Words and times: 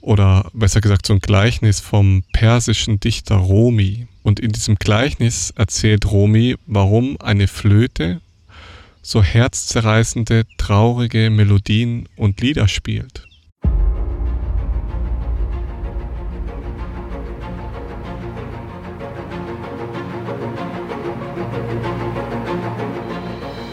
oder 0.00 0.50
besser 0.52 0.80
gesagt 0.80 1.06
so 1.06 1.14
ein 1.14 1.20
Gleichnis 1.20 1.80
vom 1.80 2.24
persischen 2.32 3.00
Dichter 3.00 3.36
Romi. 3.36 4.06
Und 4.22 4.40
in 4.40 4.52
diesem 4.52 4.76
Gleichnis 4.76 5.52
erzählt 5.56 6.10
Romi, 6.10 6.56
warum 6.66 7.20
eine 7.20 7.46
Flöte 7.46 8.20
so 9.02 9.22
herzzerreißende, 9.22 10.44
traurige 10.56 11.28
Melodien 11.30 12.08
und 12.16 12.40
Lieder 12.40 12.68
spielt. 12.68 13.26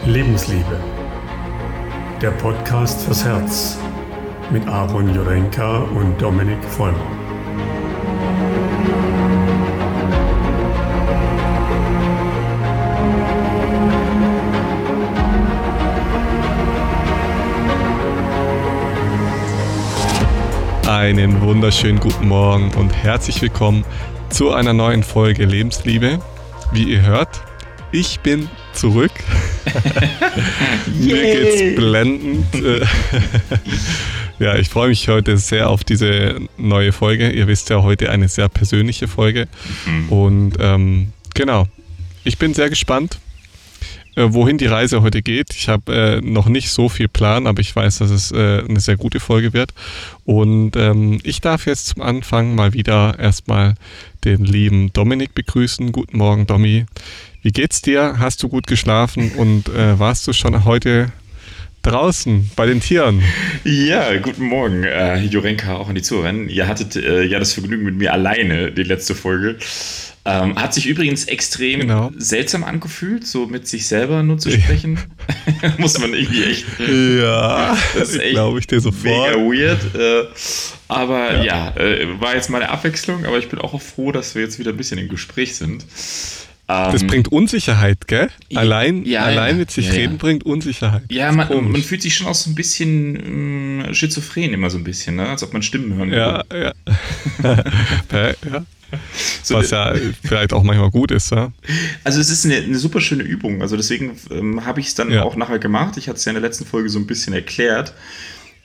Lebensliebe. 0.04 0.78
Der 2.20 2.32
Podcast 2.32 3.02
fürs 3.02 3.24
Herz 3.24 3.78
mit 4.52 4.68
Aaron 4.68 5.14
Jurenka 5.14 5.78
und 5.78 6.20
Dominik 6.20 6.62
Vollmer. 6.62 6.98
Einen 20.86 21.40
wunderschönen 21.40 21.98
guten 21.98 22.28
Morgen 22.28 22.74
und 22.74 22.90
herzlich 22.90 23.40
willkommen 23.40 23.86
zu 24.28 24.52
einer 24.52 24.74
neuen 24.74 25.02
Folge 25.02 25.46
Lebensliebe. 25.46 26.18
Wie 26.72 26.84
ihr 26.84 27.00
hört, 27.00 27.40
ich 27.90 28.20
bin 28.20 28.50
zurück. 28.74 29.12
Mir 30.86 31.22
geht's 31.22 31.76
blendend. 31.76 32.46
ja, 34.38 34.56
ich 34.56 34.68
freue 34.68 34.88
mich 34.88 35.08
heute 35.08 35.36
sehr 35.38 35.68
auf 35.68 35.84
diese 35.84 36.36
neue 36.56 36.92
Folge. 36.92 37.30
Ihr 37.30 37.46
wisst 37.46 37.70
ja, 37.70 37.82
heute 37.82 38.10
eine 38.10 38.28
sehr 38.28 38.48
persönliche 38.48 39.08
Folge. 39.08 39.48
Mhm. 39.86 40.08
Und 40.08 40.52
ähm, 40.58 41.12
genau, 41.34 41.66
ich 42.24 42.38
bin 42.38 42.54
sehr 42.54 42.70
gespannt, 42.70 43.18
äh, 44.14 44.26
wohin 44.28 44.58
die 44.58 44.66
Reise 44.66 45.02
heute 45.02 45.22
geht. 45.22 45.54
Ich 45.54 45.68
habe 45.68 45.92
äh, 45.92 46.20
noch 46.20 46.46
nicht 46.46 46.70
so 46.70 46.88
viel 46.88 47.08
Plan, 47.08 47.46
aber 47.46 47.60
ich 47.60 47.74
weiß, 47.74 47.98
dass 47.98 48.10
es 48.10 48.30
äh, 48.32 48.62
eine 48.68 48.80
sehr 48.80 48.96
gute 48.96 49.20
Folge 49.20 49.52
wird. 49.52 49.72
Und 50.24 50.76
ähm, 50.76 51.18
ich 51.22 51.40
darf 51.40 51.66
jetzt 51.66 51.88
zum 51.88 52.02
Anfang 52.02 52.54
mal 52.54 52.72
wieder 52.72 53.18
erstmal 53.18 53.74
den 54.24 54.44
lieben 54.44 54.92
Dominik 54.92 55.34
begrüßen. 55.34 55.92
Guten 55.92 56.18
Morgen, 56.18 56.46
Domi. 56.46 56.86
Wie 57.42 57.50
geht's 57.50 57.82
dir? 57.82 58.16
Hast 58.18 58.42
du 58.42 58.48
gut 58.48 58.66
geschlafen 58.66 59.32
und 59.32 59.68
äh, 59.68 59.98
warst 59.98 60.26
du 60.28 60.32
schon 60.32 60.64
heute 60.64 61.10
draußen 61.82 62.50
bei 62.56 62.66
den 62.66 62.80
Tieren? 62.80 63.22
Ja, 63.64 64.16
guten 64.18 64.44
Morgen, 64.44 64.84
äh, 64.84 65.20
Jurenka, 65.20 65.76
auch 65.76 65.88
an 65.88 65.94
die 65.94 66.02
Zuhörer. 66.02 66.32
Ihr 66.32 66.68
hattet 66.68 66.96
äh, 66.96 67.24
ja 67.24 67.38
das 67.38 67.52
Vergnügen 67.52 67.84
mit 67.84 67.96
mir 67.96 68.12
alleine, 68.12 68.72
die 68.72 68.84
letzte 68.84 69.14
Folge. 69.14 69.58
Ähm, 70.24 70.56
hat 70.56 70.72
sich 70.72 70.86
übrigens 70.86 71.24
extrem 71.24 71.80
genau. 71.80 72.12
seltsam 72.16 72.62
angefühlt, 72.62 73.26
so 73.26 73.46
mit 73.46 73.66
sich 73.66 73.88
selber 73.88 74.22
nur 74.22 74.38
zu 74.38 74.52
sprechen. 74.52 75.00
Muss 75.78 75.98
man 75.98 76.14
irgendwie 76.14 76.44
echt. 76.44 76.64
Ja, 76.78 77.76
das 77.98 78.16
glaube 78.16 78.60
ich 78.60 78.68
dir 78.68 78.80
sofort. 78.80 79.04
Mega 79.04 79.36
weird. 79.36 79.94
Äh, 79.96 80.28
aber 80.86 81.42
ja, 81.42 81.74
ja 81.74 81.76
äh, 81.76 82.20
war 82.20 82.36
jetzt 82.36 82.50
mal 82.50 82.62
eine 82.62 82.70
Abwechslung, 82.70 83.26
aber 83.26 83.38
ich 83.38 83.48
bin 83.48 83.58
auch 83.58 83.80
froh, 83.82 84.12
dass 84.12 84.36
wir 84.36 84.42
jetzt 84.42 84.60
wieder 84.60 84.70
ein 84.70 84.76
bisschen 84.76 84.98
im 84.98 85.08
Gespräch 85.08 85.56
sind. 85.56 85.84
Das 86.92 87.02
ähm, 87.02 87.08
bringt 87.08 87.28
Unsicherheit, 87.28 88.06
gell? 88.06 88.28
Allein, 88.54 89.04
ja, 89.04 89.22
allein 89.22 89.58
mit 89.58 89.70
sich 89.70 89.86
ja, 89.88 89.92
reden 89.92 90.18
bringt 90.18 90.44
Unsicherheit. 90.44 91.04
Ja, 91.10 91.32
man, 91.32 91.70
man, 91.70 91.82
fühlt 91.82 92.02
sich 92.02 92.14
schon 92.14 92.26
auch 92.26 92.34
so 92.34 92.50
ein 92.50 92.54
bisschen 92.54 93.16
ähm, 93.86 93.94
schizophren, 93.94 94.52
immer 94.52 94.70
so 94.70 94.78
ein 94.78 94.84
bisschen, 94.84 95.16
ne? 95.16 95.28
als 95.28 95.42
ob 95.42 95.52
man 95.52 95.62
Stimmen 95.62 95.94
hören 95.94 96.12
Ja, 96.12 96.42
ja. 96.52 96.72
ja. 98.52 98.64
So, 99.42 99.54
Was 99.54 99.70
ja 99.70 99.94
vielleicht 100.22 100.52
auch 100.52 100.62
manchmal 100.62 100.90
gut 100.90 101.10
ist, 101.10 101.30
ja. 101.30 101.50
Also 102.04 102.20
es 102.20 102.30
ist 102.30 102.44
eine, 102.44 102.56
eine 102.56 102.76
super 102.76 103.00
schöne 103.00 103.22
Übung. 103.22 103.62
Also 103.62 103.76
deswegen 103.76 104.12
ähm, 104.30 104.64
habe 104.64 104.80
ich 104.80 104.88
es 104.88 104.94
dann 104.94 105.10
ja. 105.10 105.22
auch 105.22 105.36
nachher 105.36 105.58
gemacht. 105.58 105.96
Ich 105.96 106.08
hatte 106.08 106.18
es 106.18 106.24
ja 106.24 106.30
in 106.30 106.34
der 106.34 106.42
letzten 106.42 106.66
Folge 106.66 106.88
so 106.88 106.98
ein 106.98 107.06
bisschen 107.06 107.32
erklärt, 107.32 107.94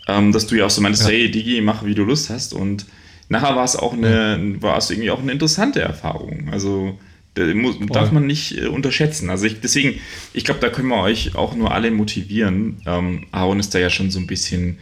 ähm, 0.08 0.32
dass 0.32 0.48
du 0.48 0.56
ja 0.56 0.66
auch 0.66 0.70
so 0.70 0.82
meinst, 0.82 1.08
hey 1.08 1.32
Digi, 1.32 1.62
mach 1.62 1.86
wie 1.86 1.96
du 1.96 2.04
Lust 2.04 2.30
hast. 2.30 2.54
Und 2.54 2.86
nachher 3.30 3.56
war 3.56 3.64
es 3.64 3.76
auch 3.76 3.94
eine, 3.94 4.56
war 4.60 4.78
es 4.78 4.90
irgendwie 4.90 5.12
auch 5.12 5.22
eine 5.22 5.32
interessante 5.32 5.80
Erfahrung. 5.80 6.50
Also 6.52 6.98
muss, 7.54 7.78
darf 7.88 8.12
man 8.12 8.28
nicht 8.28 8.58
äh, 8.58 8.68
unterschätzen. 8.68 9.30
Also 9.30 9.46
ich, 9.46 9.60
deswegen, 9.60 10.00
ich 10.34 10.44
glaube, 10.44 10.60
da 10.60 10.70
können 10.70 10.90
wir 10.90 11.02
euch 11.02 11.36
auch 11.36 11.56
nur 11.56 11.74
alle 11.74 11.92
motivieren. 11.92 12.78
Ähm, 12.86 13.26
Aaron 13.32 13.60
ist 13.60 13.74
da 13.74 13.80
ja 13.80 13.90
schon 13.90 14.12
so 14.12 14.20
ein 14.20 14.28
bisschen 14.28 14.78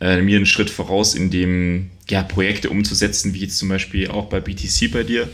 äh, 0.00 0.20
mir 0.22 0.36
einen 0.36 0.46
Schritt 0.46 0.70
voraus, 0.70 1.14
in 1.14 1.30
dem 1.30 1.90
ja, 2.08 2.22
Projekte 2.22 2.70
umzusetzen, 2.70 3.34
wie 3.34 3.40
jetzt 3.40 3.58
zum 3.58 3.68
Beispiel 3.68 4.08
auch 4.08 4.26
bei 4.26 4.40
BTC 4.40 4.90
bei 4.92 5.02
dir. 5.02 5.28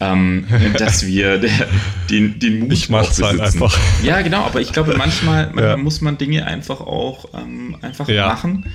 Ähm, 0.00 0.46
dass 0.78 1.06
wir 1.06 1.38
der, 1.38 1.68
den, 2.10 2.38
den 2.38 2.60
Mut 2.60 2.72
ich 2.72 2.90
mach's 2.90 3.22
halt 3.22 3.40
einfach. 3.40 3.78
Ja, 4.02 4.20
genau, 4.22 4.42
aber 4.44 4.60
ich 4.60 4.72
glaube, 4.72 4.96
manchmal, 4.96 5.46
manchmal 5.54 5.64
ja. 5.64 5.76
muss 5.76 6.00
man 6.00 6.18
Dinge 6.18 6.46
einfach 6.46 6.80
auch 6.80 7.26
ähm, 7.34 7.76
einfach 7.80 8.08
ja. 8.08 8.26
machen. 8.26 8.66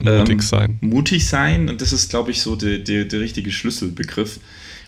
Mutig 0.00 0.34
ähm, 0.34 0.40
sein. 0.40 0.78
Mutig 0.80 1.26
sein, 1.26 1.68
und 1.68 1.80
das 1.80 1.92
ist, 1.92 2.10
glaube 2.10 2.30
ich, 2.30 2.40
so 2.40 2.56
der, 2.56 2.78
der, 2.78 3.04
der 3.04 3.20
richtige 3.20 3.52
Schlüsselbegriff. 3.52 4.40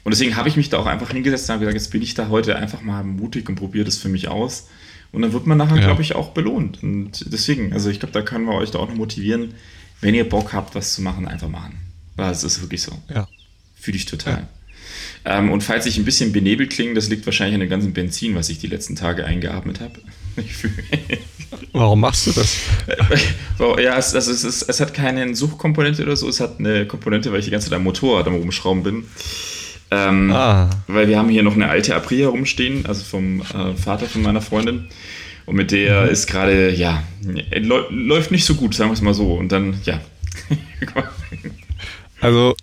Und 0.04 0.12
deswegen 0.12 0.36
habe 0.36 0.48
ich 0.48 0.56
mich 0.56 0.68
da 0.68 0.78
auch 0.78 0.86
einfach 0.86 1.10
hingesetzt 1.10 1.48
und 1.48 1.54
habe 1.54 1.64
gesagt, 1.64 1.80
jetzt 1.80 1.90
bin 1.90 2.02
ich 2.02 2.14
da 2.14 2.28
heute 2.28 2.56
einfach 2.56 2.82
mal 2.82 3.02
mutig 3.02 3.48
und 3.48 3.56
probiere 3.56 3.86
das 3.86 3.96
für 3.96 4.08
mich 4.08 4.28
aus. 4.28 4.68
Und 5.12 5.22
dann 5.22 5.32
wird 5.32 5.46
man 5.46 5.56
nachher, 5.56 5.76
ja. 5.76 5.86
glaube 5.86 6.02
ich, 6.02 6.14
auch 6.14 6.30
belohnt. 6.30 6.82
Und 6.82 7.32
deswegen, 7.32 7.72
also 7.72 7.88
ich 7.88 8.00
glaube, 8.00 8.12
da 8.12 8.20
können 8.20 8.44
wir 8.44 8.54
euch 8.54 8.70
da 8.70 8.80
auch 8.80 8.88
noch 8.88 8.96
motivieren, 8.96 9.54
wenn 10.00 10.14
ihr 10.14 10.28
Bock 10.28 10.52
habt, 10.52 10.74
was 10.74 10.94
zu 10.94 11.02
machen, 11.02 11.26
einfach 11.26 11.48
machen. 11.48 11.78
Weil 12.16 12.32
es 12.32 12.44
ist 12.44 12.60
wirklich 12.60 12.82
so. 12.82 12.92
Ja. 13.12 13.26
Fühle 13.76 13.96
ich 13.96 14.06
total. 14.06 14.46
Ja. 15.24 15.38
Ähm, 15.38 15.50
und 15.50 15.62
falls 15.62 15.86
ich 15.86 15.96
ein 15.96 16.04
bisschen 16.04 16.32
benebelt 16.32 16.70
klinge, 16.70 16.94
das 16.94 17.08
liegt 17.08 17.24
wahrscheinlich 17.24 17.54
an 17.54 17.60
dem 17.60 17.70
ganzen 17.70 17.92
Benzin, 17.92 18.34
was 18.34 18.50
ich 18.50 18.58
die 18.58 18.66
letzten 18.66 18.96
Tage 18.96 19.24
eingeatmet 19.24 19.80
habe. 19.80 20.00
Warum 21.72 22.00
machst 22.00 22.26
du 22.26 22.32
das? 22.32 22.56
ja, 23.82 23.96
es, 23.96 24.14
also 24.14 24.30
es, 24.32 24.44
ist, 24.44 24.62
es 24.62 24.80
hat 24.80 24.92
keine 24.92 25.34
Suchkomponente 25.34 26.02
oder 26.02 26.16
so, 26.16 26.28
es 26.28 26.40
hat 26.40 26.58
eine 26.58 26.86
Komponente, 26.86 27.32
weil 27.32 27.38
ich 27.38 27.46
die 27.46 27.50
ganze 27.50 27.68
Zeit 27.68 27.76
am 27.76 27.84
Motorrad 27.84 28.26
am 28.26 28.34
Rumschrauben 28.34 28.82
bin. 28.82 29.04
Ähm, 29.94 30.32
ah. 30.32 30.70
Weil 30.86 31.08
wir 31.08 31.18
haben 31.18 31.28
hier 31.28 31.42
noch 31.42 31.54
eine 31.54 31.68
alte 31.68 31.94
Aprilia 31.94 32.28
rumstehen, 32.28 32.86
also 32.86 33.04
vom 33.04 33.40
äh, 33.40 33.74
Vater 33.76 34.06
von 34.06 34.22
meiner 34.22 34.40
Freundin. 34.40 34.86
Und 35.46 35.56
mit 35.56 35.70
der 35.72 36.04
mhm. 36.04 36.10
ist 36.10 36.26
gerade, 36.26 36.74
ja, 36.74 37.02
läuft 37.90 38.30
nicht 38.30 38.44
so 38.44 38.54
gut, 38.54 38.74
sagen 38.74 38.90
wir 38.90 38.94
es 38.94 39.02
mal 39.02 39.14
so. 39.14 39.34
Und 39.34 39.52
dann, 39.52 39.78
ja. 39.84 40.00
also, 42.20 42.56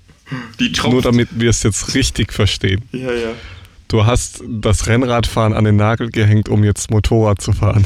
nur 0.90 1.02
damit 1.02 1.30
wir 1.31 1.50
es 1.50 1.64
jetzt 1.64 1.94
richtig 1.94 2.34
verstehen. 2.34 2.81
Ja, 2.91 3.12
ja. 3.12 3.30
Du 3.88 4.06
hast 4.06 4.41
das 4.47 4.88
Rennradfahren 4.88 5.53
an 5.53 5.66
den 5.66 5.75
Nagel 5.75 6.09
gehängt, 6.09 6.47
um 6.47 6.64
jetzt 6.64 6.91
Motorrad 6.91 7.41
zu 7.41 7.52
fahren. 7.52 7.86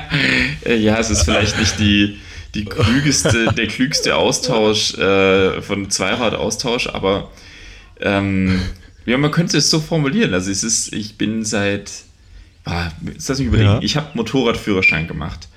ja, 0.66 0.98
es 0.98 1.08
ist 1.08 1.22
vielleicht 1.22 1.58
nicht 1.58 1.78
die, 1.78 2.18
die 2.54 2.66
klügeste, 2.66 3.46
der 3.56 3.66
klügste 3.66 4.14
Austausch 4.14 4.94
äh, 4.98 5.62
von 5.62 5.88
Zweiradaustausch, 5.88 6.88
aber 6.88 7.30
ähm, 8.02 8.60
ja, 9.06 9.18
man 9.18 9.30
könnte 9.30 9.58
es 9.58 9.70
so 9.70 9.80
formulieren. 9.80 10.34
Also 10.34 10.50
es 10.50 10.62
ist, 10.62 10.92
ich 10.92 11.16
bin 11.16 11.44
seit, 11.44 11.90
ah, 12.64 12.90
lass 13.04 13.38
mich 13.38 13.48
überlegen, 13.48 13.70
ja. 13.70 13.80
ich 13.82 13.96
habe 13.96 14.08
Motorradführerschein 14.14 15.08
gemacht. 15.08 15.48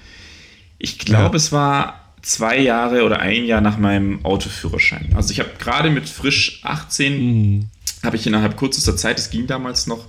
Ich 0.77 0.99
glaube, 0.99 1.35
ja. 1.35 1.35
es 1.35 1.51
war 1.51 2.11
zwei 2.21 2.59
Jahre 2.59 3.03
oder 3.03 3.19
ein 3.19 3.45
Jahr 3.45 3.61
nach 3.61 3.77
meinem 3.77 4.23
Autoführerschein. 4.25 5.13
Also 5.15 5.31
ich 5.31 5.39
habe 5.39 5.51
gerade 5.59 5.89
mit 5.89 6.09
frisch 6.09 6.59
18, 6.63 7.57
mhm. 7.57 7.69
habe 8.03 8.15
ich 8.15 8.25
innerhalb 8.25 8.57
kürzester 8.57 8.97
Zeit, 8.97 9.19
es 9.19 9.29
ging 9.29 9.47
damals 9.47 9.87
noch, 9.87 10.07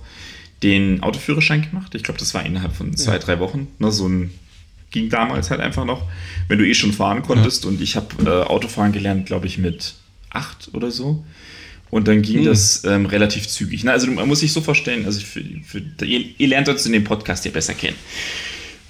den 0.63 1.03
Autoführerschein 1.03 1.61
gemacht. 1.61 1.93
Ich 1.93 2.01
glaube, 2.01 2.19
das 2.19 2.33
war 2.33 2.43
innerhalb 2.43 2.75
von 2.75 2.95
zwei, 2.97 3.13
ja. 3.13 3.19
drei 3.19 3.39
Wochen. 3.39 3.67
Ne, 3.77 3.91
so 3.91 4.07
ein 4.07 4.31
ging 4.89 5.09
damals 5.09 5.51
halt 5.51 5.59
einfach 5.59 5.85
noch, 5.85 6.03
wenn 6.47 6.57
du 6.57 6.65
eh 6.65 6.73
schon 6.73 6.93
fahren 6.93 7.21
konntest. 7.21 7.63
Ja. 7.63 7.69
Und 7.69 7.81
ich 7.81 7.95
habe 7.95 8.07
äh, 8.25 8.43
Autofahren 8.43 8.91
gelernt, 8.91 9.25
glaube 9.25 9.45
ich, 9.45 9.57
mit 9.57 9.95
acht 10.29 10.69
oder 10.73 10.91
so. 10.91 11.23
Und 11.89 12.07
dann 12.07 12.21
ging 12.21 12.39
hm. 12.39 12.45
das 12.45 12.83
ähm, 12.83 13.05
relativ 13.05 13.47
zügig. 13.47 13.83
Na, 13.83 13.93
also 13.93 14.07
man 14.07 14.27
muss 14.27 14.41
sich 14.41 14.51
so 14.51 14.61
vorstellen, 14.61 15.05
also 15.05 15.21
für, 15.21 15.41
für, 15.63 16.05
ihr, 16.05 16.25
ihr, 16.37 16.47
lernt 16.47 16.67
uns 16.67 16.85
in 16.85 16.91
dem 16.91 17.03
Podcast 17.03 17.45
ja 17.45 17.51
besser 17.51 17.73
kennen. 17.73 17.95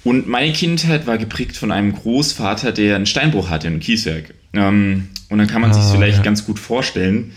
Und 0.04 0.26
meine 0.26 0.52
Kindheit 0.52 1.06
war 1.06 1.18
geprägt 1.18 1.56
von 1.56 1.70
einem 1.70 1.92
Großvater, 1.92 2.72
der 2.72 2.96
einen 2.96 3.06
Steinbruch 3.06 3.50
hatte, 3.50 3.68
ein 3.68 3.80
Kieswerk. 3.80 4.34
Ähm, 4.52 5.08
und 5.28 5.38
dann 5.38 5.46
kann 5.46 5.60
man 5.60 5.70
ah, 5.70 5.74
sich 5.74 5.92
vielleicht 5.92 6.18
ja. 6.18 6.22
ganz 6.22 6.44
gut 6.44 6.58
vorstellen, 6.58 7.32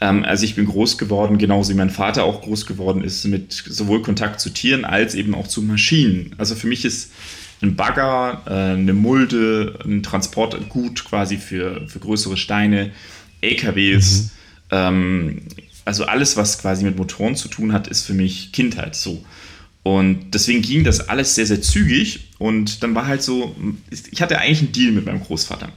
ähm, 0.00 0.24
also 0.24 0.44
ich 0.44 0.54
bin 0.54 0.66
groß 0.66 0.98
geworden, 0.98 1.38
genauso 1.38 1.72
wie 1.72 1.76
mein 1.76 1.90
Vater 1.90 2.24
auch 2.24 2.42
groß 2.42 2.66
geworden 2.66 3.02
ist, 3.02 3.24
mit 3.26 3.52
sowohl 3.52 4.02
Kontakt 4.02 4.40
zu 4.40 4.50
Tieren 4.50 4.84
als 4.84 5.14
eben 5.14 5.34
auch 5.34 5.46
zu 5.46 5.62
Maschinen. 5.62 6.34
Also 6.38 6.54
für 6.54 6.66
mich 6.66 6.84
ist 6.84 7.12
ein 7.62 7.76
Bagger, 7.76 8.42
äh, 8.46 8.78
eine 8.78 8.92
Mulde, 8.92 9.78
ein 9.84 10.02
Transportgut 10.02 11.04
quasi 11.04 11.38
für, 11.38 11.86
für 11.88 12.00
größere 12.00 12.36
Steine, 12.36 12.90
LKWs. 13.40 14.24
Mhm 14.24 14.30
ähm, 14.70 15.42
also 15.84 16.04
alles, 16.04 16.36
was 16.36 16.58
quasi 16.58 16.84
mit 16.84 16.96
Motoren 16.96 17.36
zu 17.36 17.48
tun 17.48 17.72
hat, 17.72 17.86
ist 17.86 18.04
für 18.04 18.14
mich 18.14 18.52
Kindheit 18.52 18.96
so. 18.96 19.24
Und 19.82 20.32
deswegen 20.32 20.62
ging 20.62 20.82
das 20.82 21.08
alles 21.08 21.36
sehr, 21.36 21.46
sehr 21.46 21.62
zügig. 21.62 22.30
Und 22.38 22.82
dann 22.82 22.94
war 22.96 23.06
halt 23.06 23.22
so, 23.22 23.54
ich 24.10 24.20
hatte 24.20 24.38
eigentlich 24.38 24.58
einen 24.58 24.72
Deal 24.72 24.90
mit 24.90 25.06
meinem 25.06 25.20
Großvater. 25.20 25.68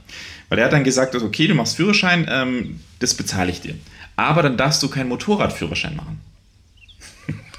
Weil 0.48 0.58
er 0.58 0.64
hat 0.64 0.72
dann 0.72 0.82
gesagt, 0.82 1.14
okay, 1.14 1.46
du 1.46 1.54
machst 1.54 1.76
Führerschein, 1.76 2.26
ähm, 2.28 2.80
das 2.98 3.14
bezahle 3.14 3.52
ich 3.52 3.60
dir. 3.60 3.76
Aber 4.16 4.42
dann 4.42 4.56
darfst 4.56 4.82
du 4.82 4.88
keinen 4.88 5.08
Motorradführerschein 5.08 5.96
machen. 5.96 6.20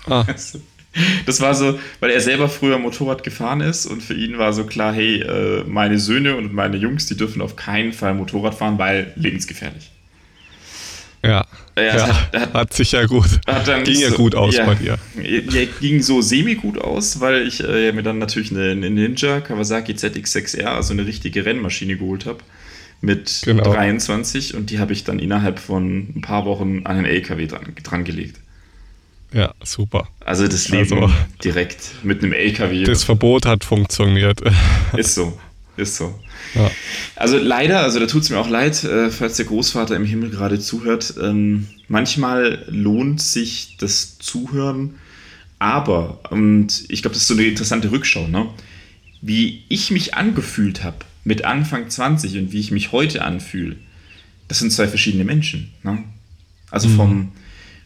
Ah. 0.07 0.25
Das 1.25 1.39
war 1.39 1.55
so, 1.55 1.79
weil 2.01 2.09
er 2.09 2.19
selber 2.19 2.49
früher 2.49 2.77
Motorrad 2.77 3.23
gefahren 3.23 3.61
ist 3.61 3.85
und 3.85 4.03
für 4.03 4.13
ihn 4.13 4.37
war 4.37 4.51
so 4.51 4.65
klar, 4.65 4.93
hey, 4.93 5.21
äh, 5.21 5.63
meine 5.63 5.97
Söhne 5.97 6.35
und 6.35 6.53
meine 6.53 6.75
Jungs, 6.75 7.05
die 7.05 7.15
dürfen 7.15 7.41
auf 7.41 7.55
keinen 7.55 7.93
Fall 7.93 8.13
Motorrad 8.13 8.55
fahren, 8.55 8.77
weil 8.77 9.13
lebensgefährlich. 9.15 9.89
Ja, 11.23 11.45
ja, 11.77 11.83
ja 11.83 12.07
hat, 12.07 12.33
hat, 12.33 12.53
hat, 12.53 12.73
sich 12.73 12.93
ja 12.93 13.05
gut. 13.05 13.39
ging 13.83 13.99
ja 13.99 14.09
gut 14.09 14.33
aus 14.33 14.55
ja, 14.55 14.65
bei 14.65 14.75
dir. 14.75 14.97
Ja, 15.21 15.65
ging 15.79 16.01
so 16.01 16.21
semi 16.21 16.55
gut 16.55 16.79
aus, 16.79 17.19
weil 17.19 17.47
ich 17.47 17.63
äh, 17.63 17.91
mir 17.91 18.01
dann 18.01 18.17
natürlich 18.17 18.51
eine, 18.51 18.71
eine, 18.71 18.89
Ninja 18.89 19.39
Kawasaki 19.39 19.93
ZX6R, 19.93 20.65
also 20.65 20.93
eine 20.93 21.05
richtige 21.05 21.45
Rennmaschine 21.45 21.97
geholt 21.97 22.25
habe 22.25 22.39
mit 23.01 23.41
genau. 23.43 23.63
23 23.63 24.55
und 24.55 24.69
die 24.69 24.79
habe 24.79 24.93
ich 24.93 25.03
dann 25.03 25.19
innerhalb 25.19 25.59
von 25.59 26.13
ein 26.15 26.21
paar 26.21 26.45
Wochen 26.45 26.85
an 26.85 26.97
den 26.97 27.05
LKW 27.05 27.47
dran, 27.47 27.73
dran 27.83 28.03
gelegt. 28.03 28.37
Ja, 29.33 29.53
super. 29.63 30.07
Also 30.25 30.47
das 30.47 30.69
Leben 30.69 31.03
also, 31.03 31.13
direkt 31.43 32.03
mit 32.03 32.21
einem 32.21 32.33
LKW. 32.33 32.83
Das 32.83 33.03
Verbot 33.03 33.45
hat 33.45 33.63
funktioniert. 33.63 34.41
Ist 34.97 35.15
so, 35.15 35.39
ist 35.77 35.95
so. 35.95 36.19
Ja. 36.55 36.69
Also 37.15 37.37
leider, 37.37 37.81
also 37.81 37.99
da 37.99 38.05
tut 38.07 38.23
es 38.23 38.29
mir 38.29 38.39
auch 38.39 38.49
leid, 38.49 38.83
äh, 38.83 39.09
falls 39.09 39.37
der 39.37 39.45
Großvater 39.45 39.95
im 39.95 40.05
Himmel 40.05 40.29
gerade 40.29 40.59
zuhört. 40.59 41.13
Ähm, 41.21 41.67
manchmal 41.87 42.65
lohnt 42.69 43.21
sich 43.21 43.77
das 43.79 44.17
Zuhören, 44.19 44.95
aber, 45.59 46.19
und 46.31 46.85
ich 46.89 47.03
glaube, 47.03 47.13
das 47.13 47.23
ist 47.23 47.27
so 47.27 47.35
eine 47.35 47.43
interessante 47.43 47.91
Rückschau, 47.91 48.27
ne? 48.27 48.47
wie 49.21 49.63
ich 49.69 49.91
mich 49.91 50.15
angefühlt 50.15 50.83
habe 50.83 50.97
mit 51.23 51.45
Anfang 51.45 51.89
20 51.89 52.37
und 52.37 52.51
wie 52.51 52.59
ich 52.59 52.71
mich 52.71 52.91
heute 52.91 53.23
anfühle, 53.23 53.75
das 54.47 54.59
sind 54.59 54.71
zwei 54.71 54.87
verschiedene 54.87 55.23
Menschen. 55.23 55.71
Ne? 55.83 56.03
Also 56.71 56.89
mhm. 56.89 56.95
vom, 56.95 57.31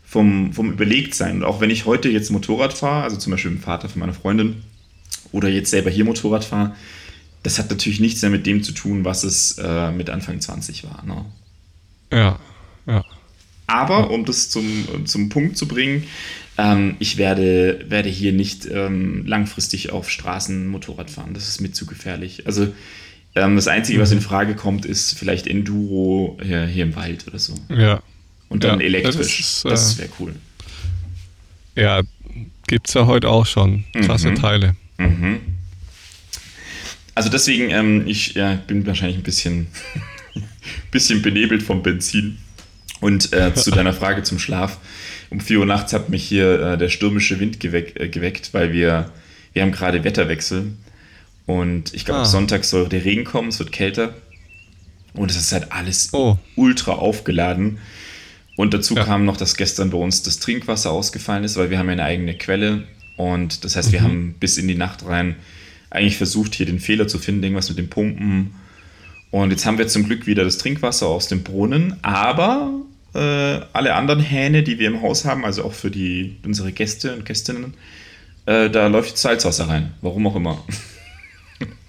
vom, 0.05 0.53
vom 0.53 0.71
Überlegtsein. 0.71 1.37
Und 1.37 1.43
auch 1.43 1.59
wenn 1.59 1.69
ich 1.69 1.85
heute 1.85 2.09
jetzt 2.09 2.31
Motorrad 2.31 2.73
fahre, 2.73 3.03
also 3.03 3.17
zum 3.17 3.31
Beispiel 3.31 3.51
mit 3.51 3.61
dem 3.61 3.65
Vater 3.65 3.89
von 3.89 3.99
meiner 3.99 4.13
Freundin, 4.13 4.63
oder 5.31 5.49
jetzt 5.49 5.69
selber 5.69 5.89
hier 5.89 6.05
Motorrad 6.05 6.45
fahre, 6.45 6.75
das 7.45 7.59
hat 7.59 7.69
natürlich 7.69 7.99
nichts 7.99 8.23
mehr 8.23 8.31
mit 8.31 8.47
dem 8.47 8.63
zu 8.63 8.71
tun, 8.71 9.05
was 9.05 9.23
es 9.23 9.59
äh, 9.59 9.91
mit 9.91 10.09
Anfang 10.09 10.41
20 10.41 10.83
war. 10.85 11.03
Ne? 11.05 11.25
Ja, 12.11 12.39
ja. 12.87 13.03
Aber 13.67 14.09
um 14.09 14.25
das 14.25 14.49
zum, 14.49 15.05
zum 15.05 15.29
Punkt 15.29 15.55
zu 15.55 15.67
bringen, 15.67 16.05
ähm, 16.57 16.95
ich 16.97 17.17
werde, 17.17 17.85
werde 17.87 18.09
hier 18.09 18.33
nicht 18.33 18.65
ähm, 18.65 19.27
langfristig 19.27 19.91
auf 19.91 20.09
Straßen 20.09 20.65
Motorrad 20.65 21.11
fahren. 21.11 21.35
Das 21.35 21.47
ist 21.47 21.61
mir 21.61 21.71
zu 21.71 21.85
gefährlich. 21.85 22.47
Also 22.47 22.73
ähm, 23.35 23.55
das 23.55 23.67
Einzige, 23.67 23.99
was 23.99 24.11
in 24.11 24.21
Frage 24.21 24.55
kommt, 24.55 24.85
ist 24.85 25.15
vielleicht 25.17 25.45
Enduro 25.45 26.39
hier, 26.41 26.65
hier 26.65 26.85
im 26.85 26.95
Wald 26.95 27.27
oder 27.27 27.37
so. 27.37 27.53
Ja. 27.69 28.01
Und 28.49 28.63
dann 28.63 28.79
ja, 28.79 28.87
elektrisch. 28.87 29.37
Das, 29.37 29.63
das 29.63 29.95
äh, 29.95 29.97
wäre 29.99 30.09
cool. 30.19 30.35
Ja, 31.75 32.01
gibt 32.67 32.87
es 32.87 32.95
ja 32.95 33.05
heute 33.05 33.29
auch 33.29 33.45
schon. 33.45 33.83
Klasse 33.93 34.31
mhm. 34.31 34.35
Teile. 34.35 34.75
Mhm. 34.97 35.54
Also 37.15 37.29
deswegen, 37.29 37.69
ähm, 37.71 38.03
ich 38.05 38.33
ja, 38.33 38.55
bin 38.67 38.85
wahrscheinlich 38.85 39.17
ein 39.17 39.23
bisschen, 39.23 39.67
bisschen 40.91 41.21
benebelt 41.21 41.63
vom 41.63 41.81
Benzin. 41.81 42.37
Und 42.99 43.33
äh, 43.33 43.53
zu 43.55 43.71
deiner 43.71 43.93
Frage 43.93 44.23
zum 44.23 44.37
Schlaf. 44.37 44.77
Um 45.29 45.39
4 45.39 45.59
Uhr 45.59 45.65
nachts 45.65 45.93
hat 45.93 46.09
mich 46.09 46.23
hier 46.23 46.59
äh, 46.61 46.77
der 46.77 46.89
stürmische 46.89 47.39
Wind 47.39 47.59
geweck, 47.59 47.99
äh, 47.99 48.09
geweckt, 48.09 48.53
weil 48.53 48.73
wir, 48.73 49.11
wir 49.53 49.61
haben 49.61 49.71
gerade 49.71 50.03
Wetterwechsel. 50.03 50.73
Und 51.45 51.93
ich 51.93 52.05
glaube, 52.05 52.21
ah. 52.21 52.25
Sonntag 52.25 52.65
soll 52.65 52.89
der 52.89 53.05
Regen 53.05 53.23
kommen, 53.23 53.49
es 53.49 53.59
wird 53.59 53.71
kälter. 53.71 54.13
Und 55.13 55.31
es 55.31 55.37
ist 55.37 55.53
halt 55.53 55.71
alles 55.71 56.09
oh. 56.13 56.37
ultra 56.55 56.93
aufgeladen. 56.93 57.79
Und 58.57 58.73
dazu 58.73 58.95
ja. 58.95 59.03
kam 59.03 59.25
noch, 59.25 59.37
dass 59.37 59.55
gestern 59.55 59.89
bei 59.89 59.97
uns 59.97 60.23
das 60.23 60.39
Trinkwasser 60.39 60.91
ausgefallen 60.91 61.43
ist, 61.43 61.55
weil 61.55 61.69
wir 61.69 61.77
haben 61.77 61.87
ja 61.87 61.93
eine 61.93 62.03
eigene 62.03 62.37
Quelle. 62.37 62.83
Und 63.15 63.63
das 63.63 63.75
heißt, 63.75 63.89
mhm. 63.89 63.93
wir 63.93 64.01
haben 64.01 64.35
bis 64.39 64.57
in 64.57 64.67
die 64.67 64.75
Nacht 64.75 65.05
rein 65.05 65.35
eigentlich 65.95 66.17
versucht, 66.17 66.55
hier 66.55 66.65
den 66.65 66.79
Fehler 66.79 67.07
zu 67.07 67.19
finden, 67.19 67.43
irgendwas 67.43 67.69
mit 67.69 67.77
den 67.77 67.89
Pumpen. 67.89 68.53
Und 69.31 69.51
jetzt 69.51 69.65
haben 69.65 69.77
wir 69.77 69.87
zum 69.87 70.05
Glück 70.05 70.27
wieder 70.27 70.43
das 70.43 70.57
Trinkwasser 70.57 71.07
aus 71.07 71.27
dem 71.27 71.43
Brunnen, 71.43 71.97
aber 72.01 72.71
äh, 73.13 73.61
alle 73.73 73.95
anderen 73.95 74.19
Hähne, 74.19 74.63
die 74.63 74.79
wir 74.79 74.87
im 74.87 75.01
Haus 75.01 75.25
haben, 75.25 75.45
also 75.45 75.63
auch 75.63 75.73
für 75.73 75.91
die, 75.91 76.37
unsere 76.45 76.71
Gäste 76.71 77.13
und 77.13 77.25
Gästinnen, 77.25 77.73
äh, 78.45 78.69
da 78.69 78.87
läuft 78.87 79.17
Salzwasser 79.17 79.67
rein. 79.67 79.93
Warum 80.01 80.27
auch 80.27 80.35
immer. 80.35 80.63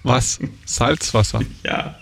Was? 0.03 0.39
Salzwasser? 0.65 1.41
ja. 1.63 1.97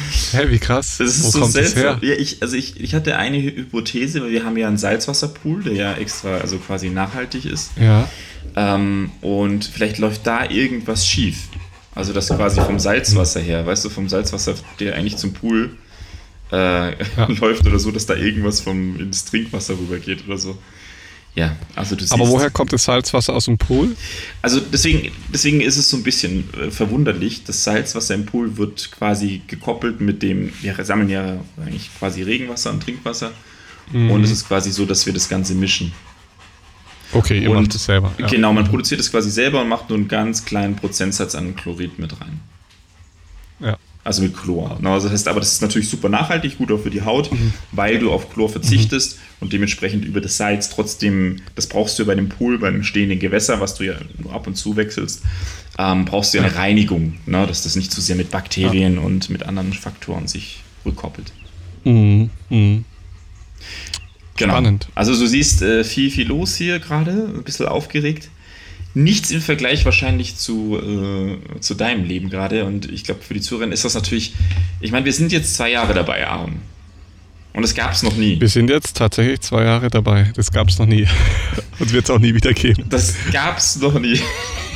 Hä, 0.32 0.46
wie 0.48 0.58
krass. 0.58 0.98
Das 0.98 1.16
ist 1.16 1.24
Wo 1.24 1.30
so 1.30 1.40
kommt 1.40 1.52
seltsam. 1.52 1.82
Das 1.82 2.02
her? 2.02 2.10
Ja, 2.10 2.14
ich, 2.14 2.42
also 2.42 2.56
ich, 2.56 2.80
ich 2.80 2.94
hatte 2.94 3.16
eine 3.16 3.42
Hypothese, 3.42 4.22
weil 4.22 4.30
wir 4.30 4.44
haben 4.44 4.56
ja 4.56 4.68
einen 4.68 4.78
Salzwasserpool, 4.78 5.62
der 5.62 5.72
ja 5.74 5.94
extra, 5.94 6.38
also 6.38 6.58
quasi 6.58 6.90
nachhaltig 6.90 7.44
ist. 7.44 7.72
Ja. 7.80 8.08
Ähm, 8.56 9.10
und 9.20 9.64
vielleicht 9.64 9.98
läuft 9.98 10.26
da 10.26 10.48
irgendwas 10.48 11.06
schief. 11.06 11.48
Also 11.94 12.12
das 12.12 12.28
quasi 12.28 12.60
vom 12.60 12.78
Salzwasser 12.78 13.40
her, 13.40 13.66
weißt 13.66 13.84
du, 13.84 13.90
vom 13.90 14.08
Salzwasser, 14.08 14.54
der 14.78 14.94
eigentlich 14.94 15.16
zum 15.16 15.32
Pool 15.32 15.70
äh, 16.52 16.90
ja. 16.90 17.26
läuft 17.40 17.66
oder 17.66 17.78
so, 17.78 17.90
dass 17.90 18.06
da 18.06 18.14
irgendwas 18.14 18.60
vom 18.60 18.98
ins 19.00 19.24
Trinkwasser 19.24 19.74
rübergeht 19.74 20.24
oder 20.26 20.38
so. 20.38 20.56
Ja, 21.38 21.54
also 21.76 21.94
du 21.94 22.00
siehst, 22.00 22.12
Aber 22.12 22.26
woher 22.26 22.50
kommt 22.50 22.72
das 22.72 22.82
Salzwasser 22.82 23.32
aus 23.32 23.44
dem 23.44 23.58
Pool? 23.58 23.94
Also 24.42 24.58
deswegen, 24.58 25.12
deswegen 25.32 25.60
ist 25.60 25.76
es 25.76 25.88
so 25.88 25.96
ein 25.96 26.02
bisschen 26.02 26.52
äh, 26.60 26.72
verwunderlich. 26.72 27.44
Das 27.44 27.62
Salzwasser 27.62 28.16
im 28.16 28.26
Pool 28.26 28.56
wird 28.56 28.90
quasi 28.90 29.42
gekoppelt 29.46 30.00
mit 30.00 30.20
dem, 30.24 30.52
wir 30.62 30.74
sammeln 30.84 31.08
ja 31.08 31.38
eigentlich 31.64 31.90
quasi 31.96 32.22
Regenwasser 32.22 32.70
und 32.70 32.82
Trinkwasser. 32.82 33.30
Mhm. 33.92 34.10
Und 34.10 34.24
es 34.24 34.32
ist 34.32 34.48
quasi 34.48 34.72
so, 34.72 34.84
dass 34.84 35.06
wir 35.06 35.12
das 35.12 35.28
Ganze 35.28 35.54
mischen. 35.54 35.92
Okay, 37.12 37.38
ihr 37.38 37.50
und 37.50 37.62
macht 37.62 37.72
es 37.72 37.84
selber. 37.84 38.12
Ja. 38.18 38.26
Genau, 38.26 38.52
man 38.52 38.66
produziert 38.66 38.98
es 38.98 39.08
quasi 39.08 39.30
selber 39.30 39.60
und 39.60 39.68
macht 39.68 39.90
nur 39.90 39.98
einen 39.98 40.08
ganz 40.08 40.44
kleinen 40.44 40.74
Prozentsatz 40.74 41.36
an 41.36 41.54
Chlorid 41.54 42.00
mit 42.00 42.20
rein. 42.20 42.40
Ja. 44.08 44.10
Also 44.10 44.22
mit 44.22 44.34
Chlor. 44.34 44.76
Genau, 44.78 44.98
das 44.98 45.10
heißt, 45.10 45.28
aber 45.28 45.40
das 45.40 45.52
ist 45.52 45.62
natürlich 45.62 45.88
super 45.88 46.08
nachhaltig, 46.08 46.56
gut 46.56 46.72
auch 46.72 46.78
für 46.78 46.90
die 46.90 47.02
Haut, 47.02 47.30
mhm. 47.30 47.52
weil 47.72 47.98
du 47.98 48.10
auf 48.10 48.32
Chlor 48.32 48.48
verzichtest 48.48 49.16
mhm. 49.16 49.22
und 49.40 49.52
dementsprechend 49.52 50.04
über 50.04 50.20
das 50.20 50.36
Salz 50.36 50.70
trotzdem, 50.70 51.36
das 51.54 51.66
brauchst 51.66 51.98
du 51.98 52.06
bei 52.06 52.14
dem 52.14 52.28
Pool, 52.28 52.58
bei 52.58 52.68
einem 52.68 52.82
stehenden 52.82 53.18
Gewässer, 53.18 53.60
was 53.60 53.74
du 53.74 53.84
ja 53.84 53.94
nur 54.18 54.32
ab 54.32 54.46
und 54.46 54.54
zu 54.54 54.76
wechselst, 54.76 55.22
ähm, 55.78 56.06
brauchst 56.06 56.32
du 56.32 56.38
ja 56.38 56.44
eine 56.44 56.54
Reinigung, 56.54 57.18
ne, 57.26 57.46
dass 57.46 57.62
das 57.62 57.76
nicht 57.76 57.92
zu 57.92 58.00
sehr 58.00 58.16
mit 58.16 58.30
Bakterien 58.30 58.94
ja. 58.94 59.00
und 59.00 59.28
mit 59.28 59.42
anderen 59.42 59.72
Faktoren 59.74 60.26
sich 60.26 60.62
rückkoppelt. 60.86 61.32
Mhm. 61.84 62.30
Mhm. 62.48 62.84
Genau. 64.36 64.54
Spannend. 64.54 64.88
Also 64.94 65.12
du 65.18 65.26
siehst 65.26 65.62
äh, 65.62 65.84
viel, 65.84 66.10
viel 66.10 66.28
los 66.28 66.56
hier 66.56 66.78
gerade, 66.78 67.10
ein 67.10 67.42
bisschen 67.42 67.66
aufgeregt. 67.66 68.30
Nichts 68.98 69.30
im 69.30 69.40
Vergleich 69.40 69.84
wahrscheinlich 69.84 70.36
zu, 70.36 70.78
äh, 70.78 71.60
zu 71.60 71.74
deinem 71.74 72.04
Leben 72.04 72.30
gerade. 72.30 72.64
Und 72.64 72.90
ich 72.90 73.04
glaube, 73.04 73.20
für 73.22 73.34
die 73.34 73.40
Zuhörer 73.40 73.70
ist 73.70 73.84
das 73.84 73.94
natürlich. 73.94 74.34
Ich 74.80 74.92
meine, 74.92 75.04
wir 75.04 75.12
sind 75.12 75.32
jetzt 75.32 75.54
zwei 75.54 75.70
Jahre 75.70 75.94
dabei, 75.94 76.26
Aaron. 76.26 76.56
Und 77.52 77.62
das 77.62 77.74
gab 77.74 77.92
es 77.92 78.02
noch 78.02 78.16
nie. 78.16 78.40
Wir 78.40 78.48
sind 78.48 78.70
jetzt 78.70 78.96
tatsächlich 78.96 79.40
zwei 79.40 79.64
Jahre 79.64 79.88
dabei. 79.88 80.32
Das 80.34 80.50
gab 80.50 80.68
es 80.68 80.78
noch 80.78 80.86
nie. 80.86 81.06
Und 81.78 81.92
wird 81.92 82.04
es 82.04 82.10
auch 82.10 82.18
nie 82.18 82.34
wieder 82.34 82.52
geben. 82.52 82.84
Das 82.88 83.14
gab 83.32 83.58
es 83.58 83.76
noch 83.76 83.98
nie. 83.98 84.20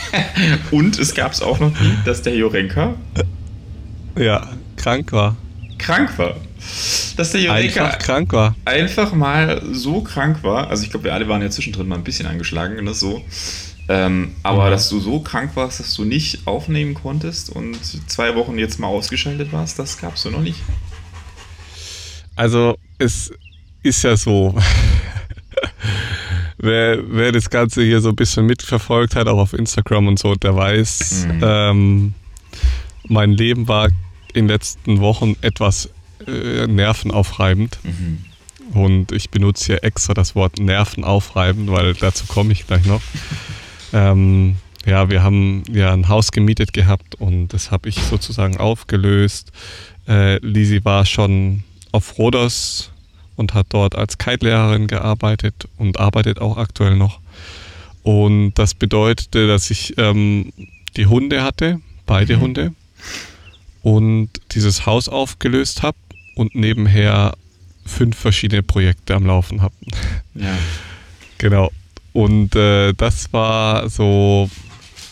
Und 0.71 0.99
es 0.99 1.15
gab 1.15 1.33
es 1.33 1.43
auch 1.43 1.59
noch 1.59 1.71
nie, 1.81 1.95
dass 2.05 2.23
der 2.23 2.37
Jorenka 2.37 2.95
ja, 4.17 4.49
krank 4.77 5.13
war. 5.13 5.37
Krank 5.79 6.17
war 6.19 6.37
dass 7.17 7.33
der 7.33 7.41
Jureka 7.41 7.85
einfach 7.85 7.99
krank 7.99 8.33
war. 8.33 8.55
Einfach 8.65 9.13
mal 9.13 9.63
so 9.73 10.01
krank 10.01 10.43
war. 10.43 10.69
Also 10.69 10.85
ich 10.85 10.91
glaube, 10.91 11.05
wir 11.05 11.15
alle 11.15 11.29
waren 11.29 11.43
ja 11.43 11.51
zwischendrin 11.51 11.89
mal 11.89 11.97
ein 11.97 12.05
bisschen 12.05 12.27
angeschlagen, 12.27 12.83
ne, 12.83 12.95
so. 12.95 13.25
Ähm, 13.89 14.35
aber 14.43 14.67
mhm. 14.67 14.71
dass 14.71 14.89
du 14.89 15.01
so 15.01 15.21
krank 15.21 15.53
warst, 15.55 15.81
dass 15.81 15.95
du 15.95 16.05
nicht 16.05 16.47
aufnehmen 16.47 16.95
konntest 16.95 17.51
und 17.51 17.77
zwei 18.09 18.35
Wochen 18.37 18.59
jetzt 18.59 18.79
mal 18.79 18.87
ausgeschaltet 18.87 19.53
warst, 19.53 19.79
das 19.79 19.99
gab's 19.99 20.23
so 20.23 20.31
noch 20.31 20.41
nicht. 20.41 20.61
Also 22.37 22.77
es 22.99 23.33
ist 23.83 24.03
ja 24.05 24.17
so. 24.17 24.55
wer, 26.59 26.99
wer 27.09 27.33
das 27.33 27.51
Ganze 27.51 27.83
hier 27.83 28.01
so 28.01 28.11
ein 28.11 28.17
bisschen 28.17 28.47
mitverfolgt 28.47 29.17
hat, 29.17 29.27
auch 29.27 29.39
auf 29.39 29.53
Instagram 29.53 30.07
und 30.09 30.19
so, 30.19 30.35
der 30.35 30.57
weiß, 30.57 31.27
mhm. 31.27 31.41
ähm, 31.43 32.15
mein 33.09 33.33
Leben 33.33 33.69
war 33.69 33.89
in 33.89 34.47
den 34.47 34.49
letzten 34.49 35.01
Wochen 35.01 35.37
etwas 35.43 35.91
äh, 36.27 36.67
nervenaufreibend. 36.67 37.79
Mhm. 37.83 38.25
Und 38.73 39.13
ich 39.13 39.29
benutze 39.29 39.67
hier 39.67 39.85
extra 39.85 40.15
das 40.15 40.35
Wort 40.35 40.59
nervenaufreibend, 40.59 41.71
weil 41.71 41.93
dazu 41.95 42.25
komme 42.27 42.53
ich 42.53 42.67
gleich 42.67 42.87
noch. 42.87 43.03
ähm, 43.93 44.57
ja, 44.85 45.11
wir 45.11 45.23
haben 45.23 45.63
ja 45.71 45.93
ein 45.93 46.09
Haus 46.09 46.33
gemietet 46.33 46.73
gehabt 46.73 47.15
und 47.17 47.49
das 47.49 47.71
habe 47.71 47.89
ich 47.89 47.97
sozusagen 47.97 48.57
aufgelöst. 48.57 49.53
Äh, 50.09 50.39
Lisi 50.39 50.85
war 50.85 51.07
schon 51.07 51.63
auf 51.93 52.19
Rhodos 52.19 52.91
und 53.37 53.55
hat 53.55 53.67
dort 53.71 53.95
als 53.95 54.19
Kite-Lehrerin 54.19 54.89
gearbeitet 54.89 55.69
und 55.79 56.01
arbeitet 56.01 56.41
auch 56.41 56.57
aktuell 56.57 56.97
noch. 56.97 57.21
Und 58.03 58.55
das 58.55 58.75
bedeutete, 58.75 59.47
dass 59.47 59.71
ich 59.71 59.97
ähm, 59.99 60.53
die 60.97 61.07
Hunde 61.07 61.43
hatte, 61.43 61.81
beide 62.07 62.37
mhm. 62.37 62.41
Hunde, 62.41 62.73
und 63.83 64.31
dieses 64.53 64.87
Haus 64.87 65.09
aufgelöst 65.09 65.83
habe 65.83 65.97
und 66.35 66.55
nebenher 66.55 67.35
fünf 67.85 68.17
verschiedene 68.17 68.63
Projekte 68.63 69.15
am 69.15 69.27
Laufen 69.27 69.61
habe. 69.61 69.75
Ja. 70.35 70.57
genau. 71.39 71.71
Und 72.13 72.55
äh, 72.57 72.93
das 72.93 73.33
war 73.33 73.89
so 73.89 74.51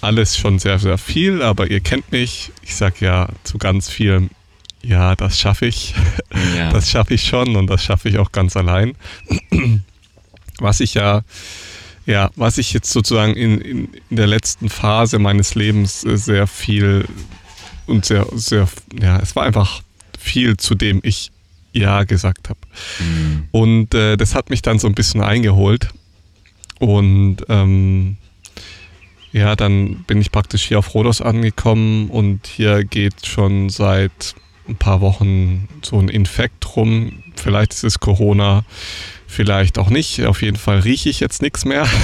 alles 0.00 0.36
schon 0.36 0.58
sehr, 0.58 0.78
sehr 0.78 0.98
viel, 0.98 1.42
aber 1.42 1.70
ihr 1.70 1.80
kennt 1.80 2.10
mich. 2.12 2.52
Ich 2.62 2.74
sage 2.74 3.04
ja 3.04 3.28
zu 3.44 3.58
ganz 3.58 3.88
vielem, 3.88 4.30
ja, 4.82 5.14
das 5.16 5.38
schaffe 5.38 5.66
ich. 5.66 5.94
Ja. 6.56 6.70
Das 6.70 6.88
schaffe 6.88 7.14
ich 7.14 7.24
schon 7.24 7.56
und 7.56 7.66
das 7.66 7.82
schaffe 7.82 8.08
ich 8.08 8.18
auch 8.18 8.30
ganz 8.30 8.56
allein. 8.56 8.94
Was 10.58 10.78
ich 10.78 10.94
ja, 10.94 11.22
ja, 12.06 12.30
was 12.36 12.58
ich 12.58 12.72
jetzt 12.72 12.90
sozusagen 12.90 13.34
in, 13.34 13.60
in, 13.60 13.88
in 14.10 14.16
der 14.16 14.26
letzten 14.26 14.68
Phase 14.68 15.18
meines 15.18 15.54
Lebens 15.54 16.02
sehr 16.02 16.46
viel 16.46 17.06
und 17.86 18.04
sehr, 18.04 18.26
sehr, 18.34 18.68
ja, 19.00 19.18
es 19.18 19.34
war 19.34 19.44
einfach 19.44 19.82
viel, 20.18 20.56
zu 20.56 20.74
dem 20.74 21.00
ich 21.02 21.30
Ja 21.72 22.04
gesagt 22.04 22.48
habe. 22.48 22.60
Mhm. 22.98 23.48
Und 23.50 23.94
äh, 23.94 24.16
das 24.16 24.34
hat 24.34 24.50
mich 24.50 24.62
dann 24.62 24.78
so 24.78 24.86
ein 24.86 24.94
bisschen 24.94 25.22
eingeholt. 25.22 25.88
Und 26.80 27.36
ähm, 27.48 28.16
ja, 29.32 29.54
dann 29.54 30.02
bin 30.06 30.20
ich 30.20 30.32
praktisch 30.32 30.64
hier 30.64 30.80
auf 30.80 30.94
Rhodos 30.94 31.20
angekommen 31.20 32.10
und 32.10 32.48
hier 32.48 32.82
geht 32.84 33.26
schon 33.26 33.68
seit 33.68 34.34
ein 34.68 34.76
paar 34.76 35.00
Wochen 35.00 35.68
so 35.82 35.98
ein 35.98 36.08
Infekt 36.08 36.74
rum. 36.74 37.22
Vielleicht 37.36 37.72
ist 37.72 37.84
es 37.84 38.00
Corona, 38.00 38.64
vielleicht 39.30 39.78
auch 39.78 39.90
nicht. 39.90 40.24
Auf 40.24 40.42
jeden 40.42 40.56
Fall 40.56 40.80
rieche 40.80 41.08
ich 41.08 41.20
jetzt 41.20 41.42
nichts 41.42 41.64
mehr. 41.64 41.86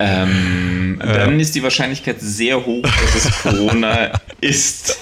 Ähm, 0.00 0.98
dann 0.98 1.38
ist 1.38 1.54
die 1.54 1.62
Wahrscheinlichkeit 1.62 2.20
sehr 2.20 2.66
hoch, 2.66 2.82
dass 2.82 3.24
es 3.24 3.42
Corona 3.42 4.10
ist. 4.40 4.98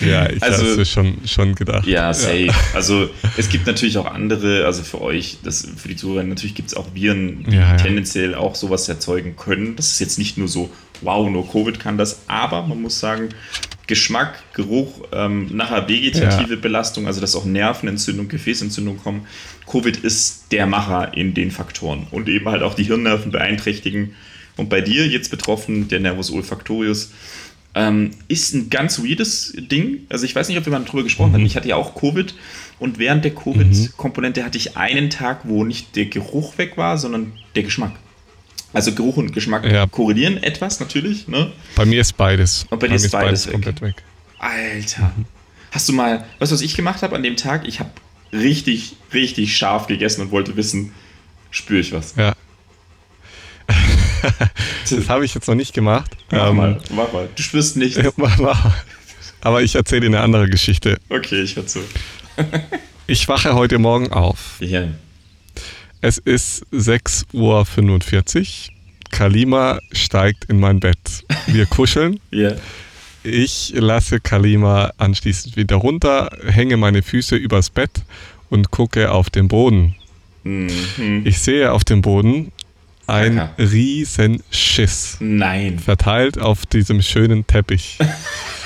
ja, 0.00 0.28
ich 0.30 0.42
also, 0.42 0.64
habe 0.64 0.80
es 0.80 0.90
schon, 0.90 1.18
schon 1.26 1.54
gedacht. 1.54 1.86
Ja, 1.86 2.12
safe. 2.14 2.46
Ja. 2.46 2.54
Also 2.72 3.10
es 3.36 3.50
gibt 3.50 3.66
natürlich 3.66 3.98
auch 3.98 4.06
andere, 4.06 4.64
also 4.64 4.82
für 4.82 5.02
euch, 5.02 5.38
das, 5.44 5.68
für 5.76 5.88
die 5.88 5.96
Zuhörer, 5.96 6.24
natürlich 6.24 6.54
gibt 6.54 6.70
es 6.70 6.74
auch 6.74 6.94
Viren, 6.94 7.44
die 7.44 7.56
ja, 7.56 7.72
ja. 7.72 7.76
tendenziell 7.76 8.34
auch 8.34 8.54
sowas 8.54 8.88
erzeugen 8.88 9.36
können. 9.36 9.76
Das 9.76 9.88
ist 9.88 10.00
jetzt 10.00 10.18
nicht 10.18 10.38
nur 10.38 10.48
so, 10.48 10.70
wow, 11.02 11.28
nur 11.28 11.48
Covid 11.48 11.78
kann 11.78 11.98
das, 11.98 12.22
aber 12.26 12.66
man 12.66 12.80
muss 12.80 12.98
sagen, 12.98 13.28
Geschmack, 13.86 14.42
Geruch, 14.54 15.02
ähm, 15.12 15.54
nachher 15.54 15.88
vegetative 15.88 16.54
ja. 16.54 16.60
Belastung, 16.60 17.06
also 17.06 17.20
dass 17.20 17.36
auch 17.36 17.44
Nervenentzündung, 17.44 18.28
Gefäßentzündung 18.28 18.98
kommen. 18.98 19.26
Covid 19.70 19.98
ist 19.98 20.46
der 20.52 20.66
Macher 20.66 21.14
in 21.14 21.34
den 21.34 21.50
Faktoren 21.50 22.06
und 22.10 22.28
eben 22.28 22.48
halt 22.48 22.62
auch 22.62 22.74
die 22.74 22.84
Hirnnerven 22.84 23.30
beeinträchtigen. 23.30 24.14
Und 24.56 24.68
bei 24.70 24.80
dir 24.80 25.06
jetzt 25.06 25.30
betroffen, 25.30 25.88
der 25.88 26.00
Nervus 26.00 26.30
olfactorius, 26.30 27.10
ähm, 27.74 28.12
ist 28.28 28.54
ein 28.54 28.70
ganz 28.70 29.02
weirdes 29.02 29.52
Ding. 29.56 30.06
Also 30.08 30.24
ich 30.24 30.34
weiß 30.34 30.48
nicht, 30.48 30.56
ob 30.58 30.64
wir 30.64 30.72
mal 30.72 30.84
drüber 30.84 31.02
gesprochen 31.02 31.30
mhm. 31.30 31.34
haben. 31.34 31.46
Ich 31.46 31.56
hatte 31.56 31.68
ja 31.68 31.76
auch 31.76 31.94
Covid 31.94 32.34
und 32.78 32.98
während 32.98 33.24
der 33.24 33.34
Covid-Komponente 33.34 34.40
mhm. 34.40 34.44
hatte 34.44 34.58
ich 34.58 34.76
einen 34.76 35.10
Tag, 35.10 35.40
wo 35.44 35.64
nicht 35.64 35.96
der 35.96 36.06
Geruch 36.06 36.56
weg 36.56 36.76
war, 36.76 36.98
sondern 36.98 37.32
der 37.54 37.64
Geschmack. 37.64 37.92
Also 38.74 38.92
Geruch 38.92 39.16
und 39.16 39.32
Geschmack 39.32 39.64
ja. 39.64 39.86
korrelieren 39.86 40.42
etwas 40.42 40.80
natürlich. 40.80 41.28
Ne? 41.28 41.52
Bei 41.76 41.86
mir 41.86 42.00
ist 42.00 42.16
beides. 42.16 42.64
Und 42.64 42.70
bei, 42.70 42.76
bei 42.78 42.88
dir 42.88 42.96
ist 42.96 43.10
beides, 43.10 43.46
beides 43.46 43.52
komplett 43.52 43.80
weg. 43.80 43.94
Alter. 44.38 45.12
Mhm. 45.16 45.24
Hast 45.70 45.88
du 45.88 45.92
mal, 45.92 46.24
weißt 46.38 46.52
du, 46.52 46.56
was 46.56 46.60
ich 46.60 46.76
gemacht 46.76 47.02
habe 47.02 47.14
an 47.14 47.22
dem 47.22 47.36
Tag? 47.36 47.66
Ich 47.66 47.78
habe 47.78 47.90
richtig, 48.32 48.96
richtig 49.12 49.56
scharf 49.56 49.86
gegessen 49.86 50.22
und 50.22 50.32
wollte 50.32 50.56
wissen, 50.56 50.92
spüre 51.50 51.80
ich 51.80 51.92
was. 51.92 52.16
Ja. 52.16 52.34
das 54.90 55.08
habe 55.08 55.24
ich 55.24 55.34
jetzt 55.34 55.46
noch 55.46 55.54
nicht 55.54 55.72
gemacht. 55.72 56.16
Mach 56.30 56.50
ähm, 56.50 56.56
mal, 56.56 56.80
mach 56.90 57.12
mal. 57.12 57.28
Du 57.34 57.42
spürst 57.42 57.76
nichts. 57.76 57.98
Aber 59.40 59.62
ich 59.62 59.74
erzähle 59.74 60.02
dir 60.02 60.06
eine 60.08 60.20
andere 60.20 60.48
Geschichte. 60.48 60.98
Okay, 61.08 61.42
ich 61.42 61.54
höre 61.54 61.66
zu. 61.66 61.80
ich 63.06 63.28
wache 63.28 63.54
heute 63.54 63.78
Morgen 63.78 64.12
auf. 64.12 64.56
Ja. 64.60 64.88
Es 66.06 66.18
ist 66.18 66.66
6.45 66.70 67.32
Uhr. 67.32 68.74
Kalima 69.10 69.78
steigt 69.90 70.44
in 70.50 70.60
mein 70.60 70.78
Bett. 70.78 70.98
Wir 71.46 71.64
kuscheln. 71.64 72.20
ja. 72.30 72.52
Ich 73.22 73.72
lasse 73.74 74.20
Kalima 74.20 74.92
anschließend 74.98 75.56
wieder 75.56 75.76
runter, 75.76 76.28
hänge 76.46 76.76
meine 76.76 77.00
Füße 77.00 77.36
übers 77.36 77.70
Bett 77.70 78.02
und 78.50 78.70
gucke 78.70 79.12
auf 79.12 79.30
den 79.30 79.48
Boden. 79.48 79.94
Mhm. 80.42 81.22
Ich 81.24 81.38
sehe 81.38 81.72
auf 81.72 81.84
dem 81.84 82.02
Boden 82.02 82.52
ein 83.06 83.36
Kaka. 83.36 83.62
riesen 83.62 84.42
Schiss. 84.50 85.16
Nein. 85.20 85.78
Verteilt 85.78 86.38
auf 86.38 86.66
diesem 86.66 87.00
schönen 87.00 87.46
Teppich. 87.46 87.96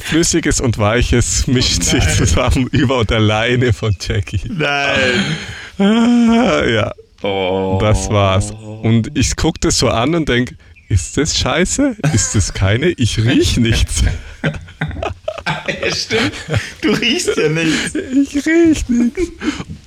Flüssiges 0.00 0.60
und 0.60 0.78
Weiches 0.78 1.46
mischt 1.46 1.80
oh 1.80 1.84
sich 1.84 2.08
zusammen 2.08 2.68
über 2.68 3.04
der 3.04 3.20
Leine 3.20 3.72
von 3.72 3.96
Jackie. 4.00 4.40
Nein. 4.48 5.36
Ah, 5.78 6.64
ja. 6.64 6.92
Oh. 7.22 7.78
Das 7.80 8.08
war's. 8.10 8.50
Und 8.50 9.10
ich 9.16 9.36
gucke 9.36 9.58
das 9.60 9.78
so 9.78 9.88
an 9.88 10.14
und 10.14 10.28
denke, 10.28 10.56
ist 10.88 11.16
das 11.16 11.36
scheiße? 11.36 11.96
Ist 12.14 12.34
das 12.34 12.54
keine? 12.54 12.88
Ich 12.90 13.18
riech 13.18 13.58
nichts. 13.58 14.02
ja, 14.42 15.94
stimmt. 15.94 16.32
Du 16.80 16.90
riechst 16.92 17.36
ja 17.36 17.48
nichts. 17.48 17.94
Ich 17.94 18.46
riech 18.46 18.88
nichts. 18.88 19.22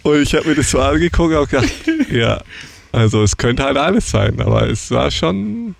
Und 0.04 0.22
ich 0.22 0.36
habe 0.36 0.50
mir 0.50 0.56
das 0.56 0.70
so 0.70 0.80
angeguckt 0.80 1.34
und 1.34 1.50
gedacht, 1.50 1.72
ja, 2.12 2.42
also 2.92 3.24
es 3.24 3.36
könnte 3.38 3.64
halt 3.64 3.78
alles 3.78 4.12
sein, 4.12 4.40
aber 4.42 4.70
es 4.70 4.92
war 4.92 5.10
schon 5.10 5.76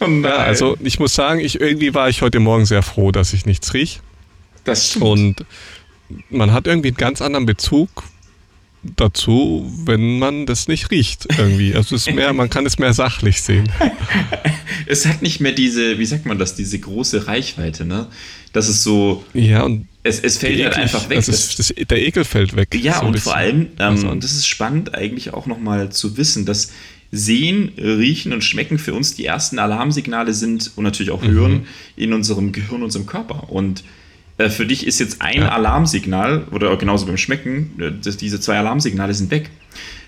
Oh 0.00 0.06
ja, 0.06 0.36
also 0.36 0.76
ich 0.80 0.98
muss 0.98 1.14
sagen, 1.14 1.40
ich, 1.40 1.60
irgendwie 1.60 1.94
war 1.94 2.08
ich 2.08 2.22
heute 2.22 2.40
Morgen 2.40 2.66
sehr 2.66 2.82
froh, 2.82 3.12
dass 3.12 3.32
ich 3.32 3.46
nichts 3.46 3.72
riech. 3.74 4.00
Das 4.64 4.90
stimmt. 4.90 5.04
Und 5.04 5.46
man 6.30 6.52
hat 6.52 6.66
irgendwie 6.66 6.88
einen 6.88 6.96
ganz 6.96 7.22
anderen 7.22 7.46
Bezug 7.46 8.04
dazu, 8.82 9.70
wenn 9.84 10.18
man 10.18 10.46
das 10.46 10.68
nicht 10.68 10.90
riecht 10.90 11.26
irgendwie. 11.38 11.74
Also 11.74 11.96
es 11.96 12.06
ist 12.06 12.14
mehr, 12.14 12.32
man 12.32 12.50
kann 12.50 12.66
es 12.66 12.78
mehr 12.78 12.92
sachlich 12.92 13.42
sehen. 13.42 13.68
es 14.86 15.06
hat 15.06 15.22
nicht 15.22 15.40
mehr 15.40 15.52
diese, 15.52 15.98
wie 15.98 16.06
sagt 16.06 16.26
man 16.26 16.38
das, 16.38 16.54
diese 16.54 16.78
große 16.78 17.26
Reichweite, 17.26 17.84
ne? 17.84 18.06
Das 18.52 18.68
ist 18.68 18.82
so. 18.82 19.24
Ja, 19.34 19.64
und 19.64 19.88
es, 20.02 20.20
es 20.20 20.38
fällt 20.38 20.62
halt 20.62 20.76
einfach 20.76 21.08
weg. 21.08 21.16
Das 21.16 21.28
ist, 21.28 21.58
das, 21.58 21.74
der 21.76 21.98
Ekel 22.00 22.24
fällt 22.24 22.54
weg. 22.56 22.74
Ja, 22.74 23.00
so 23.00 23.06
und 23.06 23.18
vor 23.18 23.36
allem, 23.36 23.60
ähm, 23.60 23.68
also, 23.78 24.08
und 24.08 24.22
das 24.22 24.32
ist 24.32 24.46
spannend 24.46 24.94
eigentlich 24.94 25.34
auch 25.34 25.46
nochmal 25.46 25.90
zu 25.90 26.16
wissen, 26.16 26.46
dass 26.46 26.72
Sehen, 27.16 27.72
Riechen 27.78 28.32
und 28.32 28.44
Schmecken 28.44 28.78
für 28.78 28.94
uns 28.94 29.14
die 29.14 29.24
ersten 29.24 29.58
Alarmsignale 29.58 30.34
sind 30.34 30.72
und 30.76 30.84
natürlich 30.84 31.10
auch 31.10 31.22
Hören 31.22 31.52
mhm. 31.52 31.66
in 31.96 32.12
unserem 32.12 32.52
Gehirn, 32.52 32.82
unserem 32.82 33.06
Körper. 33.06 33.50
Und 33.50 33.82
äh, 34.38 34.50
für 34.50 34.66
dich 34.66 34.86
ist 34.86 34.98
jetzt 34.98 35.22
ein 35.22 35.40
ja. 35.40 35.48
Alarmsignal, 35.48 36.46
oder 36.50 36.76
genauso 36.76 37.06
beim 37.06 37.16
Schmecken, 37.16 37.72
äh, 37.80 37.92
dass 38.02 38.16
diese 38.16 38.40
zwei 38.40 38.58
Alarmsignale 38.58 39.14
sind 39.14 39.30
weg. 39.30 39.50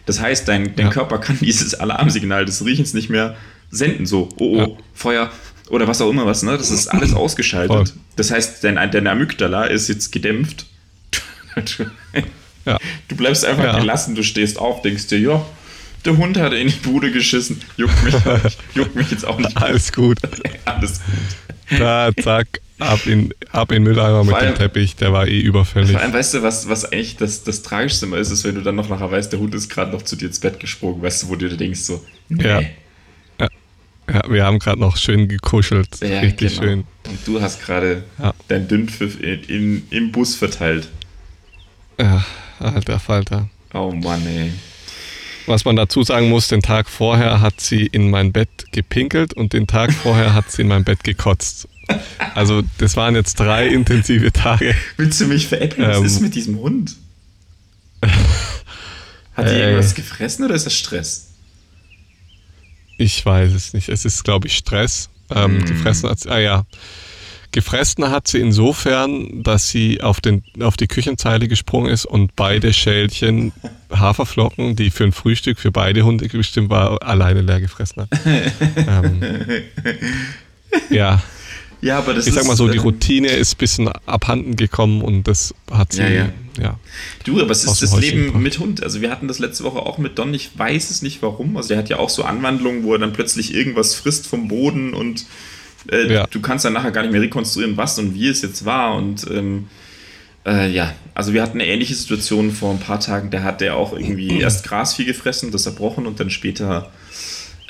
Das 0.06 0.20
heißt, 0.20 0.48
dein, 0.48 0.74
dein 0.76 0.86
ja. 0.86 0.92
Körper 0.92 1.18
kann 1.18 1.38
dieses 1.40 1.74
Alarmsignal 1.74 2.44
des 2.44 2.64
Riechens 2.64 2.94
nicht 2.94 3.10
mehr 3.10 3.36
senden. 3.70 4.06
So, 4.06 4.28
oh, 4.38 4.44
oh, 4.44 4.56
ja. 4.56 4.68
Feuer 4.94 5.30
oder 5.70 5.86
was 5.86 6.00
auch 6.00 6.10
immer 6.10 6.26
was. 6.26 6.42
Ne? 6.42 6.56
Das 6.56 6.70
ist 6.70 6.88
alles 6.92 7.14
ausgeschaltet. 7.14 7.88
Voll. 7.88 8.00
Das 8.16 8.30
heißt, 8.30 8.64
dein, 8.64 8.76
dein 8.90 9.06
Amygdala 9.06 9.64
ist 9.64 9.88
jetzt 9.88 10.12
gedämpft. 10.12 10.66
Du 13.08 13.16
bleibst 13.16 13.46
einfach 13.46 13.80
gelassen, 13.80 14.14
du 14.14 14.22
stehst 14.22 14.58
auf, 14.58 14.82
denkst 14.82 15.06
dir, 15.06 15.18
ja, 15.18 15.46
der 16.04 16.16
Hund 16.16 16.36
hat 16.38 16.52
in 16.52 16.68
die 16.68 16.76
Bude 16.76 17.10
geschissen. 17.10 17.60
Juckt 17.76 18.02
mich, 18.04 18.14
juckt 18.74 18.94
mich 18.94 19.10
jetzt 19.10 19.26
auch 19.26 19.38
nicht. 19.38 19.56
Alles 19.56 19.92
gut. 19.92 20.18
Alles 20.64 21.00
gut. 21.00 21.78
Da, 21.78 22.10
zack, 22.22 22.60
ab 22.78 23.06
in, 23.06 23.34
ab 23.52 23.72
in 23.72 23.82
Mülleimer 23.82 24.24
mit 24.24 24.34
allem, 24.34 24.54
dem 24.54 24.58
Teppich, 24.58 24.96
der 24.96 25.12
war 25.12 25.26
eh 25.26 25.40
überfällig. 25.40 25.92
Vor 25.92 26.00
allem, 26.00 26.12
weißt 26.12 26.34
du, 26.34 26.42
was, 26.42 26.68
was 26.68 26.84
eigentlich 26.86 27.16
das, 27.16 27.44
das 27.44 27.62
Tragischste 27.62 28.06
immer 28.06 28.16
ist, 28.18 28.30
ist, 28.30 28.44
wenn 28.44 28.54
du 28.54 28.62
dann 28.62 28.76
noch 28.76 28.88
nachher 28.88 29.10
weißt, 29.10 29.32
der 29.32 29.40
Hund 29.40 29.54
ist 29.54 29.68
gerade 29.68 29.90
noch 29.90 30.02
zu 30.02 30.16
dir 30.16 30.26
ins 30.26 30.40
Bett 30.40 30.60
gesprungen, 30.60 31.02
weißt 31.02 31.24
du, 31.24 31.28
wo 31.28 31.36
du 31.36 31.48
dir 31.48 31.56
denkst, 31.56 31.80
so, 31.80 32.04
nee. 32.28 32.44
Ja. 32.44 32.60
ja. 33.40 33.48
ja 34.10 34.22
wir 34.28 34.44
haben 34.44 34.58
gerade 34.58 34.80
noch 34.80 34.96
schön 34.96 35.28
gekuschelt. 35.28 36.00
Ja, 36.00 36.20
Richtig 36.20 36.56
genau. 36.56 36.62
schön. 36.62 36.84
Und 37.08 37.18
du 37.26 37.40
hast 37.40 37.64
gerade 37.64 38.04
ja. 38.18 38.32
dein 38.48 38.68
Dünnpfiff 38.68 39.20
in, 39.20 39.42
in, 39.44 39.86
im 39.90 40.12
Bus 40.12 40.34
verteilt. 40.34 40.88
Ja, 42.00 42.24
alter 42.60 42.98
Falter. 42.98 43.48
Oh 43.74 43.90
Mann, 43.92 44.26
ey. 44.26 44.52
Was 45.48 45.64
man 45.64 45.76
dazu 45.76 46.02
sagen 46.02 46.28
muss, 46.28 46.48
den 46.48 46.60
Tag 46.60 46.90
vorher 46.90 47.40
hat 47.40 47.58
sie 47.58 47.86
in 47.86 48.10
mein 48.10 48.32
Bett 48.32 48.66
gepinkelt 48.70 49.32
und 49.32 49.54
den 49.54 49.66
Tag 49.66 49.92
vorher 49.94 50.34
hat 50.34 50.52
sie 50.52 50.60
in 50.60 50.68
mein 50.68 50.84
Bett 50.84 51.02
gekotzt. 51.04 51.66
Also 52.34 52.62
das 52.76 52.96
waren 52.96 53.14
jetzt 53.14 53.40
drei 53.40 53.66
intensive 53.66 54.30
Tage. 54.30 54.74
Willst 54.98 55.18
du 55.22 55.26
mich 55.26 55.48
veräppeln? 55.48 55.88
Was 55.88 55.98
ähm, 55.98 56.04
ist 56.04 56.20
mit 56.20 56.34
diesem 56.34 56.58
Hund? 56.58 56.96
Hat 58.02 59.46
die 59.46 59.52
äh, 59.52 59.60
irgendwas 59.60 59.94
gefressen 59.94 60.44
oder 60.44 60.54
ist 60.54 60.66
das 60.66 60.74
Stress? 60.74 61.28
Ich 62.98 63.24
weiß 63.24 63.54
es 63.54 63.72
nicht. 63.72 63.88
Es 63.88 64.04
ist, 64.04 64.24
glaube 64.24 64.48
ich, 64.48 64.56
Stress. 64.56 65.08
Ähm, 65.30 65.58
mm. 65.58 65.64
Die 65.64 65.74
fressen, 65.74 66.10
ah 66.26 66.38
ja, 66.38 66.66
gefressen 67.52 68.10
hat 68.10 68.28
sie 68.28 68.38
insofern, 68.38 69.42
dass 69.42 69.68
sie 69.68 70.00
auf, 70.00 70.20
den, 70.20 70.42
auf 70.60 70.76
die 70.76 70.86
Küchenzeile 70.86 71.48
gesprungen 71.48 71.90
ist 71.90 72.04
und 72.04 72.36
beide 72.36 72.72
Schälchen 72.72 73.52
Haferflocken, 73.92 74.76
die 74.76 74.90
für 74.90 75.04
ein 75.04 75.12
Frühstück 75.12 75.58
für 75.58 75.70
beide 75.70 76.04
Hunde 76.04 76.28
bestimmt 76.28 76.70
war, 76.70 77.02
alleine 77.02 77.40
leer 77.40 77.60
gefressen 77.60 78.02
hat. 78.02 78.10
ähm, 78.76 79.22
ja. 80.90 81.22
Ja, 81.80 81.98
aber 81.98 82.12
das 82.14 82.26
ich 82.26 82.34
sag 82.34 82.44
mal 82.44 82.56
so, 82.56 82.68
die 82.68 82.78
ähm, 82.78 82.82
Routine 82.82 83.28
ist 83.28 83.54
ein 83.54 83.58
bisschen 83.58 83.88
abhanden 83.88 84.56
gekommen 84.56 85.00
und 85.00 85.28
das 85.28 85.54
hat 85.70 85.92
sie, 85.92 86.02
Ja, 86.02 86.08
ja. 86.08 86.28
ja. 86.60 86.78
Du, 87.24 87.40
aber 87.40 87.52
es 87.52 87.62
ist 87.64 87.80
das 87.80 87.96
Leben 88.00 88.26
gebracht. 88.26 88.42
mit 88.42 88.58
Hund. 88.58 88.82
Also 88.82 89.00
wir 89.00 89.10
hatten 89.12 89.28
das 89.28 89.38
letzte 89.38 89.62
Woche 89.62 89.78
auch 89.78 89.98
mit 89.98 90.18
Don. 90.18 90.34
Ich 90.34 90.58
weiß 90.58 90.90
es 90.90 91.02
nicht 91.02 91.22
warum. 91.22 91.56
Also 91.56 91.68
der 91.68 91.78
hat 91.78 91.88
ja 91.88 91.98
auch 91.98 92.10
so 92.10 92.24
Anwandlungen, 92.24 92.82
wo 92.82 92.94
er 92.94 92.98
dann 92.98 93.12
plötzlich 93.12 93.54
irgendwas 93.54 93.94
frisst 93.94 94.26
vom 94.26 94.48
Boden 94.48 94.92
und 94.92 95.24
äh, 95.90 96.12
Ja. 96.12 96.26
du 96.30 96.40
kannst 96.40 96.64
dann 96.64 96.72
nachher 96.72 96.90
gar 96.90 97.02
nicht 97.02 97.12
mehr 97.12 97.20
rekonstruieren, 97.22 97.76
was 97.76 97.98
und 97.98 98.14
wie 98.14 98.28
es 98.28 98.42
jetzt 98.42 98.64
war. 98.64 98.94
Und 98.96 99.26
ähm, 99.30 99.68
äh, 100.46 100.70
ja, 100.70 100.94
also 101.14 101.32
wir 101.32 101.42
hatten 101.42 101.60
eine 101.60 101.66
ähnliche 101.70 101.94
Situation 101.94 102.50
vor 102.52 102.72
ein 102.72 102.80
paar 102.80 103.00
Tagen. 103.00 103.30
Da 103.30 103.42
hat 103.42 103.60
der 103.60 103.76
auch 103.76 103.92
irgendwie 103.92 104.40
erst 104.40 104.64
Grasvieh 104.64 105.04
gefressen, 105.04 105.50
das 105.50 105.66
erbrochen 105.66 106.06
und 106.06 106.20
dann 106.20 106.30
später, 106.30 106.90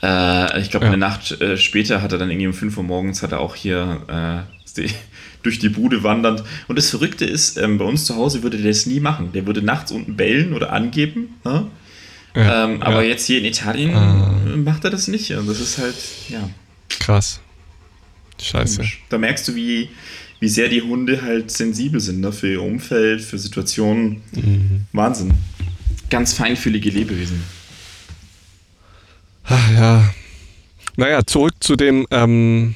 äh, 0.02 0.60
ich 0.60 0.70
glaube 0.70 0.86
Ja. 0.86 0.92
eine 0.92 0.98
Nacht 0.98 1.40
äh, 1.40 1.56
später 1.56 2.02
hat 2.02 2.12
er 2.12 2.18
dann 2.18 2.30
irgendwie 2.30 2.46
um 2.48 2.52
5 2.54 2.76
Uhr 2.76 2.84
morgens 2.84 3.22
hat 3.22 3.32
er 3.32 3.40
auch 3.40 3.54
hier 3.56 4.46
äh, 4.46 4.70
die, 4.76 4.90
durch 5.42 5.58
die 5.58 5.68
Bude 5.68 6.02
wandernd. 6.02 6.42
Und 6.68 6.76
das 6.78 6.90
Verrückte 6.90 7.24
ist, 7.24 7.56
ähm, 7.58 7.78
bei 7.78 7.84
uns 7.84 8.04
zu 8.04 8.16
Hause 8.16 8.42
würde 8.42 8.58
der 8.58 8.68
das 8.70 8.86
nie 8.86 9.00
machen. 9.00 9.32
Der 9.32 9.46
würde 9.46 9.62
nachts 9.62 9.90
unten 9.92 10.16
bellen 10.16 10.52
oder 10.52 10.72
angeben. 10.72 11.36
Ne? 11.44 11.66
Ja, 12.36 12.64
ähm, 12.66 12.82
aber 12.82 13.02
jetzt 13.02 13.24
hier 13.26 13.38
in 13.38 13.44
Italien 13.46 13.94
Ah. 13.94 14.34
macht 14.56 14.84
er 14.84 14.90
das 14.90 15.08
nicht. 15.08 15.30
Und 15.32 15.48
das 15.48 15.58
ist 15.60 15.78
halt, 15.78 15.94
ja. 16.28 16.48
Krass. 17.00 17.40
Scheiße. 18.40 18.82
Da 19.08 19.18
merkst 19.18 19.48
du, 19.48 19.54
wie, 19.54 19.88
wie 20.40 20.48
sehr 20.48 20.68
die 20.68 20.82
Hunde 20.82 21.22
halt 21.22 21.50
sensibel 21.50 22.00
sind 22.00 22.20
ne? 22.20 22.32
für 22.32 22.50
ihr 22.52 22.62
Umfeld, 22.62 23.20
für 23.20 23.38
Situationen. 23.38 24.22
Mhm. 24.32 24.86
Wahnsinn. 24.92 25.34
Ganz 26.10 26.32
feinfühlige 26.32 26.90
Lebewesen. 26.90 27.42
Ach, 29.44 29.70
ja. 29.72 30.14
Naja, 30.96 31.20
zurück 31.26 31.54
zu 31.60 31.76
dem, 31.76 32.06
ähm, 32.10 32.74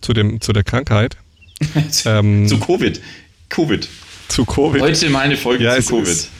zu 0.00 0.12
dem, 0.12 0.40
zu 0.40 0.52
der 0.52 0.64
Krankheit. 0.64 1.16
Ähm, 2.04 2.48
zu 2.48 2.58
Covid. 2.58 3.00
Covid. 3.48 3.88
zu 4.28 4.44
Covid. 4.44 4.80
Heute 4.82 5.10
meine 5.10 5.36
Folge 5.36 5.62
Ja, 5.64 5.74
zu 5.74 5.78
es 5.78 5.86
Covid. 5.88 6.08
ist- 6.08 6.30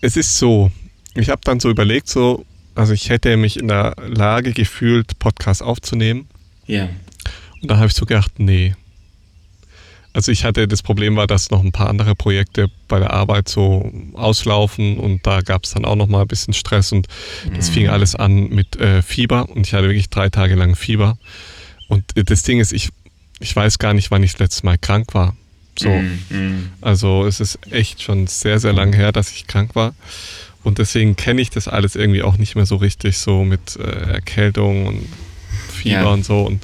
Es 0.00 0.16
ist 0.16 0.38
so, 0.38 0.72
ich 1.14 1.28
habe 1.30 1.40
dann 1.44 1.60
so 1.60 1.70
überlegt, 1.70 2.08
so, 2.08 2.44
also 2.74 2.92
ich 2.92 3.10
hätte 3.10 3.36
mich 3.36 3.56
in 3.56 3.68
der 3.68 3.94
Lage 4.08 4.52
gefühlt, 4.52 5.18
Podcasts 5.20 5.62
aufzunehmen. 5.62 6.26
Ja. 6.66 6.88
Und 7.60 7.70
dann 7.70 7.78
habe 7.78 7.88
ich 7.88 7.94
so 7.94 8.06
gedacht, 8.06 8.32
nee. 8.38 8.74
Also 10.12 10.30
ich 10.30 10.44
hatte, 10.44 10.68
das 10.68 10.82
Problem 10.82 11.16
war, 11.16 11.26
dass 11.26 11.50
noch 11.50 11.62
ein 11.64 11.72
paar 11.72 11.88
andere 11.88 12.14
Projekte 12.14 12.70
bei 12.86 13.00
der 13.00 13.12
Arbeit 13.12 13.48
so 13.48 13.90
auslaufen 14.12 14.98
und 14.98 15.26
da 15.26 15.40
gab 15.40 15.64
es 15.64 15.72
dann 15.72 15.84
auch 15.84 15.96
noch 15.96 16.06
mal 16.06 16.22
ein 16.22 16.28
bisschen 16.28 16.54
Stress 16.54 16.92
und 16.92 17.08
das 17.56 17.68
fing 17.68 17.88
alles 17.88 18.14
an 18.14 18.48
mit 18.48 18.76
äh, 18.76 19.02
Fieber 19.02 19.48
und 19.48 19.66
ich 19.66 19.74
hatte 19.74 19.88
wirklich 19.88 20.10
drei 20.10 20.28
Tage 20.28 20.54
lang 20.54 20.76
Fieber. 20.76 21.18
Und 21.88 22.16
äh, 22.16 22.22
das 22.22 22.44
Ding 22.44 22.60
ist, 22.60 22.72
ich, 22.72 22.90
ich 23.40 23.54
weiß 23.56 23.78
gar 23.80 23.92
nicht, 23.92 24.12
wann 24.12 24.22
ich 24.22 24.32
das 24.32 24.40
letzte 24.40 24.66
Mal 24.66 24.78
krank 24.78 25.14
war. 25.14 25.34
So. 25.76 25.88
Mm, 25.88 26.20
mm. 26.30 26.70
Also 26.80 27.26
es 27.26 27.40
ist 27.40 27.58
echt 27.72 28.00
schon 28.00 28.28
sehr, 28.28 28.60
sehr 28.60 28.72
lang 28.72 28.92
her, 28.92 29.10
dass 29.10 29.32
ich 29.32 29.48
krank 29.48 29.74
war. 29.74 29.94
Und 30.62 30.78
deswegen 30.78 31.16
kenne 31.16 31.40
ich 31.40 31.50
das 31.50 31.66
alles 31.66 31.96
irgendwie 31.96 32.22
auch 32.22 32.38
nicht 32.38 32.54
mehr 32.54 32.66
so 32.66 32.76
richtig, 32.76 33.18
so 33.18 33.44
mit 33.44 33.76
äh, 33.76 34.12
Erkältung 34.12 34.86
und 34.86 35.08
Fieber 35.84 36.02
Ja. 36.02 36.12
und 36.12 36.24
so. 36.24 36.42
Und 36.42 36.62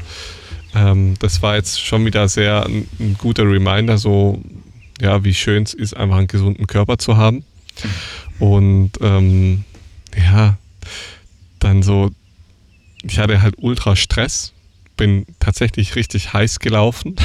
ähm, 0.74 1.14
das 1.20 1.42
war 1.42 1.56
jetzt 1.56 1.80
schon 1.80 2.04
wieder 2.04 2.28
sehr 2.28 2.64
ein, 2.66 2.88
ein 2.98 3.16
guter 3.18 3.44
Reminder, 3.44 3.98
so 3.98 4.40
ja, 5.00 5.24
wie 5.24 5.34
schön 5.34 5.62
es 5.62 5.72
ist, 5.74 5.96
einfach 5.96 6.16
einen 6.18 6.26
gesunden 6.26 6.66
Körper 6.66 6.98
zu 6.98 7.16
haben. 7.16 7.44
Und 8.38 8.92
ähm, 9.00 9.64
ja, 10.16 10.58
dann 11.58 11.82
so, 11.82 12.10
ich 13.02 13.18
hatte 13.18 13.40
halt 13.42 13.54
ultra 13.58 13.96
Stress, 13.96 14.52
bin 14.96 15.24
tatsächlich 15.38 15.96
richtig 15.96 16.32
heiß 16.34 16.58
gelaufen. 16.60 17.16